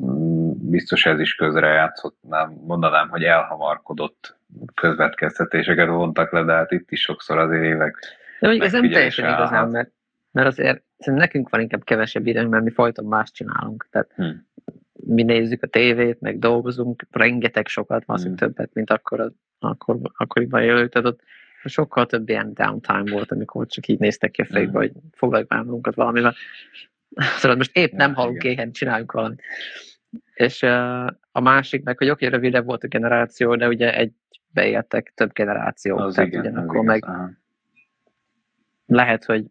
mm, 0.03 0.51
biztos 0.71 1.07
ez 1.07 1.21
is 1.21 1.35
közrejátszott, 1.35 2.17
nem 2.21 2.51
mondanám, 2.67 3.09
hogy 3.09 3.23
elhamarkodott 3.23 4.39
közvetkeztetéseket 4.75 5.89
vontak 5.89 6.33
le, 6.33 6.45
de 6.45 6.53
hát 6.53 6.71
itt 6.71 6.91
is 6.91 7.01
sokszor 7.01 7.39
azért 7.39 7.65
évek. 7.65 7.99
De 8.41 8.47
mondjuk 8.47 8.67
ez 8.67 8.73
nem 8.73 8.91
teljesen 8.91 9.33
igazán, 9.33 9.69
mert, 9.69 9.91
mert 10.31 10.47
azért 10.47 10.83
szerintem 10.99 11.27
nekünk 11.27 11.49
van 11.49 11.61
inkább 11.61 11.85
kevesebb 11.85 12.27
időnk, 12.27 12.51
mert 12.51 12.65
mi 12.65 12.71
folyton 12.71 13.05
más 13.05 13.31
csinálunk. 13.31 13.89
Tehát 13.91 14.13
hmm. 14.15 14.47
mi 14.93 15.23
nézzük 15.23 15.63
a 15.63 15.67
tévét, 15.67 16.21
meg 16.21 16.39
dolgozunk, 16.39 17.07
rengeteg 17.11 17.67
sokat, 17.67 18.05
valószínűleg 18.05 18.39
hmm. 18.39 18.49
többet, 18.49 18.75
mint 18.75 18.91
akkor, 18.91 19.33
akkor, 19.59 19.97
akkoriban 20.17 20.63
élők. 20.63 20.93
Tehát 20.93 21.09
ott 21.09 21.21
sokkal 21.65 22.07
több 22.07 22.29
ilyen 22.29 22.55
downtime 22.55 23.11
volt, 23.11 23.33
amikor 23.33 23.67
csak 23.67 23.89
így 23.89 23.99
néztek 23.99 24.31
ki 24.31 24.41
a 24.41 24.47
fejbe, 24.47 24.71
hmm. 24.71 24.79
hogy 24.79 24.93
foglaljuk 25.13 25.51
már 25.51 25.63
magunkat 25.63 25.95
valamivel. 25.95 26.35
Szóval 27.39 27.57
most 27.57 27.77
épp 27.77 27.93
nem 27.93 28.15
halunk 28.15 28.43
éhen, 28.43 28.73
csináljuk 28.73 29.13
valamit. 29.13 29.43
És 30.35 30.63
uh, 30.63 31.07
a 31.33 31.41
másik 31.41 31.83
meg, 31.83 31.99
hogy 31.99 32.11
oké, 32.11 32.27
okay, 32.27 32.39
rövidebb 32.39 32.65
volt 32.65 32.85
a 32.85 32.89
generáció, 32.89 33.57
de 33.57 33.69
ugye 33.69 33.97
egy 33.97 34.13
beéltek 34.53 35.13
több 35.15 35.33
generáció. 35.33 35.97
Az 35.97 36.15
tehát 36.15 36.31
igen, 36.31 36.41
ugyanakkor 36.41 36.85
meg 36.85 37.05
aha. 37.05 37.31
lehet, 38.87 39.25
hogy 39.25 39.45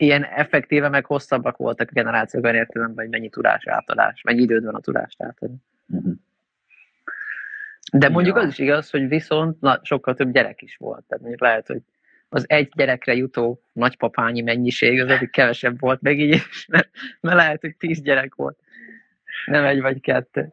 ilyen 0.00 0.24
effektíve 0.24 0.88
meg 0.88 1.04
hosszabbak 1.04 1.56
voltak 1.56 1.88
a 1.90 1.94
generációk 1.94 2.44
olyan 2.44 2.56
értelemben, 2.56 3.04
hogy 3.04 3.12
mennyi 3.12 3.28
tudás 3.28 3.66
átadás, 3.66 4.22
mennyi 4.22 4.42
időd 4.42 4.64
van 4.64 4.74
a 4.74 4.80
tudást 4.80 5.22
átadni. 5.22 5.56
Uh-huh. 5.86 6.12
De 7.92 8.08
mondjuk 8.08 8.36
ja. 8.36 8.42
az 8.42 8.48
is 8.48 8.58
igaz, 8.58 8.90
hogy 8.90 9.08
viszont 9.08 9.60
na, 9.60 9.80
sokkal 9.82 10.14
több 10.14 10.32
gyerek 10.32 10.62
is 10.62 10.76
volt. 10.76 11.04
Tehát 11.04 11.22
mondjuk 11.22 11.42
lehet, 11.42 11.66
hogy 11.66 11.82
az 12.28 12.44
egy 12.48 12.72
gyerekre 12.74 13.14
jutó 13.14 13.62
nagypapányi 13.72 14.40
mennyiség 14.40 15.00
az 15.00 15.08
eddig 15.08 15.30
kevesebb 15.30 15.80
volt 15.80 16.00
meg 16.00 16.18
így 16.18 16.34
is, 16.34 16.66
mert, 16.66 16.90
mert 17.20 17.36
lehet, 17.36 17.60
hogy 17.60 17.76
tíz 17.76 18.02
gyerek 18.02 18.34
volt. 18.34 18.58
Nem 19.46 19.64
egy 19.64 19.80
vagy 19.80 20.00
kettő. 20.00 20.52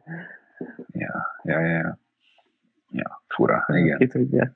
Ja, 0.92 1.40
ja, 1.42 1.60
ja. 1.60 1.98
Ja, 2.90 3.22
fura, 3.28 3.64
igen. 3.68 3.98
Ki 3.98 4.06
tudja. 4.06 4.52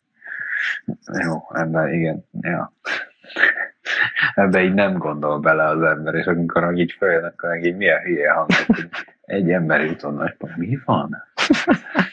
Jó, 1.24 1.54
ebben 1.54 1.92
igen, 1.92 2.24
ja. 2.40 2.72
Ebbe 4.34 4.62
így 4.62 4.74
nem 4.74 4.98
gondol 4.98 5.38
bele 5.38 5.64
az 5.64 5.82
ember, 5.82 6.14
és 6.14 6.26
amikor 6.26 6.78
így 6.78 6.92
följön, 6.92 7.24
akkor 7.24 7.64
így 7.64 7.76
milyen 7.76 8.00
hülye 8.00 8.32
hangzik, 8.32 8.66
hogy 8.66 8.88
egy 9.20 9.50
ember 9.50 9.84
jutott 9.84 10.16
nagypa, 10.16 10.48
mi 10.56 10.78
van? 10.84 11.22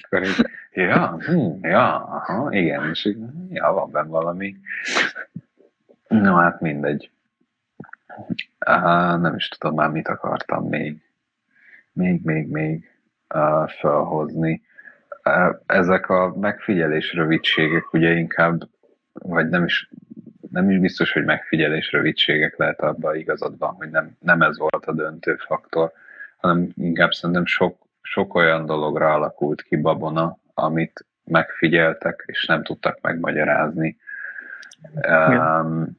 Akkor 0.02 0.24
így, 0.24 0.46
ja, 0.72 1.18
hm, 1.20 1.66
ja, 1.68 1.96
aha, 1.96 2.48
igen, 2.52 2.90
és 2.90 3.06
így, 3.06 3.18
ja, 3.50 3.72
van 3.72 3.92
benne 3.92 4.08
valami. 4.08 4.56
No, 6.08 6.36
hát 6.36 6.62
mindegy. 6.62 7.12
Uh, 8.68 9.20
nem 9.22 9.36
is 9.36 9.48
tudom 9.48 9.76
már, 9.76 9.90
mit 9.90 10.08
akartam 10.08 10.68
még. 10.68 11.02
Még, 11.94 12.24
még, 12.24 12.48
még 12.48 12.90
uh, 13.36 13.70
felhozni. 13.70 14.62
Uh, 15.24 15.56
ezek 15.66 16.10
a 16.10 16.36
megfigyelés 16.40 17.14
rövidségek 17.14 17.94
ugye 17.94 18.12
inkább, 18.12 18.62
vagy 19.14 19.50
nem 19.50 19.64
is 19.64 19.90
nem 20.52 20.70
is 20.70 20.80
biztos, 20.80 21.12
hogy 21.12 21.24
megfigyelés 21.26 21.92
rövidségek 21.92 22.58
lehet 22.58 22.82
abban 22.82 23.16
igazad 23.16 23.58
van, 23.58 23.74
hogy 23.74 23.90
nem, 23.90 24.18
nem 24.20 24.42
ez 24.42 24.58
volt 24.58 24.86
a 24.86 24.94
döntő 24.94 25.36
faktor, 25.36 25.92
hanem 26.38 26.70
inkább 26.76 27.12
szerintem 27.12 27.46
sok, 27.46 27.78
sok 28.02 28.36
olyan 28.36 28.66
dologra 28.66 29.14
alakult 29.14 29.62
ki 29.62 29.76
babona, 29.76 30.38
amit 30.54 31.06
megfigyeltek, 31.24 32.24
és 32.26 32.46
nem 32.46 32.64
tudtak 32.64 33.02
megmagyarázni. 33.02 33.98
Um, 35.08 35.98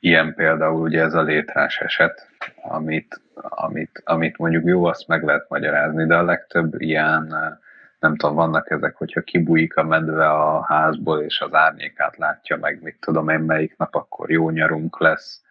ilyen 0.00 0.34
például 0.34 0.80
ugye 0.80 1.02
ez 1.02 1.14
a 1.14 1.22
létrás 1.22 1.78
eset, 1.78 2.28
amit, 2.62 3.20
amit, 3.34 4.02
amit 4.04 4.38
mondjuk 4.38 4.66
jó, 4.66 4.84
azt 4.84 5.08
meg 5.08 5.22
lehet 5.22 5.48
magyarázni, 5.48 6.06
de 6.06 6.16
a 6.16 6.22
legtöbb 6.22 6.80
ilyen 6.80 7.34
nem 8.00 8.16
tudom, 8.16 8.34
vannak 8.34 8.70
ezek, 8.70 8.96
hogyha 8.96 9.20
kibújik 9.20 9.76
a 9.76 9.82
medve 9.82 10.30
a 10.30 10.64
házból, 10.64 11.20
és 11.20 11.40
az 11.40 11.54
árnyékát 11.54 12.16
látja 12.16 12.56
meg, 12.56 12.82
mit 12.82 12.96
tudom 13.00 13.28
én, 13.28 13.38
melyik 13.38 13.76
nap 13.76 13.94
akkor 13.94 14.30
jó 14.30 14.50
nyarunk 14.50 15.00
lesz, 15.00 15.42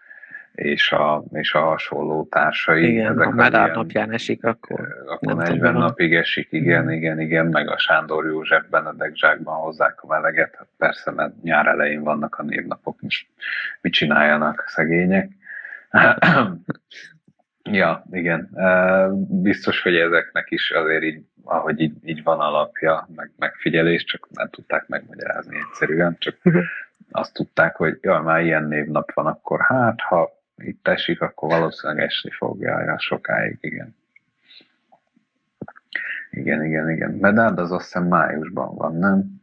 és 0.51 0.91
a, 0.91 1.23
és 1.31 1.53
a 1.53 1.59
hasonló 1.59 2.27
társai. 2.29 2.91
Igen, 2.91 3.11
ezek 3.11 3.25
ha 3.25 3.31
már 3.31 3.71
napján 3.71 4.11
esik, 4.11 4.43
akkor, 4.43 4.87
akkor 5.07 5.35
40 5.35 5.57
tudom, 5.57 5.73
napig 5.73 6.13
esik, 6.13 6.47
igen, 6.51 6.83
mm. 6.83 6.89
igen, 6.89 7.19
igen, 7.19 7.45
meg 7.45 7.69
a 7.69 7.77
Sándor 7.77 8.25
József 8.25 8.63
Benedek 8.69 9.15
zsákban 9.15 9.55
hozzák 9.55 10.01
a 10.01 10.07
meleget, 10.07 10.55
hát 10.55 10.67
persze, 10.77 11.11
mert 11.11 11.41
nyár 11.41 11.67
elején 11.67 12.03
vannak 12.03 12.35
a 12.35 12.43
névnapok, 12.43 12.99
és 13.01 13.25
mit 13.81 13.93
csináljanak 13.93 14.63
szegények. 14.67 15.31
ja, 17.63 18.03
igen. 18.11 18.49
Biztos, 19.29 19.81
hogy 19.81 19.95
ezeknek 19.95 20.51
is 20.51 20.71
azért 20.71 21.03
így 21.03 21.21
ahogy 21.43 21.79
így, 21.79 21.93
így 22.03 22.23
van 22.23 22.39
alapja, 22.39 23.07
meg 23.15 23.31
megfigyelés, 23.37 24.03
csak 24.03 24.27
nem 24.29 24.49
tudták 24.49 24.87
megmagyarázni 24.87 25.57
egyszerűen, 25.57 26.15
csak 26.19 26.37
uh-huh. 26.43 26.63
azt 27.11 27.33
tudták, 27.33 27.75
hogy 27.75 27.97
jaj, 28.01 28.21
már 28.21 28.41
ilyen 28.41 28.63
névnap 28.63 29.13
van, 29.13 29.25
akkor 29.25 29.61
hát, 29.61 30.01
ha 30.01 30.29
itt 30.57 30.87
esik, 30.87 31.21
akkor 31.21 31.49
valószínűleg 31.49 32.03
esni 32.03 32.31
fogja 32.31 32.81
ja, 32.81 32.99
sokáig, 32.99 33.57
igen. 33.61 33.95
Igen, 36.31 36.63
igen, 36.63 36.89
igen. 36.89 37.11
Medárd 37.11 37.59
az 37.59 37.71
azt 37.71 37.83
hiszem 37.83 38.07
májusban 38.07 38.75
van, 38.75 38.95
nem? 38.95 39.41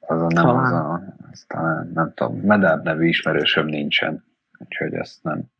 Az 0.00 0.22
a 0.22 0.26
nem 0.26 0.44
talán. 0.44 0.64
az 0.64 0.72
a, 0.72 1.14
az 1.30 1.44
talán, 1.48 1.90
nem 1.94 2.12
tudom, 2.14 2.40
Medárd 2.40 2.82
nevű 2.82 3.06
ismerősöm 3.06 3.66
nincsen, 3.66 4.24
úgyhogy 4.58 4.94
ezt 4.94 5.22
nem, 5.22 5.50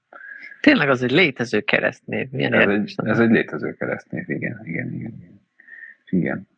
Tényleg 0.63 0.89
az 0.89 1.03
egy 1.03 1.11
létező 1.11 1.61
keresztnév. 1.61 2.31
Milyen 2.31 2.53
ez, 2.53 2.69
egy, 2.69 2.95
ez 2.97 3.19
egy 3.19 3.31
létező 3.31 3.73
keresztnév, 3.73 4.31
igen, 4.31 4.61
igen, 4.65 4.93
igen. 4.93 5.13
Igen. 5.19 5.32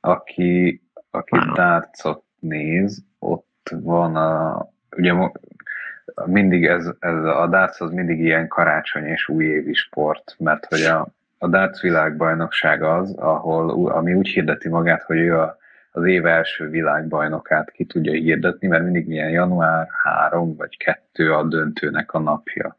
Aki, 0.01 0.83
aki 1.11 1.37
tárcot 1.55 2.25
néz, 2.39 3.05
ott 3.19 3.71
van 3.81 4.17
a, 4.17 4.67
ugye 4.97 5.13
mindig 6.25 6.65
ez, 6.65 6.91
ez 6.99 7.25
a 7.25 7.47
darts 7.51 7.81
az 7.81 7.91
mindig 7.91 8.19
ilyen 8.19 8.49
karácsony 8.49 9.05
és 9.05 9.29
újévi 9.29 9.75
sport, 9.75 10.37
mert 10.39 10.65
hogy 10.65 10.83
a, 10.83 11.09
a 11.39 11.49
darts 11.49 11.81
világbajnokság 11.81 12.83
az, 12.83 13.15
ahol, 13.15 13.91
ami 13.91 14.15
úgy 14.15 14.29
hirdeti 14.29 14.69
magát, 14.69 15.03
hogy 15.03 15.19
ő 15.19 15.39
a, 15.39 15.57
az 15.91 16.05
év 16.05 16.27
első 16.27 16.69
világbajnokát 16.69 17.71
ki 17.71 17.85
tudja 17.85 18.13
hirdetni, 18.13 18.69
mert 18.69 18.83
mindig 18.83 19.07
milyen 19.07 19.31
január 19.31 19.89
3 20.03 20.57
vagy 20.57 20.77
2 20.77 21.33
a 21.33 21.43
döntőnek 21.43 22.13
a 22.13 22.19
napja. 22.19 22.77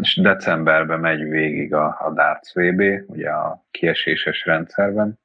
És 0.00 0.16
decemberben 0.22 1.00
megy 1.00 1.28
végig 1.28 1.74
a, 1.74 1.96
a 2.00 2.10
Darts 2.10 2.52
VB, 2.52 2.82
ugye 3.06 3.30
a 3.30 3.64
kieséses 3.70 4.44
rendszerben, 4.44 5.18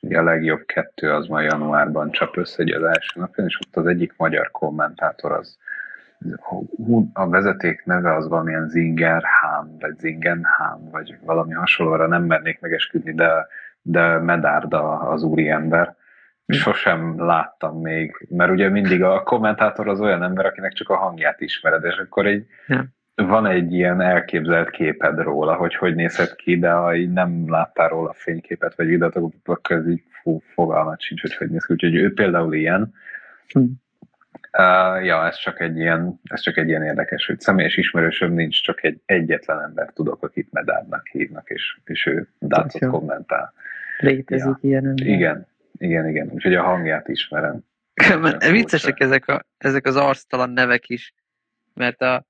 ugye 0.00 0.18
a 0.18 0.22
legjobb 0.22 0.64
kettő 0.66 1.10
az 1.12 1.26
ma 1.26 1.40
januárban 1.40 2.10
csap 2.10 2.36
össze 2.36 2.62
egy 2.62 2.70
az 2.70 2.82
első 2.82 3.20
napján, 3.20 3.46
és 3.46 3.58
ott 3.66 3.76
az 3.76 3.86
egyik 3.86 4.14
magyar 4.16 4.50
kommentátor 4.50 5.32
az 5.32 5.58
a 7.12 7.28
vezeték 7.28 7.84
neve 7.84 8.14
az 8.14 8.28
valamilyen 8.28 8.68
Zingerhám, 8.68 9.76
vagy 9.80 9.98
Zingenhám, 9.98 10.90
vagy 10.90 11.18
valami 11.24 11.52
hasonlóra 11.52 12.06
nem 12.06 12.24
mernék 12.24 12.60
megesküdni, 12.60 13.14
de, 13.14 13.46
de 13.82 14.18
Medárda 14.18 14.98
az 14.98 15.22
úriember. 15.22 15.96
Sosem 16.46 17.24
láttam 17.24 17.80
még, 17.80 18.26
mert 18.28 18.50
ugye 18.50 18.68
mindig 18.68 19.02
a 19.02 19.22
kommentátor 19.22 19.88
az 19.88 20.00
olyan 20.00 20.22
ember, 20.22 20.46
akinek 20.46 20.72
csak 20.72 20.88
a 20.88 20.96
hangját 20.96 21.40
ismered, 21.40 21.84
és 21.84 21.96
akkor 21.96 22.26
egy, 22.26 22.46
ja 22.66 22.84
van 23.26 23.46
egy 23.46 23.72
ilyen 23.72 24.00
elképzelt 24.00 24.70
képed 24.70 25.18
róla, 25.18 25.54
hogy 25.54 25.74
hogy 25.74 25.94
nézhet 25.94 26.36
ki, 26.36 26.58
de 26.58 26.70
ha 26.70 26.94
így 26.94 27.12
nem 27.12 27.50
láttál 27.50 27.88
róla 27.88 28.12
fényképet, 28.12 28.74
vagy 28.74 28.86
videót, 28.86 29.16
akkor 29.44 29.76
ez 29.76 29.88
így 29.88 30.02
fú, 30.22 30.42
fogalmat 30.54 31.00
sincs, 31.00 31.20
hogy 31.20 31.34
hogy 31.34 31.50
néz 31.50 31.64
ki. 31.64 31.72
Úgyhogy 31.72 31.94
ő 31.94 32.12
például 32.12 32.54
ilyen. 32.54 32.94
Hm. 33.48 33.60
Uh, 34.58 35.04
ja, 35.04 35.26
ez 35.26 35.36
csak 35.36 35.60
egy 35.60 35.78
ilyen, 35.78 36.20
ez 36.24 36.40
csak 36.40 36.56
egy 36.56 36.68
ilyen 36.68 36.82
érdekes, 36.82 37.26
hogy 37.26 37.40
személyes 37.40 37.76
ismerősöm 37.76 38.32
nincs, 38.32 38.62
csak 38.62 38.84
egy 38.84 39.00
egyetlen 39.06 39.62
ember 39.62 39.92
tudok, 39.92 40.22
akit 40.22 40.52
medádnak 40.52 41.06
hívnak, 41.06 41.48
és, 41.48 41.78
és 41.84 42.06
ő 42.06 42.28
dácot 42.38 42.90
kommentál. 42.90 43.52
Létezik 43.98 44.46
ja. 44.46 44.58
ilyen 44.60 44.86
ember. 44.86 45.06
Igen, 45.06 45.46
igen, 45.78 46.08
igen. 46.08 46.30
Úgyhogy 46.30 46.54
a 46.54 46.62
hangját 46.62 47.08
ismerem. 47.08 47.60
Viccesek 48.50 49.00
ezek, 49.00 49.28
a, 49.28 49.44
ezek 49.58 49.86
az 49.86 49.96
arctalan 49.96 50.50
nevek 50.50 50.88
is, 50.88 51.14
mert 51.74 52.00
a, 52.00 52.24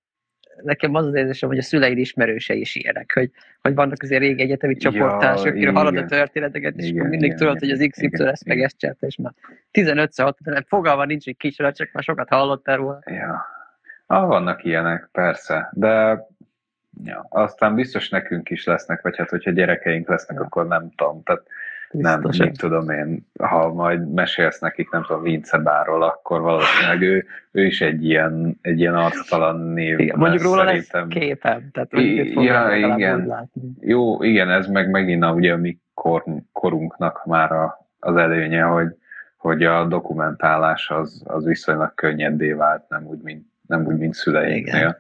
nekem 0.63 0.95
az 0.95 1.07
az 1.07 1.15
érzésem, 1.15 1.49
hogy 1.49 1.59
a 1.59 1.63
szüleid 1.63 1.99
ismerősei 1.99 2.61
is 2.61 2.75
ilyenek, 2.75 3.11
hogy, 3.15 3.31
hogy 3.61 3.75
vannak 3.75 4.03
azért 4.03 4.21
régi 4.21 4.43
egyetemi 4.43 4.77
csoporttársak, 4.77 5.47
akire 5.47 5.71
hallod 5.71 5.97
a 5.97 6.05
történeteket, 6.05 6.77
és 6.77 6.85
igen, 6.85 6.97
akkor 6.97 7.09
mindig 7.09 7.27
igen, 7.27 7.39
tudod, 7.39 7.63
igen, 7.63 7.77
hogy 7.77 7.87
az 7.87 7.91
XY 7.91 8.05
igen, 8.05 8.29
ezt 8.29 8.45
meg 8.45 8.61
ezt 8.61 8.79
csinálta, 8.79 9.07
és 9.07 9.17
már 9.17 9.33
15-ször 9.73 10.35
de 10.45 10.65
fogalma 10.69 11.05
nincs, 11.05 11.25
hogy 11.25 11.37
kicsoda, 11.37 11.73
csak 11.73 11.93
már 11.93 12.03
sokat 12.03 12.29
hallottál 12.29 12.77
róla. 12.77 13.03
Ja. 13.05 13.47
Ah, 14.07 14.27
vannak 14.27 14.65
ilyenek, 14.65 15.09
persze, 15.13 15.71
de 15.73 16.27
ja, 17.05 17.27
aztán 17.29 17.75
biztos 17.75 18.09
nekünk 18.09 18.51
is 18.51 18.65
lesznek, 18.65 19.03
vagy 19.03 19.17
hát 19.17 19.31
hogyha 19.31 19.51
gyerekeink 19.51 20.09
lesznek, 20.09 20.39
ja. 20.39 20.45
akkor 20.45 20.67
nem 20.67 20.91
tudom. 20.97 21.23
Tehát 21.23 21.43
nem, 21.91 22.21
mit 22.39 22.59
tudom 22.59 22.91
én, 22.91 23.27
ha 23.39 23.73
majd 23.73 24.13
mesélsz 24.13 24.59
nekik, 24.59 24.91
nem 24.91 25.03
tudom, 25.03 25.23
Vince 25.23 25.59
Bárról, 25.59 26.03
akkor 26.03 26.41
valószínűleg 26.41 27.03
ő, 27.03 27.27
ő 27.51 27.65
is 27.65 27.81
egy 27.81 28.05
ilyen, 28.05 28.59
egy 28.63 28.79
ilyen 28.79 28.95
arctalan 28.95 29.61
név. 29.61 29.99
Igen, 29.99 30.19
mondjuk 30.19 30.43
róla 30.43 30.65
szerintem. 30.65 31.09
lesz 31.09 31.19
képem, 31.19 31.71
tehát 31.73 31.93
I, 31.93 32.33
ja, 32.43 32.77
igen. 32.77 33.51
Jó, 33.81 34.23
igen, 34.23 34.51
ez 34.51 34.67
meg 34.67 34.91
megint 34.91 35.23
a, 35.23 35.33
ugye 35.33 35.53
a 35.53 35.57
mi 35.57 35.79
kor, 35.95 36.25
korunknak 36.53 37.25
már 37.25 37.53
a, 37.53 37.89
az 37.99 38.17
előnye, 38.17 38.63
hogy, 38.63 38.97
hogy 39.37 39.65
a 39.65 39.85
dokumentálás 39.85 40.91
az, 40.91 41.23
az 41.27 41.45
viszonylag 41.45 41.95
könnyedé 41.95 42.53
vált, 42.53 42.89
nem 42.89 43.07
úgy, 43.07 43.21
mint, 43.23 43.47
nem 43.67 43.87
úgy, 43.87 43.99
mint 43.99 44.15
szüleinknél. 44.15 44.97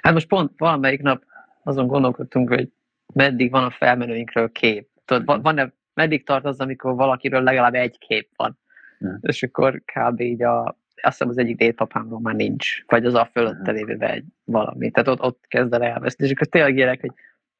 Hát 0.00 0.12
most 0.12 0.28
pont 0.28 0.52
valamelyik 0.56 1.02
nap 1.02 1.22
azon 1.62 1.86
gondolkodtunk, 1.86 2.48
hogy 2.48 2.68
meddig 3.14 3.50
van 3.50 3.64
a 3.64 3.70
felmenőinkről 3.70 4.52
kép. 4.52 4.88
Tudod, 5.06 5.42
van-e, 5.42 5.72
meddig 5.94 6.24
tart 6.24 6.44
az, 6.44 6.60
amikor 6.60 6.94
valakiről 6.94 7.42
legalább 7.42 7.74
egy 7.74 7.98
kép 7.98 8.30
van? 8.36 8.58
Mm. 9.04 9.14
És 9.20 9.42
akkor 9.42 9.82
kb. 9.84 10.20
így 10.20 10.42
a, 10.42 10.64
azt 11.02 11.18
hiszem 11.18 11.28
az 11.28 11.38
egyik 11.38 11.56
dédpapámról 11.56 12.20
már 12.20 12.34
nincs, 12.34 12.84
vagy 12.86 13.04
az 13.04 13.14
a 13.14 13.28
fölötte 13.32 13.70
lévőben 13.70 14.10
egy 14.10 14.24
valami. 14.44 14.90
Tehát 14.90 15.08
ott, 15.08 15.22
ott 15.22 15.44
kezd 15.48 15.72
el 15.72 15.82
elveszni. 15.82 16.24
És 16.24 16.32
akkor 16.32 16.46
tényleg 16.46 16.76
ilyenek, 16.76 17.00
hogy, 17.00 17.12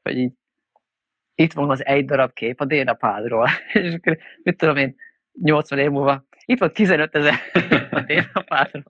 hogy 0.02 0.18
így 0.18 0.32
itt 1.34 1.52
van 1.52 1.70
az 1.70 1.86
egy 1.86 2.04
darab 2.04 2.32
kép 2.32 2.60
a 2.60 2.64
dédapádról. 2.64 3.48
és 3.72 3.94
akkor 3.94 4.18
mit 4.42 4.56
tudom 4.56 4.76
én, 4.76 4.96
80 5.42 5.78
év 5.78 5.90
múlva, 5.90 6.24
itt 6.44 6.58
van 6.58 6.72
15 6.72 7.14
ezer 7.14 7.34
a 7.90 8.00
dédapádról. 8.00 8.84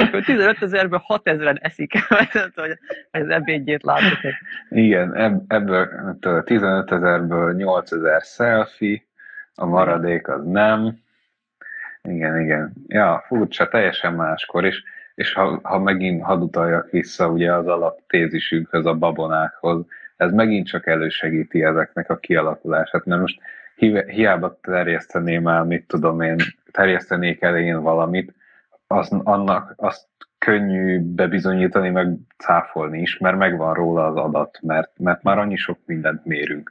Akkor 0.00 0.24
15 0.24 0.62
ezerből 0.62 1.02
6 1.04 1.28
ezeren 1.28 1.58
eszik, 1.60 1.92
hogy 2.54 2.78
az 3.10 3.28
ebédjét 3.28 3.82
látok. 3.82 4.18
Igen, 4.68 5.44
ebből 5.48 6.42
15 6.44 6.92
ezerből 6.92 7.52
8 7.52 7.92
ezer 7.92 8.20
selfie, 8.20 9.02
a 9.54 9.66
maradék 9.66 10.28
az 10.28 10.44
nem. 10.44 10.98
Igen, 12.02 12.40
igen. 12.40 12.72
Ja, 12.86 13.24
furcsa, 13.26 13.68
teljesen 13.68 14.14
máskor, 14.14 14.64
és, 14.64 14.82
és 15.14 15.32
ha, 15.32 15.60
ha 15.62 15.78
megint 15.78 16.22
hadd 16.22 16.40
utaljak 16.40 16.90
vissza 16.90 17.28
ugye 17.28 17.54
az 17.54 17.66
alaptézisünkhöz, 17.66 18.86
a 18.86 18.94
babonákhoz, 18.94 19.84
ez 20.16 20.32
megint 20.32 20.66
csak 20.66 20.86
elősegíti 20.86 21.62
ezeknek 21.62 22.10
a 22.10 22.16
kialakulását, 22.16 23.04
mert 23.04 23.20
most 23.20 23.40
hiába 24.06 24.58
terjeszteném 24.62 25.48
el, 25.48 25.64
mit 25.64 25.86
tudom 25.86 26.20
én, 26.20 26.36
terjesztenék 26.70 27.42
el 27.42 27.58
én 27.58 27.82
valamit, 27.82 28.34
az, 28.90 29.10
annak 29.22 29.72
azt 29.76 30.08
könnyű 30.38 31.00
bebizonyítani, 31.00 31.90
meg 31.90 32.16
cáfolni 32.36 33.00
is, 33.00 33.18
mert 33.18 33.36
megvan 33.36 33.74
róla 33.74 34.06
az 34.06 34.16
adat, 34.16 34.58
mert, 34.62 34.98
mert 34.98 35.22
már 35.22 35.38
annyi 35.38 35.56
sok 35.56 35.78
mindent 35.84 36.24
mérünk. 36.24 36.70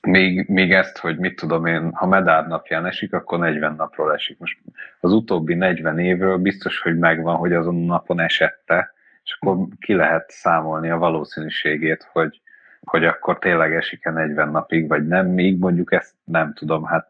Még, 0.00 0.48
még 0.48 0.72
ezt, 0.72 0.98
hogy 0.98 1.18
mit 1.18 1.36
tudom 1.36 1.66
én, 1.66 1.92
ha 1.92 2.06
medár 2.06 2.46
napján 2.46 2.86
esik, 2.86 3.12
akkor 3.12 3.38
40 3.38 3.74
napról 3.74 4.12
esik. 4.14 4.38
Most 4.38 4.58
az 5.00 5.12
utóbbi 5.12 5.54
40 5.54 5.98
évről 5.98 6.36
biztos, 6.36 6.80
hogy 6.80 6.98
megvan, 6.98 7.36
hogy 7.36 7.52
azon 7.52 7.82
a 7.82 7.86
napon 7.86 8.20
esette, 8.20 8.94
és 9.24 9.36
akkor 9.40 9.66
ki 9.80 9.94
lehet 9.94 10.30
számolni 10.30 10.90
a 10.90 10.98
valószínűségét, 10.98 12.08
hogy, 12.12 12.40
hogy 12.84 13.04
akkor 13.04 13.38
tényleg 13.38 13.74
esik-e 13.74 14.10
40 14.10 14.50
napig, 14.50 14.88
vagy 14.88 15.06
nem. 15.06 15.26
Még 15.26 15.58
mondjuk 15.58 15.92
ezt 15.92 16.14
nem 16.24 16.52
tudom, 16.52 16.84
hát 16.84 17.08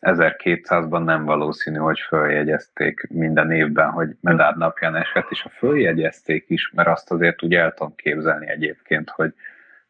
1200-ban 0.00 1.04
nem 1.04 1.24
valószínű, 1.24 1.78
hogy 1.78 2.00
följegyezték 2.00 3.06
minden 3.10 3.50
évben, 3.50 3.90
hogy 3.90 4.08
medár 4.20 4.56
napján 4.56 4.96
esett, 4.96 5.26
és 5.30 5.44
a 5.44 5.48
följegyezték 5.48 6.44
is, 6.48 6.70
mert 6.74 6.88
azt 6.88 7.10
azért 7.10 7.42
úgy 7.42 7.54
el 7.54 7.74
tudom 7.74 7.94
képzelni 7.94 8.48
egyébként, 8.48 9.10
hogy 9.10 9.34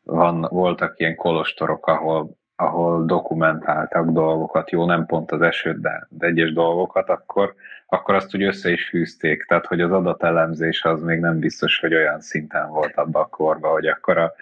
van, 0.02 0.40
voltak 0.40 0.98
ilyen 0.98 1.16
kolostorok, 1.16 1.86
ahol, 1.86 2.36
ahol 2.56 3.04
dokumentáltak 3.04 4.10
dolgokat, 4.10 4.70
jó, 4.70 4.86
nem 4.86 5.06
pont 5.06 5.30
az 5.30 5.42
esőt, 5.42 5.80
de, 5.80 6.06
de 6.08 6.26
egyes 6.26 6.52
dolgokat, 6.52 7.08
akkor, 7.08 7.54
akkor 7.86 8.14
azt 8.14 8.34
úgy 8.34 8.42
össze 8.42 8.70
is 8.70 8.88
fűzték, 8.88 9.44
tehát 9.44 9.66
hogy 9.66 9.80
az 9.80 9.92
adatelemzés 9.92 10.84
az 10.84 11.02
még 11.02 11.20
nem 11.20 11.38
biztos, 11.38 11.78
hogy 11.80 11.94
olyan 11.94 12.20
szinten 12.20 12.68
volt 12.68 12.96
abban 12.96 13.22
a 13.22 13.26
korban, 13.26 13.72
hogy 13.72 13.86
akkor 13.86 14.18
a, 14.18 14.32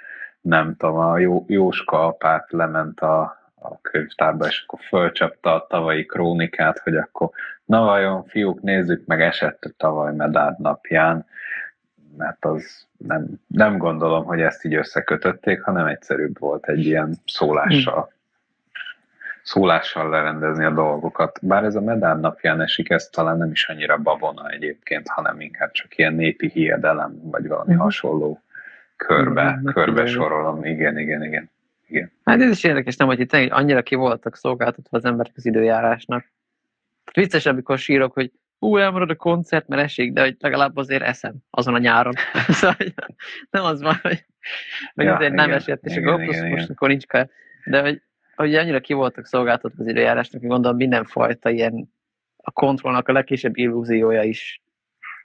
nem 0.40 0.76
tudom, 0.76 0.96
a 0.96 1.18
Jó, 1.18 1.44
Jóska 1.48 2.06
apát 2.06 2.52
lement 2.52 3.00
a, 3.00 3.37
a 3.60 3.80
könyvtárba, 3.80 4.46
és 4.46 4.64
akkor 4.66 4.78
fölcsapta 4.88 5.54
a 5.54 5.66
tavalyi 5.66 6.06
krónikát, 6.06 6.78
hogy 6.78 6.96
akkor 6.96 7.30
na 7.64 7.80
vajon 7.80 8.24
fiúk, 8.24 8.62
nézzük 8.62 9.06
meg, 9.06 9.22
esett 9.22 9.64
a 9.64 9.70
tavaly 9.76 10.14
medár 10.14 10.54
napján, 10.58 11.26
mert 12.16 12.44
az 12.44 12.86
nem, 12.96 13.26
nem 13.46 13.78
gondolom, 13.78 14.24
hogy 14.24 14.40
ezt 14.40 14.64
így 14.64 14.74
összekötötték, 14.74 15.62
hanem 15.62 15.86
egyszerűbb 15.86 16.38
volt 16.38 16.68
egy 16.68 16.86
ilyen 16.86 17.14
szólással 17.26 18.12
szólással 19.48 20.08
lerendezni 20.08 20.64
a 20.64 20.70
dolgokat. 20.70 21.38
Bár 21.42 21.64
ez 21.64 21.74
a 21.74 21.80
medár 21.80 22.20
napján 22.20 22.60
esik, 22.60 22.90
ez 22.90 23.08
talán 23.08 23.38
nem 23.38 23.50
is 23.50 23.68
annyira 23.68 23.96
babona 23.96 24.48
egyébként, 24.48 25.08
hanem 25.08 25.40
inkább 25.40 25.70
csak 25.70 25.98
ilyen 25.98 26.14
népi 26.14 26.48
hiedelem, 26.48 27.20
vagy 27.22 27.48
valami 27.48 27.74
mm. 27.74 27.78
hasonló 27.78 28.42
körbe, 28.96 29.60
körbe 29.64 30.06
sorolom. 30.06 30.64
Igen, 30.64 30.98
igen, 30.98 31.24
igen. 31.24 31.50
Igen. 31.88 32.12
Hát 32.24 32.40
ez 32.40 32.50
is 32.50 32.64
érdekes, 32.64 32.96
nem, 32.96 33.06
hogy 33.06 33.20
itt 33.20 33.32
annyira 33.32 33.82
ki 33.82 33.94
voltak 33.94 34.36
szolgáltatva 34.36 34.96
az 34.96 35.04
emberek 35.04 35.32
az 35.36 35.46
időjárásnak. 35.46 36.32
Vicces, 37.12 37.46
amikor 37.46 37.78
sírok, 37.78 38.12
hogy 38.12 38.32
ú, 38.58 38.76
elmarad 38.76 39.10
a 39.10 39.14
koncert, 39.14 39.68
mert 39.68 39.82
esik, 39.82 40.12
de 40.12 40.20
hogy 40.20 40.36
legalább 40.38 40.76
azért 40.76 41.02
eszem 41.02 41.34
azon 41.50 41.74
a 41.74 41.78
nyáron. 41.78 42.14
szóval 42.48 42.76
nem 43.50 43.64
az 43.64 43.82
van, 43.82 43.98
hogy, 44.02 44.26
hogy 44.94 45.04
ja, 45.04 45.14
azért 45.14 45.32
igen, 45.32 45.46
nem 45.46 45.56
esett, 45.56 45.84
és 45.84 45.96
igen, 45.96 46.08
akkor 46.08 46.22
igen, 46.22 46.44
igen. 46.44 46.50
most 46.50 46.70
akkor 46.70 46.88
nincs 46.88 47.06
kell. 47.06 47.28
De 47.64 47.80
hogy, 47.80 48.02
hogy 48.36 48.54
annyira 48.54 48.80
ki 48.80 48.92
voltak 48.92 49.26
szolgáltatva 49.26 49.82
az 49.82 49.88
időjárásnak, 49.88 50.40
hogy 50.40 50.50
gondolom 50.50 50.76
mindenfajta 50.76 51.50
ilyen 51.50 51.92
a 52.36 52.50
kontrollnak 52.50 53.08
a 53.08 53.12
legkisebb 53.12 53.56
illúziója 53.56 54.22
is 54.22 54.62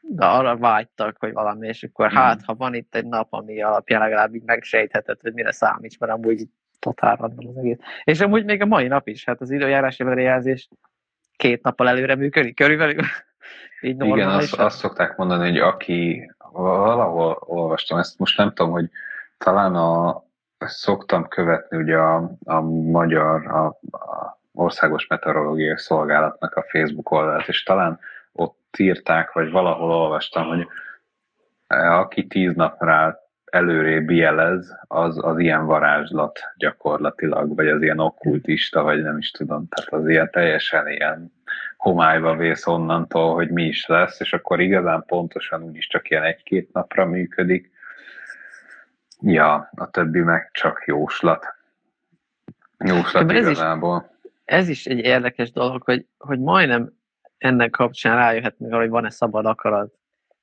de 0.08 0.26
arra 0.26 0.58
vágytak, 0.58 1.18
hogy 1.20 1.34
valami, 1.34 1.68
és 1.68 1.84
akkor 1.84 2.12
mm. 2.12 2.16
hát, 2.16 2.44
ha 2.46 2.54
van 2.54 2.74
itt 2.74 2.96
egy 2.96 3.06
nap, 3.06 3.28
ami 3.30 3.62
alapján 3.62 4.02
legalább 4.02 4.36
így 4.36 4.44
megsejtheted, 4.44 5.22
hogy 5.22 5.34
mire 5.34 5.52
számíts, 5.52 6.00
mert 6.00 6.12
amúgy 6.12 6.48
totál 6.80 7.16
random 7.16 7.48
az 7.48 7.58
egész. 7.58 7.78
És 8.04 8.20
amúgy 8.20 8.46
még 8.46 8.62
a 8.62 8.66
mai 8.66 8.88
nap 8.88 9.08
is, 9.08 9.26
hát 9.26 9.42
az 9.42 9.52
időjárási 9.52 10.04
előrejelzés 10.04 10.70
két 11.36 11.64
nappal 11.64 11.88
előre 11.88 12.16
működik 12.16 12.56
körülbelül. 12.56 13.04
így 13.82 14.04
Igen, 14.04 14.30
azt, 14.30 14.54
azt 14.54 14.78
szokták 14.78 15.16
mondani, 15.18 15.50
hogy 15.50 15.60
aki 15.60 16.32
valahol 16.52 17.38
olvastam, 17.40 17.98
ezt 17.98 18.20
most 18.20 18.38
nem 18.38 18.54
tudom, 18.54 18.72
hogy 18.72 18.90
talán 19.38 19.76
a, 19.76 20.24
szoktam 20.58 21.28
követni 21.28 21.78
ugye 21.78 21.98
a, 21.98 22.32
a 22.44 22.62
magyar, 22.62 23.48
a, 23.48 23.66
a 23.98 24.42
Országos 24.54 25.08
Meteorológiai 25.08 25.78
Szolgálatnak 25.78 26.56
a 26.56 26.66
Facebook 26.70 27.12
oldalát, 27.12 27.48
és 27.48 27.64
talán 27.64 28.00
írták, 28.80 29.32
vagy 29.32 29.52
valahol 29.52 29.92
olvastam, 29.92 30.48
hogy 30.48 30.68
e, 31.68 31.98
aki 31.98 32.28
tíz 32.28 32.56
napra 32.56 33.22
előrébb 33.46 34.10
jelez, 34.10 34.76
az, 34.88 35.18
az 35.26 35.40
ilyen 35.40 35.66
varázslat 35.66 36.40
gyakorlatilag, 36.58 37.56
vagy 37.56 37.68
az 37.68 37.82
ilyen 37.82 38.00
okkultista, 38.00 38.84
vagy 38.84 39.02
nem 39.02 39.18
is 39.18 39.32
tudom, 39.32 39.68
tehát 39.70 39.94
az 39.94 40.10
ilyen 40.10 40.30
teljesen 40.32 40.88
ilyen 40.88 41.32
homályba 41.78 42.36
vész 42.36 42.68
onnantól, 42.68 43.34
hogy 43.34 43.50
mi 43.50 43.64
is 43.64 43.86
lesz, 43.86 44.20
és 44.20 44.34
akkor 44.34 44.62
igazán 44.62 45.04
pontosan 45.08 45.64
úgyis 45.64 45.88
csak 45.88 46.10
ilyen 46.10 46.24
egy-két 46.24 46.74
napra 46.74 47.06
működik. 47.06 47.72
Ja, 49.22 49.70
a 49.76 49.90
többi 49.90 50.20
meg 50.20 50.50
csak 50.52 50.84
jóslat. 50.86 51.46
Jóslat 52.78 53.32
ez 53.32 53.38
igazából. 53.38 54.10
Is, 54.10 54.32
ez 54.46 54.68
is 54.68 54.86
egy 54.86 55.00
érdekes 55.00 55.52
dolog, 55.52 55.84
hogy, 55.84 56.06
hogy 56.18 56.40
majdnem 56.40 56.94
ennek 57.44 57.70
kapcsán 57.70 58.16
rájöhetnek 58.16 58.72
arra, 58.72 58.82
hogy 58.82 58.90
van-e 58.90 59.10
szabad 59.10 59.46
akarat. 59.46 59.94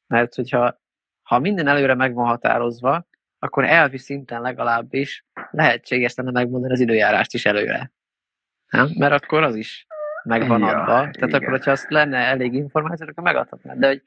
Mert 0.06 0.34
hogyha 0.34 0.80
ha 1.22 1.38
minden 1.38 1.66
előre 1.66 1.94
meg 1.94 2.14
van 2.14 2.26
határozva, 2.26 3.06
akkor 3.38 3.64
elvi 3.64 3.98
szinten 3.98 4.40
legalábbis 4.40 5.24
lehetséges 5.50 6.14
lenne 6.14 6.30
megmondani 6.30 6.72
az 6.72 6.80
időjárást 6.80 7.34
is 7.34 7.46
előre. 7.46 7.92
Nem? 8.70 8.88
Mert 8.98 9.22
akkor 9.22 9.42
az 9.42 9.54
is 9.54 9.86
megvan 10.24 10.60
ja, 10.60 10.66
adva. 10.66 10.92
Tehát 10.92 11.16
igen. 11.16 11.34
akkor, 11.34 11.48
hogyha 11.48 11.70
azt 11.70 11.90
lenne 11.90 12.16
elég 12.16 12.54
információ, 12.54 13.06
akkor 13.06 13.22
megadhatnád. 13.22 13.78
De 13.78 13.86
hogy 13.86 14.02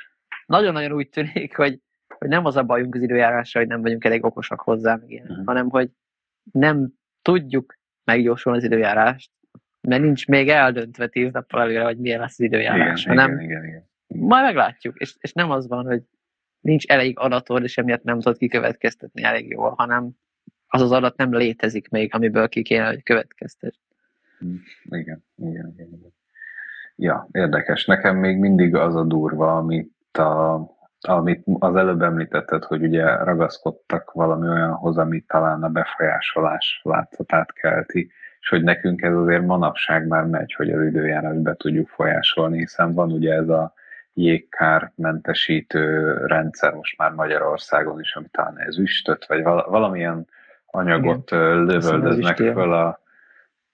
nagyon-nagyon 0.45 0.91
úgy 0.91 1.09
tűnik, 1.09 1.55
hogy, 1.55 1.79
hogy 2.07 2.27
nem 2.27 2.45
az 2.45 2.55
a 2.55 2.63
bajunk 2.63 2.95
az 2.95 3.01
időjárással, 3.01 3.61
hogy 3.61 3.71
nem 3.71 3.81
vagyunk 3.81 4.03
elég 4.03 4.25
okosak 4.25 4.59
hozzá, 4.59 4.95
meg 4.95 5.11
ilyen, 5.11 5.27
uh-huh. 5.29 5.45
hanem 5.45 5.69
hogy 5.69 5.89
nem 6.51 6.89
tudjuk 7.21 7.77
megjósolni 8.03 8.57
az 8.57 8.63
időjárást, 8.63 9.31
mert 9.87 10.01
nincs 10.01 10.27
még 10.27 10.49
eldöntve 10.49 11.07
tíz 11.07 11.31
nappal 11.31 11.61
előre, 11.61 11.83
hogy 11.83 11.97
milyen 11.97 12.19
lesz 12.19 12.39
az 12.39 12.45
időjárás. 12.45 13.03
Igen, 13.03 13.17
hanem 13.17 13.39
igen, 13.39 13.49
igen, 13.49 13.65
igen. 13.65 13.89
Majd 14.07 14.43
meglátjuk, 14.43 14.99
és, 14.99 15.15
és 15.19 15.33
nem 15.33 15.51
az 15.51 15.67
van, 15.67 15.85
hogy 15.85 16.01
nincs 16.59 16.85
elég 16.85 17.19
adatod, 17.19 17.63
és 17.63 17.77
emiatt 17.77 18.03
nem 18.03 18.19
tudod 18.19 18.37
kikövetkeztetni 18.37 19.23
elég 19.23 19.49
jól, 19.49 19.73
hanem 19.77 20.11
az 20.67 20.81
az 20.81 20.91
adat 20.91 21.17
nem 21.17 21.33
létezik 21.33 21.89
még, 21.89 22.13
amiből 22.13 22.49
ki 22.49 22.61
kéne, 22.61 22.87
hogy 22.87 23.03
következtet. 23.03 23.75
Hm, 24.39 24.55
igen, 24.89 25.25
igen, 25.35 25.73
igen, 25.73 25.87
igen. 25.93 26.13
Ja, 26.95 27.27
érdekes. 27.31 27.85
Nekem 27.85 28.17
még 28.17 28.37
mindig 28.37 28.75
az 28.75 28.95
a 28.95 29.03
durva, 29.03 29.57
amit 29.57 30.17
a, 30.17 30.53
amit 30.99 31.43
az 31.59 31.75
előbb 31.75 32.01
említetted, 32.01 32.63
hogy 32.63 32.83
ugye 32.83 33.15
ragaszkodtak 33.23 34.11
valami 34.11 34.47
olyanhoz, 34.47 34.97
ami 34.97 35.21
talán 35.21 35.63
a 35.63 35.69
befolyásolás 35.69 36.81
látszatát 36.83 37.53
kelti, 37.53 38.11
és 38.43 38.49
hogy 38.49 38.63
nekünk 38.63 39.01
ez 39.01 39.13
azért 39.13 39.45
manapság 39.45 40.07
már 40.07 40.23
megy, 40.23 40.53
hogy 40.53 40.71
az 40.71 40.85
időjárás 40.85 41.37
be 41.37 41.53
tudjuk 41.53 41.89
folyásolni, 41.89 42.57
hiszen 42.57 42.93
van 42.93 43.11
ugye 43.11 43.33
ez 43.33 43.49
a 43.49 43.73
jégkár 44.13 44.91
mentesítő 44.95 46.13
rendszer 46.25 46.73
most 46.73 46.97
már 46.97 47.11
Magyarországon 47.11 47.99
is, 47.99 48.15
ami 48.15 48.27
talán 48.31 48.59
ez 48.59 48.77
üstöt, 48.77 49.25
vagy 49.25 49.43
valamilyen 49.43 50.27
anyagot 50.65 51.31
Igen. 51.31 51.63
lövöldöznek 51.63 52.35
föl 52.35 52.73
a, 52.73 52.99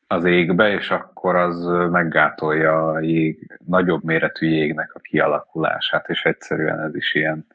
az 0.07 0.26
égbe, 0.26 0.70
és 0.70 0.89
akkor 0.89 1.36
az 1.36 1.65
meggátolja 1.91 2.91
a 2.91 2.99
jég, 2.99 3.59
nagyobb 3.65 4.03
méretű 4.03 4.47
jégnek 4.47 4.93
a 4.93 4.99
kialakulását, 4.99 6.09
és 6.09 6.26
egyszerűen 6.26 6.80
ez 6.80 6.95
is 6.95 7.13
ilyen 7.13 7.45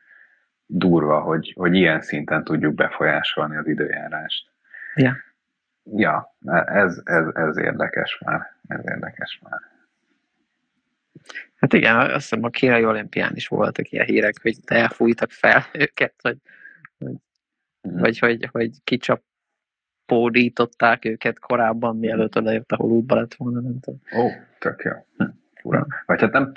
durva, 0.67 1.21
hogy, 1.21 1.53
hogy 1.57 1.75
ilyen 1.75 2.01
szinten 2.01 2.45
tudjuk 2.45 2.75
befolyásolni 2.75 3.57
az 3.57 3.67
időjárást. 3.67 4.51
Ja. 4.95 5.17
Ja, 5.85 6.35
ez, 6.65 7.01
ez, 7.05 7.27
ez 7.35 7.57
érdekes 7.57 8.19
már. 8.25 8.57
Ez 8.69 8.81
érdekes 8.85 9.41
már. 9.43 9.61
Hát 11.55 11.73
igen, 11.73 11.97
azt 11.97 12.13
hiszem 12.13 12.45
a 12.45 12.49
kínai 12.49 12.85
olimpián 12.85 13.35
is 13.35 13.49
voltak 13.49 13.91
ilyen 13.91 14.07
hírek, 14.07 14.35
hogy 14.43 14.57
elfújtak 14.65 15.31
fel 15.31 15.65
őket, 15.85 16.15
hogy, 16.23 16.39
hogy, 16.99 17.15
mm. 17.89 17.99
vagy 17.99 18.19
hogy, 18.19 18.49
hogy 18.53 18.71
kicsap 18.85 19.23
pódították 20.07 21.05
őket 21.05 21.39
korábban, 21.39 21.97
mielőtt 21.99 22.37
odaért, 22.37 22.73
ahol 22.73 22.91
útba 22.91 23.15
lett 23.15 23.35
volna, 23.35 23.61
nem 23.61 23.81
tudom. 23.81 24.01
Ó, 24.17 24.29
tök 24.59 24.83
jó. 24.83 24.93
Hm, 25.17 25.33
fura. 25.55 25.87
Vagy 26.07 26.21
hát 26.21 26.33
nem, 26.33 26.53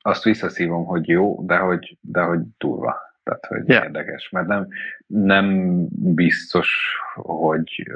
azt 0.00 0.22
visszaszívom, 0.22 0.84
hogy 0.84 1.08
jó, 1.08 1.44
de 1.46 1.56
hogy, 1.56 1.98
de 2.00 2.20
hogy 2.20 2.40
durva. 2.58 2.96
Tehát, 3.24 3.46
hogy 3.46 3.68
yeah. 3.68 3.84
érdekes, 3.84 4.28
mert 4.30 4.46
nem, 4.46 4.68
nem 5.06 5.86
biztos, 6.14 6.96
hogy 7.14 7.90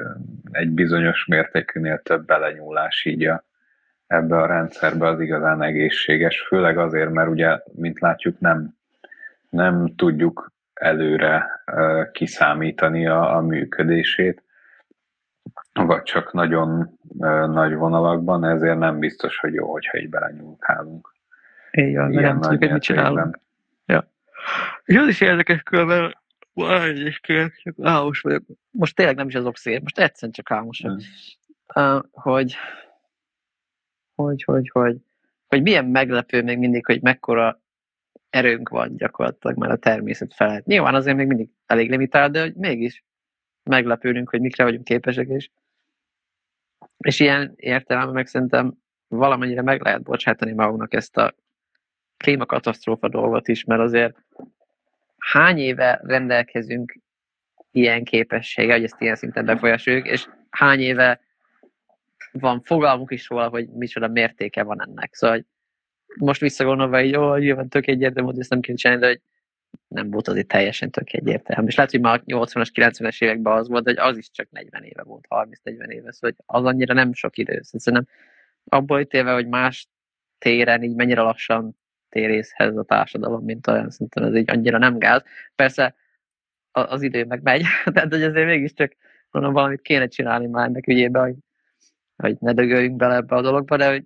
egy 0.51 0.69
bizonyos 0.69 1.25
mértékűnél 1.25 2.01
több 2.01 2.25
belenyúlás 2.25 3.05
így 3.05 3.25
a, 3.25 3.43
ebbe 4.07 4.37
a 4.37 4.45
rendszerbe 4.45 5.07
az 5.07 5.19
igazán 5.19 5.61
egészséges, 5.61 6.45
főleg 6.47 6.77
azért, 6.77 7.11
mert 7.11 7.29
ugye, 7.29 7.59
mint 7.73 7.99
látjuk, 7.99 8.39
nem, 8.39 8.75
nem 9.49 9.95
tudjuk 9.95 10.51
előre 10.73 11.63
uh, 11.71 12.11
kiszámítani 12.11 13.07
a, 13.07 13.35
a 13.35 13.41
működését, 13.41 14.43
vagy 15.73 16.03
csak 16.03 16.33
nagyon 16.33 16.99
uh, 17.07 17.47
nagy 17.47 17.73
vonalakban, 17.73 18.45
ezért 18.45 18.77
nem 18.77 18.99
biztos, 18.99 19.37
hogy 19.37 19.53
jó, 19.53 19.71
hogyha 19.71 19.97
így 19.97 20.09
belenyúlkálunk. 20.09 21.13
Így 21.71 21.95
van, 21.95 22.09
nem 22.09 22.39
tudjuk, 22.41 22.61
hogy 22.61 22.71
mit 22.71 22.81
csinálunk. 22.81 23.39
És 24.85 24.95
az 24.95 25.07
is 25.07 25.21
érdekes 25.21 25.61
különben, 25.61 26.17
egyébként 26.67 27.53
csak 27.61 27.75
álmos 27.81 28.21
vagyok. 28.21 28.43
Most 28.71 28.95
tényleg 28.95 29.15
nem 29.15 29.27
is 29.27 29.35
azok 29.35 29.57
szép, 29.57 29.81
most 29.81 29.99
egyszerűen 29.99 30.31
csak 30.31 30.51
álmos 30.51 30.79
vagyok. 30.79 30.99
Uh, 31.75 32.03
hogy, 32.11 32.55
hogy, 34.15 34.43
hogy, 34.43 34.69
hogy, 34.69 34.97
hogy 35.47 35.61
milyen 35.61 35.85
meglepő 35.85 36.43
még 36.43 36.57
mindig, 36.57 36.85
hogy 36.85 37.01
mekkora 37.01 37.61
erőnk 38.29 38.69
van 38.69 38.95
gyakorlatilag 38.97 39.57
már 39.57 39.71
a 39.71 39.77
természet 39.77 40.33
felett. 40.33 40.65
Nyilván 40.65 40.95
azért 40.95 41.15
még 41.15 41.27
mindig 41.27 41.49
elég 41.65 41.89
limitált, 41.89 42.31
de 42.31 42.41
hogy 42.41 42.55
mégis 42.55 43.03
meglepődünk, 43.63 44.29
hogy 44.29 44.41
mikre 44.41 44.63
vagyunk 44.63 44.83
képesek, 44.83 45.27
és, 45.27 45.49
és 46.97 47.19
ilyen 47.19 47.53
értelemben 47.55 48.13
meg 48.13 48.27
szerintem 48.27 48.73
valamennyire 49.07 49.61
meg 49.61 49.81
lehet 49.81 50.03
bocsátani 50.03 50.51
magunknak 50.51 50.93
ezt 50.93 51.17
a 51.17 51.35
klímakatasztrófa 52.19 53.09
dolgot 53.09 53.47
is, 53.47 53.63
mert 53.63 53.81
azért 53.81 54.17
hány 55.17 55.57
éve 55.57 55.99
rendelkezünk 56.03 56.99
ilyen 57.71 58.03
képessége, 58.03 58.73
hogy 58.73 58.83
ezt 58.83 59.01
ilyen 59.01 59.15
szinten 59.15 59.45
befolyásoljuk, 59.45 60.07
és 60.07 60.27
hány 60.49 60.79
éve 60.79 61.21
van 62.31 62.61
fogalmuk 62.61 63.11
is 63.11 63.29
róla, 63.29 63.47
hogy 63.47 63.69
micsoda 63.69 64.07
mértéke 64.07 64.63
van 64.63 64.81
ennek. 64.81 65.13
Szóval 65.13 65.35
hogy 65.35 65.45
most 66.19 66.41
visszagondolva, 66.41 66.99
hogy 66.99 67.11
jó, 67.11 67.35
nyilván 67.35 67.69
tök 67.69 67.87
egyértelmű, 67.87 68.29
hogy 68.29 68.39
ezt 68.39 68.49
nem 68.49 68.59
kell 68.59 68.75
csinálni, 68.75 69.01
de 69.01 69.07
hogy 69.07 69.21
nem 69.87 70.09
volt 70.09 70.27
azért 70.27 70.47
teljesen 70.47 70.91
tök 70.91 71.13
egyértelmű. 71.13 71.67
És 71.67 71.75
lehet, 71.75 71.91
hogy 71.91 72.01
már 72.01 72.21
80-as, 72.25 72.69
90-es 72.73 73.23
években 73.23 73.57
az 73.57 73.67
volt, 73.67 73.83
hogy 73.83 73.97
az 73.97 74.17
is 74.17 74.31
csak 74.31 74.49
40 74.49 74.83
éve 74.83 75.03
volt, 75.03 75.25
30-40 75.29 75.87
éve, 75.87 76.11
szóval 76.11 76.35
az 76.45 76.65
annyira 76.65 76.93
nem 76.93 77.13
sok 77.13 77.37
idő. 77.37 77.59
Szóval 77.61 78.01
nem 78.01 78.15
abból 78.79 78.99
ítélve, 78.99 79.33
hogy 79.33 79.47
más 79.47 79.87
téren 80.37 80.83
így 80.83 80.95
mennyire 80.95 81.21
lassan 81.21 81.78
térészhez 82.09 82.77
a 82.77 82.83
társadalom, 82.83 83.43
mint 83.43 83.67
olyan 83.67 83.89
szinten, 83.89 84.23
ez 84.23 84.35
így 84.35 84.51
annyira 84.51 84.77
nem 84.77 84.97
gáz. 84.97 85.23
Persze 85.55 85.95
az 86.71 87.01
idő 87.01 87.25
meg 87.25 87.41
megy, 87.41 87.63
tehát 87.93 88.13
hogy 88.13 88.23
azért 88.23 88.45
mégiscsak 88.45 88.95
mondom, 89.31 89.53
valamit 89.53 89.81
kéne 89.81 90.07
csinálni 90.07 90.47
már 90.47 90.67
ennek 90.67 90.87
ügyében, 90.87 91.23
hogy, 91.23 91.35
hogy 92.15 92.37
ne 92.39 92.53
dögöljünk 92.53 92.95
bele 92.95 93.15
ebbe 93.15 93.35
a 93.35 93.41
dologba, 93.41 93.77
de 93.77 93.89
hogy, 93.89 94.05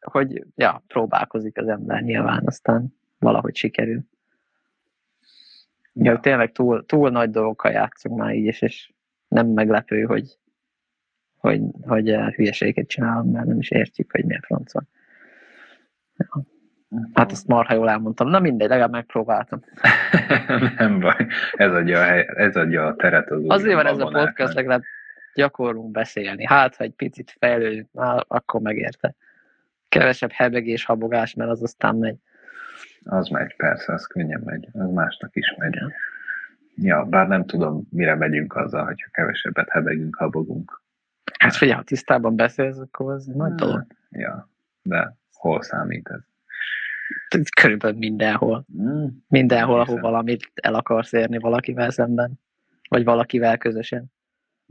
hogy 0.00 0.44
ja, 0.54 0.82
próbálkozik 0.86 1.58
az 1.58 1.68
ember 1.68 2.02
nyilván, 2.02 2.42
aztán 2.46 2.94
valahogy 3.18 3.56
sikerül. 3.56 4.00
Ja, 5.92 6.20
tényleg 6.20 6.52
túl, 6.52 6.86
túl 6.86 7.10
nagy 7.10 7.30
dolgokkal 7.30 7.70
játszunk 7.70 8.18
már 8.18 8.34
így, 8.34 8.44
és, 8.44 8.62
és 8.62 8.92
nem 9.28 9.46
meglepő, 9.46 10.02
hogy, 10.02 10.38
hogy, 11.36 11.60
hogy 11.82 12.10
hülyeséget 12.10 12.88
csinálunk, 12.88 13.32
mert 13.32 13.46
nem 13.46 13.58
is 13.58 13.70
értjük, 13.70 14.12
hogy 14.12 14.24
miért 14.24 14.44
francon. 14.44 14.88
Ja. 16.16 16.46
Hát 17.12 17.32
ezt 17.32 17.46
marha 17.46 17.74
jól 17.74 17.88
elmondtam. 17.88 18.28
Na 18.28 18.38
mindegy, 18.38 18.68
legalább 18.68 18.90
megpróbáltam. 18.90 19.64
nem 20.78 21.00
baj, 21.00 21.26
ez 21.52 21.72
adja, 21.72 22.00
a, 22.00 22.38
ez 22.38 22.56
adja 22.56 22.86
a 22.86 22.94
teret 22.94 23.30
az 23.30 23.42
Azért 23.46 23.74
van 23.74 23.86
ez 23.86 23.98
a 23.98 24.06
podcast, 24.06 24.54
legalább 24.54 24.82
gyakorlunk 25.34 25.90
beszélni. 25.90 26.46
Hát, 26.46 26.76
ha 26.76 26.84
egy 26.84 26.94
picit 26.94 27.36
fejlődünk, 27.38 27.88
akkor 28.28 28.60
megérte. 28.60 29.14
Kevesebb 29.88 30.32
hebegés, 30.32 30.84
habogás, 30.84 31.34
mert 31.34 31.50
az 31.50 31.62
aztán 31.62 31.96
megy. 31.96 32.16
Az 33.04 33.28
megy, 33.28 33.56
persze, 33.56 33.92
az 33.92 34.06
könnyen 34.06 34.42
megy. 34.44 34.68
Az 34.72 34.90
másnak 34.90 35.36
is 35.36 35.54
megy. 35.58 35.74
Ja. 35.74 35.90
ja, 36.74 37.04
bár 37.04 37.28
nem 37.28 37.44
tudom, 37.44 37.86
mire 37.90 38.14
megyünk 38.14 38.56
azzal, 38.56 38.84
hogyha 38.84 39.08
kevesebbet 39.10 39.68
hebegünk, 39.70 40.16
habogunk. 40.16 40.82
Hát 41.38 41.56
figyelj, 41.56 41.78
ha 41.78 41.84
tisztában 41.84 42.36
beszélsz, 42.36 42.78
akkor 42.78 43.12
az 43.12 43.26
nagy 43.26 43.54
dolog. 43.54 43.86
Ja, 44.10 44.48
de 44.82 45.16
hol 45.32 45.62
számít 45.62 46.08
ez? 46.08 46.20
Körülbelül 47.60 47.98
mindenhol. 47.98 48.66
Mm. 48.82 49.06
Mindenhol, 49.28 49.80
ahol 49.80 50.00
valamit 50.00 50.50
el 50.54 50.74
akarsz 50.74 51.12
érni 51.12 51.38
valakivel 51.38 51.90
szemben, 51.90 52.40
vagy 52.88 53.04
valakivel 53.04 53.58
közösen. 53.58 54.04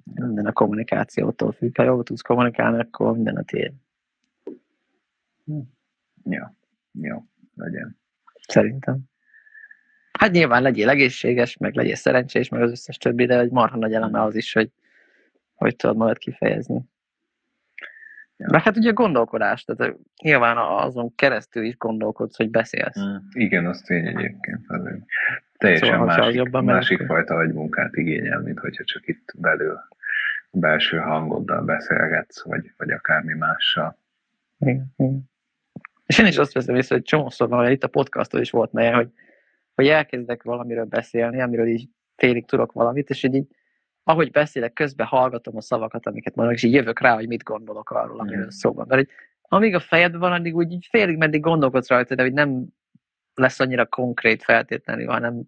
Minden 0.03 0.45
a 0.45 0.51
kommunikációtól 0.51 1.51
függ. 1.51 1.77
Ha 1.77 1.83
jól 1.83 2.03
tudsz 2.03 2.21
kommunikálni, 2.21 2.79
akkor 2.79 3.13
minden 3.13 3.35
a 3.35 3.43
tiéd. 3.43 3.73
Hm. 5.45 5.59
Jó, 6.23 6.43
jó, 7.01 7.23
legyen. 7.55 7.97
Szerintem. 8.47 8.99
Hát 10.11 10.31
nyilván 10.31 10.61
legyél 10.61 10.89
egészséges, 10.89 11.57
meg 11.57 11.75
legyél 11.75 11.95
szerencsés, 11.95 12.49
meg 12.49 12.61
az 12.61 12.71
összes 12.71 12.97
többi, 12.97 13.25
de 13.25 13.39
egy 13.39 13.51
marha 13.51 13.77
nagy 13.77 13.93
eleme 13.93 14.21
az 14.21 14.35
is, 14.35 14.53
hogy 14.53 14.71
hogy 15.57 15.75
tudod 15.75 15.97
magad 15.97 16.17
kifejezni. 16.17 16.81
Ja. 18.37 18.47
Mert 18.51 18.63
hát 18.63 18.77
ugye 18.77 18.91
gondolkodás, 18.91 19.63
tehát 19.63 19.95
nyilván 20.23 20.57
azon 20.57 21.15
keresztül 21.15 21.63
is 21.63 21.77
gondolkodsz, 21.77 22.37
hogy 22.37 22.49
beszélsz. 22.49 22.99
Mm, 22.99 23.15
igen, 23.31 23.65
az 23.65 23.81
tény 23.81 24.07
egyébként. 24.07 24.61
Azért 24.67 25.01
teljesen 25.57 25.89
szóval, 25.89 26.05
másik, 26.05 26.35
jobban 26.35 26.63
másik 26.63 27.05
fajta 27.05 27.35
agymunkát 27.35 27.95
igényel, 27.95 28.39
mint 28.39 28.59
hogyha 28.59 28.83
csak 28.83 29.07
itt 29.07 29.33
belül 29.37 29.79
belső 30.51 30.97
hangoddal 30.97 31.61
beszélgetsz, 31.61 32.43
vagy, 32.43 32.73
vagy 32.77 32.91
akármi 32.91 33.33
mással. 33.33 33.97
Igen, 34.59 34.93
igen. 34.97 35.29
És 36.05 36.19
én 36.19 36.25
is 36.25 36.37
azt 36.37 36.53
veszem 36.53 36.75
észre, 36.75 36.95
hogy 36.95 37.03
csomószor 37.03 37.49
van, 37.49 37.63
hogy 37.63 37.71
itt 37.71 37.83
a 37.83 37.87
podcaston 37.87 38.41
is 38.41 38.51
volt 38.51 38.71
melyen, 38.71 38.93
hogy, 38.93 39.09
hogy 39.75 39.87
elkezdek 39.87 40.43
valamiről 40.43 40.85
beszélni, 40.85 41.41
amiről 41.41 41.67
így 41.67 41.89
félig 42.15 42.45
tudok 42.45 42.71
valamit, 42.71 43.09
és 43.09 43.23
így, 43.23 43.35
így 43.35 43.47
ahogy 44.07 44.31
beszélek, 44.31 44.73
közben 44.73 45.07
hallgatom 45.07 45.57
a 45.57 45.61
szavakat, 45.61 46.07
amiket 46.07 46.35
mondok, 46.35 46.55
és 46.55 46.63
így 46.63 46.73
jövök 46.73 46.99
rá, 46.99 47.13
hogy 47.13 47.27
mit 47.27 47.43
gondolok 47.43 47.89
arról, 47.89 48.19
amiről 48.19 48.45
mm. 48.45 48.49
szó 48.49 48.73
van. 48.73 48.85
Mert 48.87 49.01
hogy 49.01 49.15
amíg 49.41 49.75
a 49.75 49.79
fejed 49.79 50.15
van, 50.15 50.31
addig 50.31 50.55
úgy 50.55 50.87
félig 50.89 51.17
meddig 51.17 51.41
gondolkodsz 51.41 51.87
rajta, 51.87 52.15
de 52.15 52.23
hogy 52.23 52.33
nem 52.33 52.65
lesz 53.33 53.59
annyira 53.59 53.85
konkrét 53.85 54.43
feltétlenül, 54.43 55.07
hanem, 55.07 55.43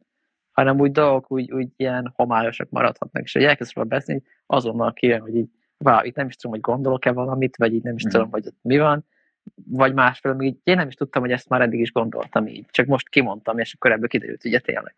hanem 0.51 0.79
úgy 0.79 0.91
dolgok 0.91 1.31
úgy, 1.31 1.51
úgy 1.51 1.67
ilyen 1.75 2.11
homályosak 2.15 2.69
maradhatnak. 2.69 3.23
És 3.23 3.33
hogy 3.33 3.43
elkezd 3.43 3.75
róla 3.75 3.87
beszélni, 3.87 4.23
azonnal 4.45 4.93
kijön, 4.93 5.21
hogy 5.21 5.35
így, 5.35 5.49
wow, 5.77 6.03
itt 6.03 6.15
nem 6.15 6.27
is 6.27 6.35
tudom, 6.35 6.51
hogy 6.51 6.73
gondolok-e 6.73 7.11
valamit, 7.11 7.57
vagy 7.57 7.73
így 7.73 7.83
nem 7.83 7.95
is 7.95 8.05
mm. 8.05 8.09
tudom, 8.09 8.31
hogy 8.31 8.47
ott 8.47 8.57
mi 8.61 8.77
van, 8.77 9.05
vagy 9.69 9.93
másfél, 9.93 10.37
így 10.39 10.57
én 10.63 10.75
nem 10.75 10.87
is 10.87 10.95
tudtam, 10.95 11.21
hogy 11.21 11.31
ezt 11.31 11.49
már 11.49 11.61
eddig 11.61 11.79
is 11.79 11.91
gondoltam 11.91 12.47
így, 12.47 12.65
csak 12.71 12.85
most 12.85 13.09
kimondtam, 13.09 13.59
és 13.59 13.73
akkor 13.73 13.91
ebből 13.91 14.07
kiderült, 14.07 14.45
ugye 14.45 14.59
tényleg 14.59 14.95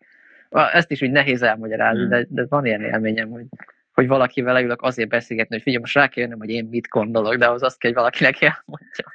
ezt 0.52 0.90
is 0.90 1.02
úgy 1.02 1.10
nehéz 1.10 1.42
elmagyarázni, 1.42 2.04
mm. 2.04 2.08
de, 2.08 2.26
de 2.28 2.46
van 2.48 2.66
ilyen 2.66 2.82
élményem, 2.82 3.30
hogy, 3.30 3.44
hogy 3.92 4.06
valakivel 4.06 4.52
leülök 4.52 4.82
azért 4.82 5.08
beszélgetni, 5.08 5.54
hogy 5.54 5.62
figyelj, 5.62 5.82
most 5.82 5.94
rá 5.94 6.08
kell 6.08 6.22
jönnöm, 6.22 6.38
hogy 6.38 6.50
én 6.50 6.64
mit 6.70 6.88
gondolok, 6.88 7.34
de 7.34 7.48
az 7.48 7.62
azt 7.62 7.78
kell, 7.78 7.90
hogy 7.90 8.00
valakinek 8.00 8.36
elmondja. 8.40 9.12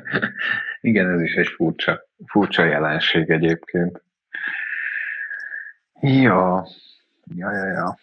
Igen, 0.80 1.10
ez 1.10 1.20
is 1.20 1.34
egy 1.34 1.48
furcsa, 1.48 2.06
furcsa 2.26 2.64
jelenség 2.64 3.30
egyébként. 3.30 4.02
Ja, 6.00 6.66
ja, 7.36 7.52
ja, 7.52 7.66
ja. 7.66 7.98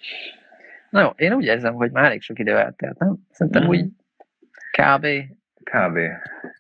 Na 0.90 1.02
jó, 1.02 1.10
én 1.16 1.34
úgy 1.34 1.46
érzem, 1.46 1.74
hogy 1.74 1.92
már 1.92 2.04
elég 2.04 2.22
sok 2.22 2.40
idő 2.40 2.58
eltelt, 2.58 3.00
nem? 3.00 3.16
Szerintem 3.32 3.64
mm. 3.64 3.68
úgy 3.68 3.86
kb. 4.72 5.08
Kb. 5.64 5.98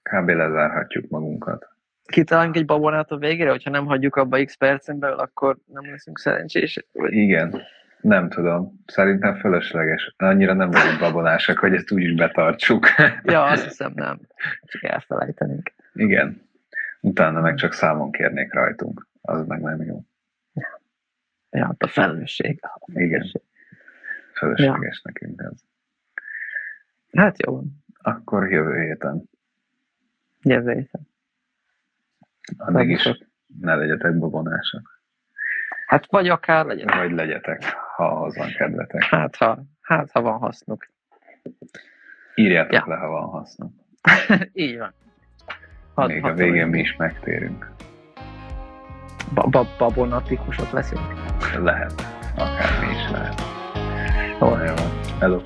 Kb. 0.03 0.29
lezárhatjuk 0.29 1.09
magunkat. 1.09 1.76
Kitalálunk 2.07 2.55
egy 2.55 2.65
babonát 2.65 3.11
a 3.11 3.17
végére, 3.17 3.49
hogyha 3.49 3.69
nem 3.69 3.85
hagyjuk 3.85 4.15
abba 4.15 4.43
x 4.43 4.55
percen 4.55 4.99
belül, 4.99 5.17
akkor 5.17 5.57
nem 5.65 5.89
leszünk 5.91 6.19
szerencsések? 6.19 6.85
Igen. 6.93 7.61
Nem 8.01 8.29
tudom. 8.29 8.83
Szerintem 8.85 9.35
fölösleges. 9.35 10.13
Annyira 10.17 10.53
nem 10.53 10.71
vagyunk 10.71 10.99
babonásak, 10.99 11.57
hogy 11.57 11.73
ezt 11.73 11.91
úgy 11.91 12.01
is 12.01 12.13
betartsuk. 12.13 12.87
ja, 13.23 13.43
azt 13.43 13.63
hiszem 13.67 13.91
nem. 13.95 14.19
Csak 14.63 14.83
elfelejtenénk. 14.83 15.73
Igen. 15.93 16.41
Utána 17.01 17.41
meg 17.41 17.55
csak 17.55 17.73
számon 17.73 18.11
kérnék 18.11 18.53
rajtunk. 18.53 19.07
Az 19.21 19.47
meg 19.47 19.61
nem 19.61 19.81
jó. 19.81 20.03
Ja, 21.49 21.65
hát 21.65 21.83
a 21.83 21.87
felelősség. 21.87 22.59
A 22.61 22.91
Igen. 22.93 23.31
Fölösleges 24.33 25.01
ja. 25.03 25.11
nekünk 25.11 25.41
ez. 25.41 25.59
Hát 27.11 27.43
jó. 27.45 27.61
Akkor 28.01 28.51
jövő 28.51 28.81
héten. 28.81 29.29
Jövő 30.41 30.73
héten. 30.73 31.07
Addig 32.57 32.89
is 32.89 33.09
ne 33.59 33.75
legyetek 33.75 34.17
babonások. 34.17 35.01
Hát 35.87 36.05
vagy 36.09 36.29
akár 36.29 36.65
legyetek. 36.65 36.95
Vagy 36.95 37.11
legyetek, 37.11 37.63
ha 37.95 38.23
az 38.23 38.37
van 38.37 38.49
kedvetek. 38.57 39.03
Hát 39.03 39.35
ha, 39.35 39.63
hát, 39.81 40.11
ha 40.11 40.21
van 40.21 40.37
hasznuk. 40.37 40.87
Írjátok 42.35 42.73
ja. 42.73 42.83
le, 42.87 42.95
ha 42.95 43.07
van 43.07 43.29
hasznuk. 43.29 43.73
Így 44.53 44.77
van. 44.77 44.93
Had, 45.93 46.09
Még 46.09 46.23
a 46.23 46.33
végén 46.33 46.67
mi 46.67 46.79
is 46.79 46.95
megtérünk. 46.95 47.71
Babonatikusok 49.77 50.71
leszünk? 50.71 51.01
Lehet. 51.59 51.93
Akár 52.35 52.87
mi 52.87 52.95
is 52.95 53.09
lehet. 53.11 53.41
Jó. 54.39 54.47
Hello. 55.19 55.41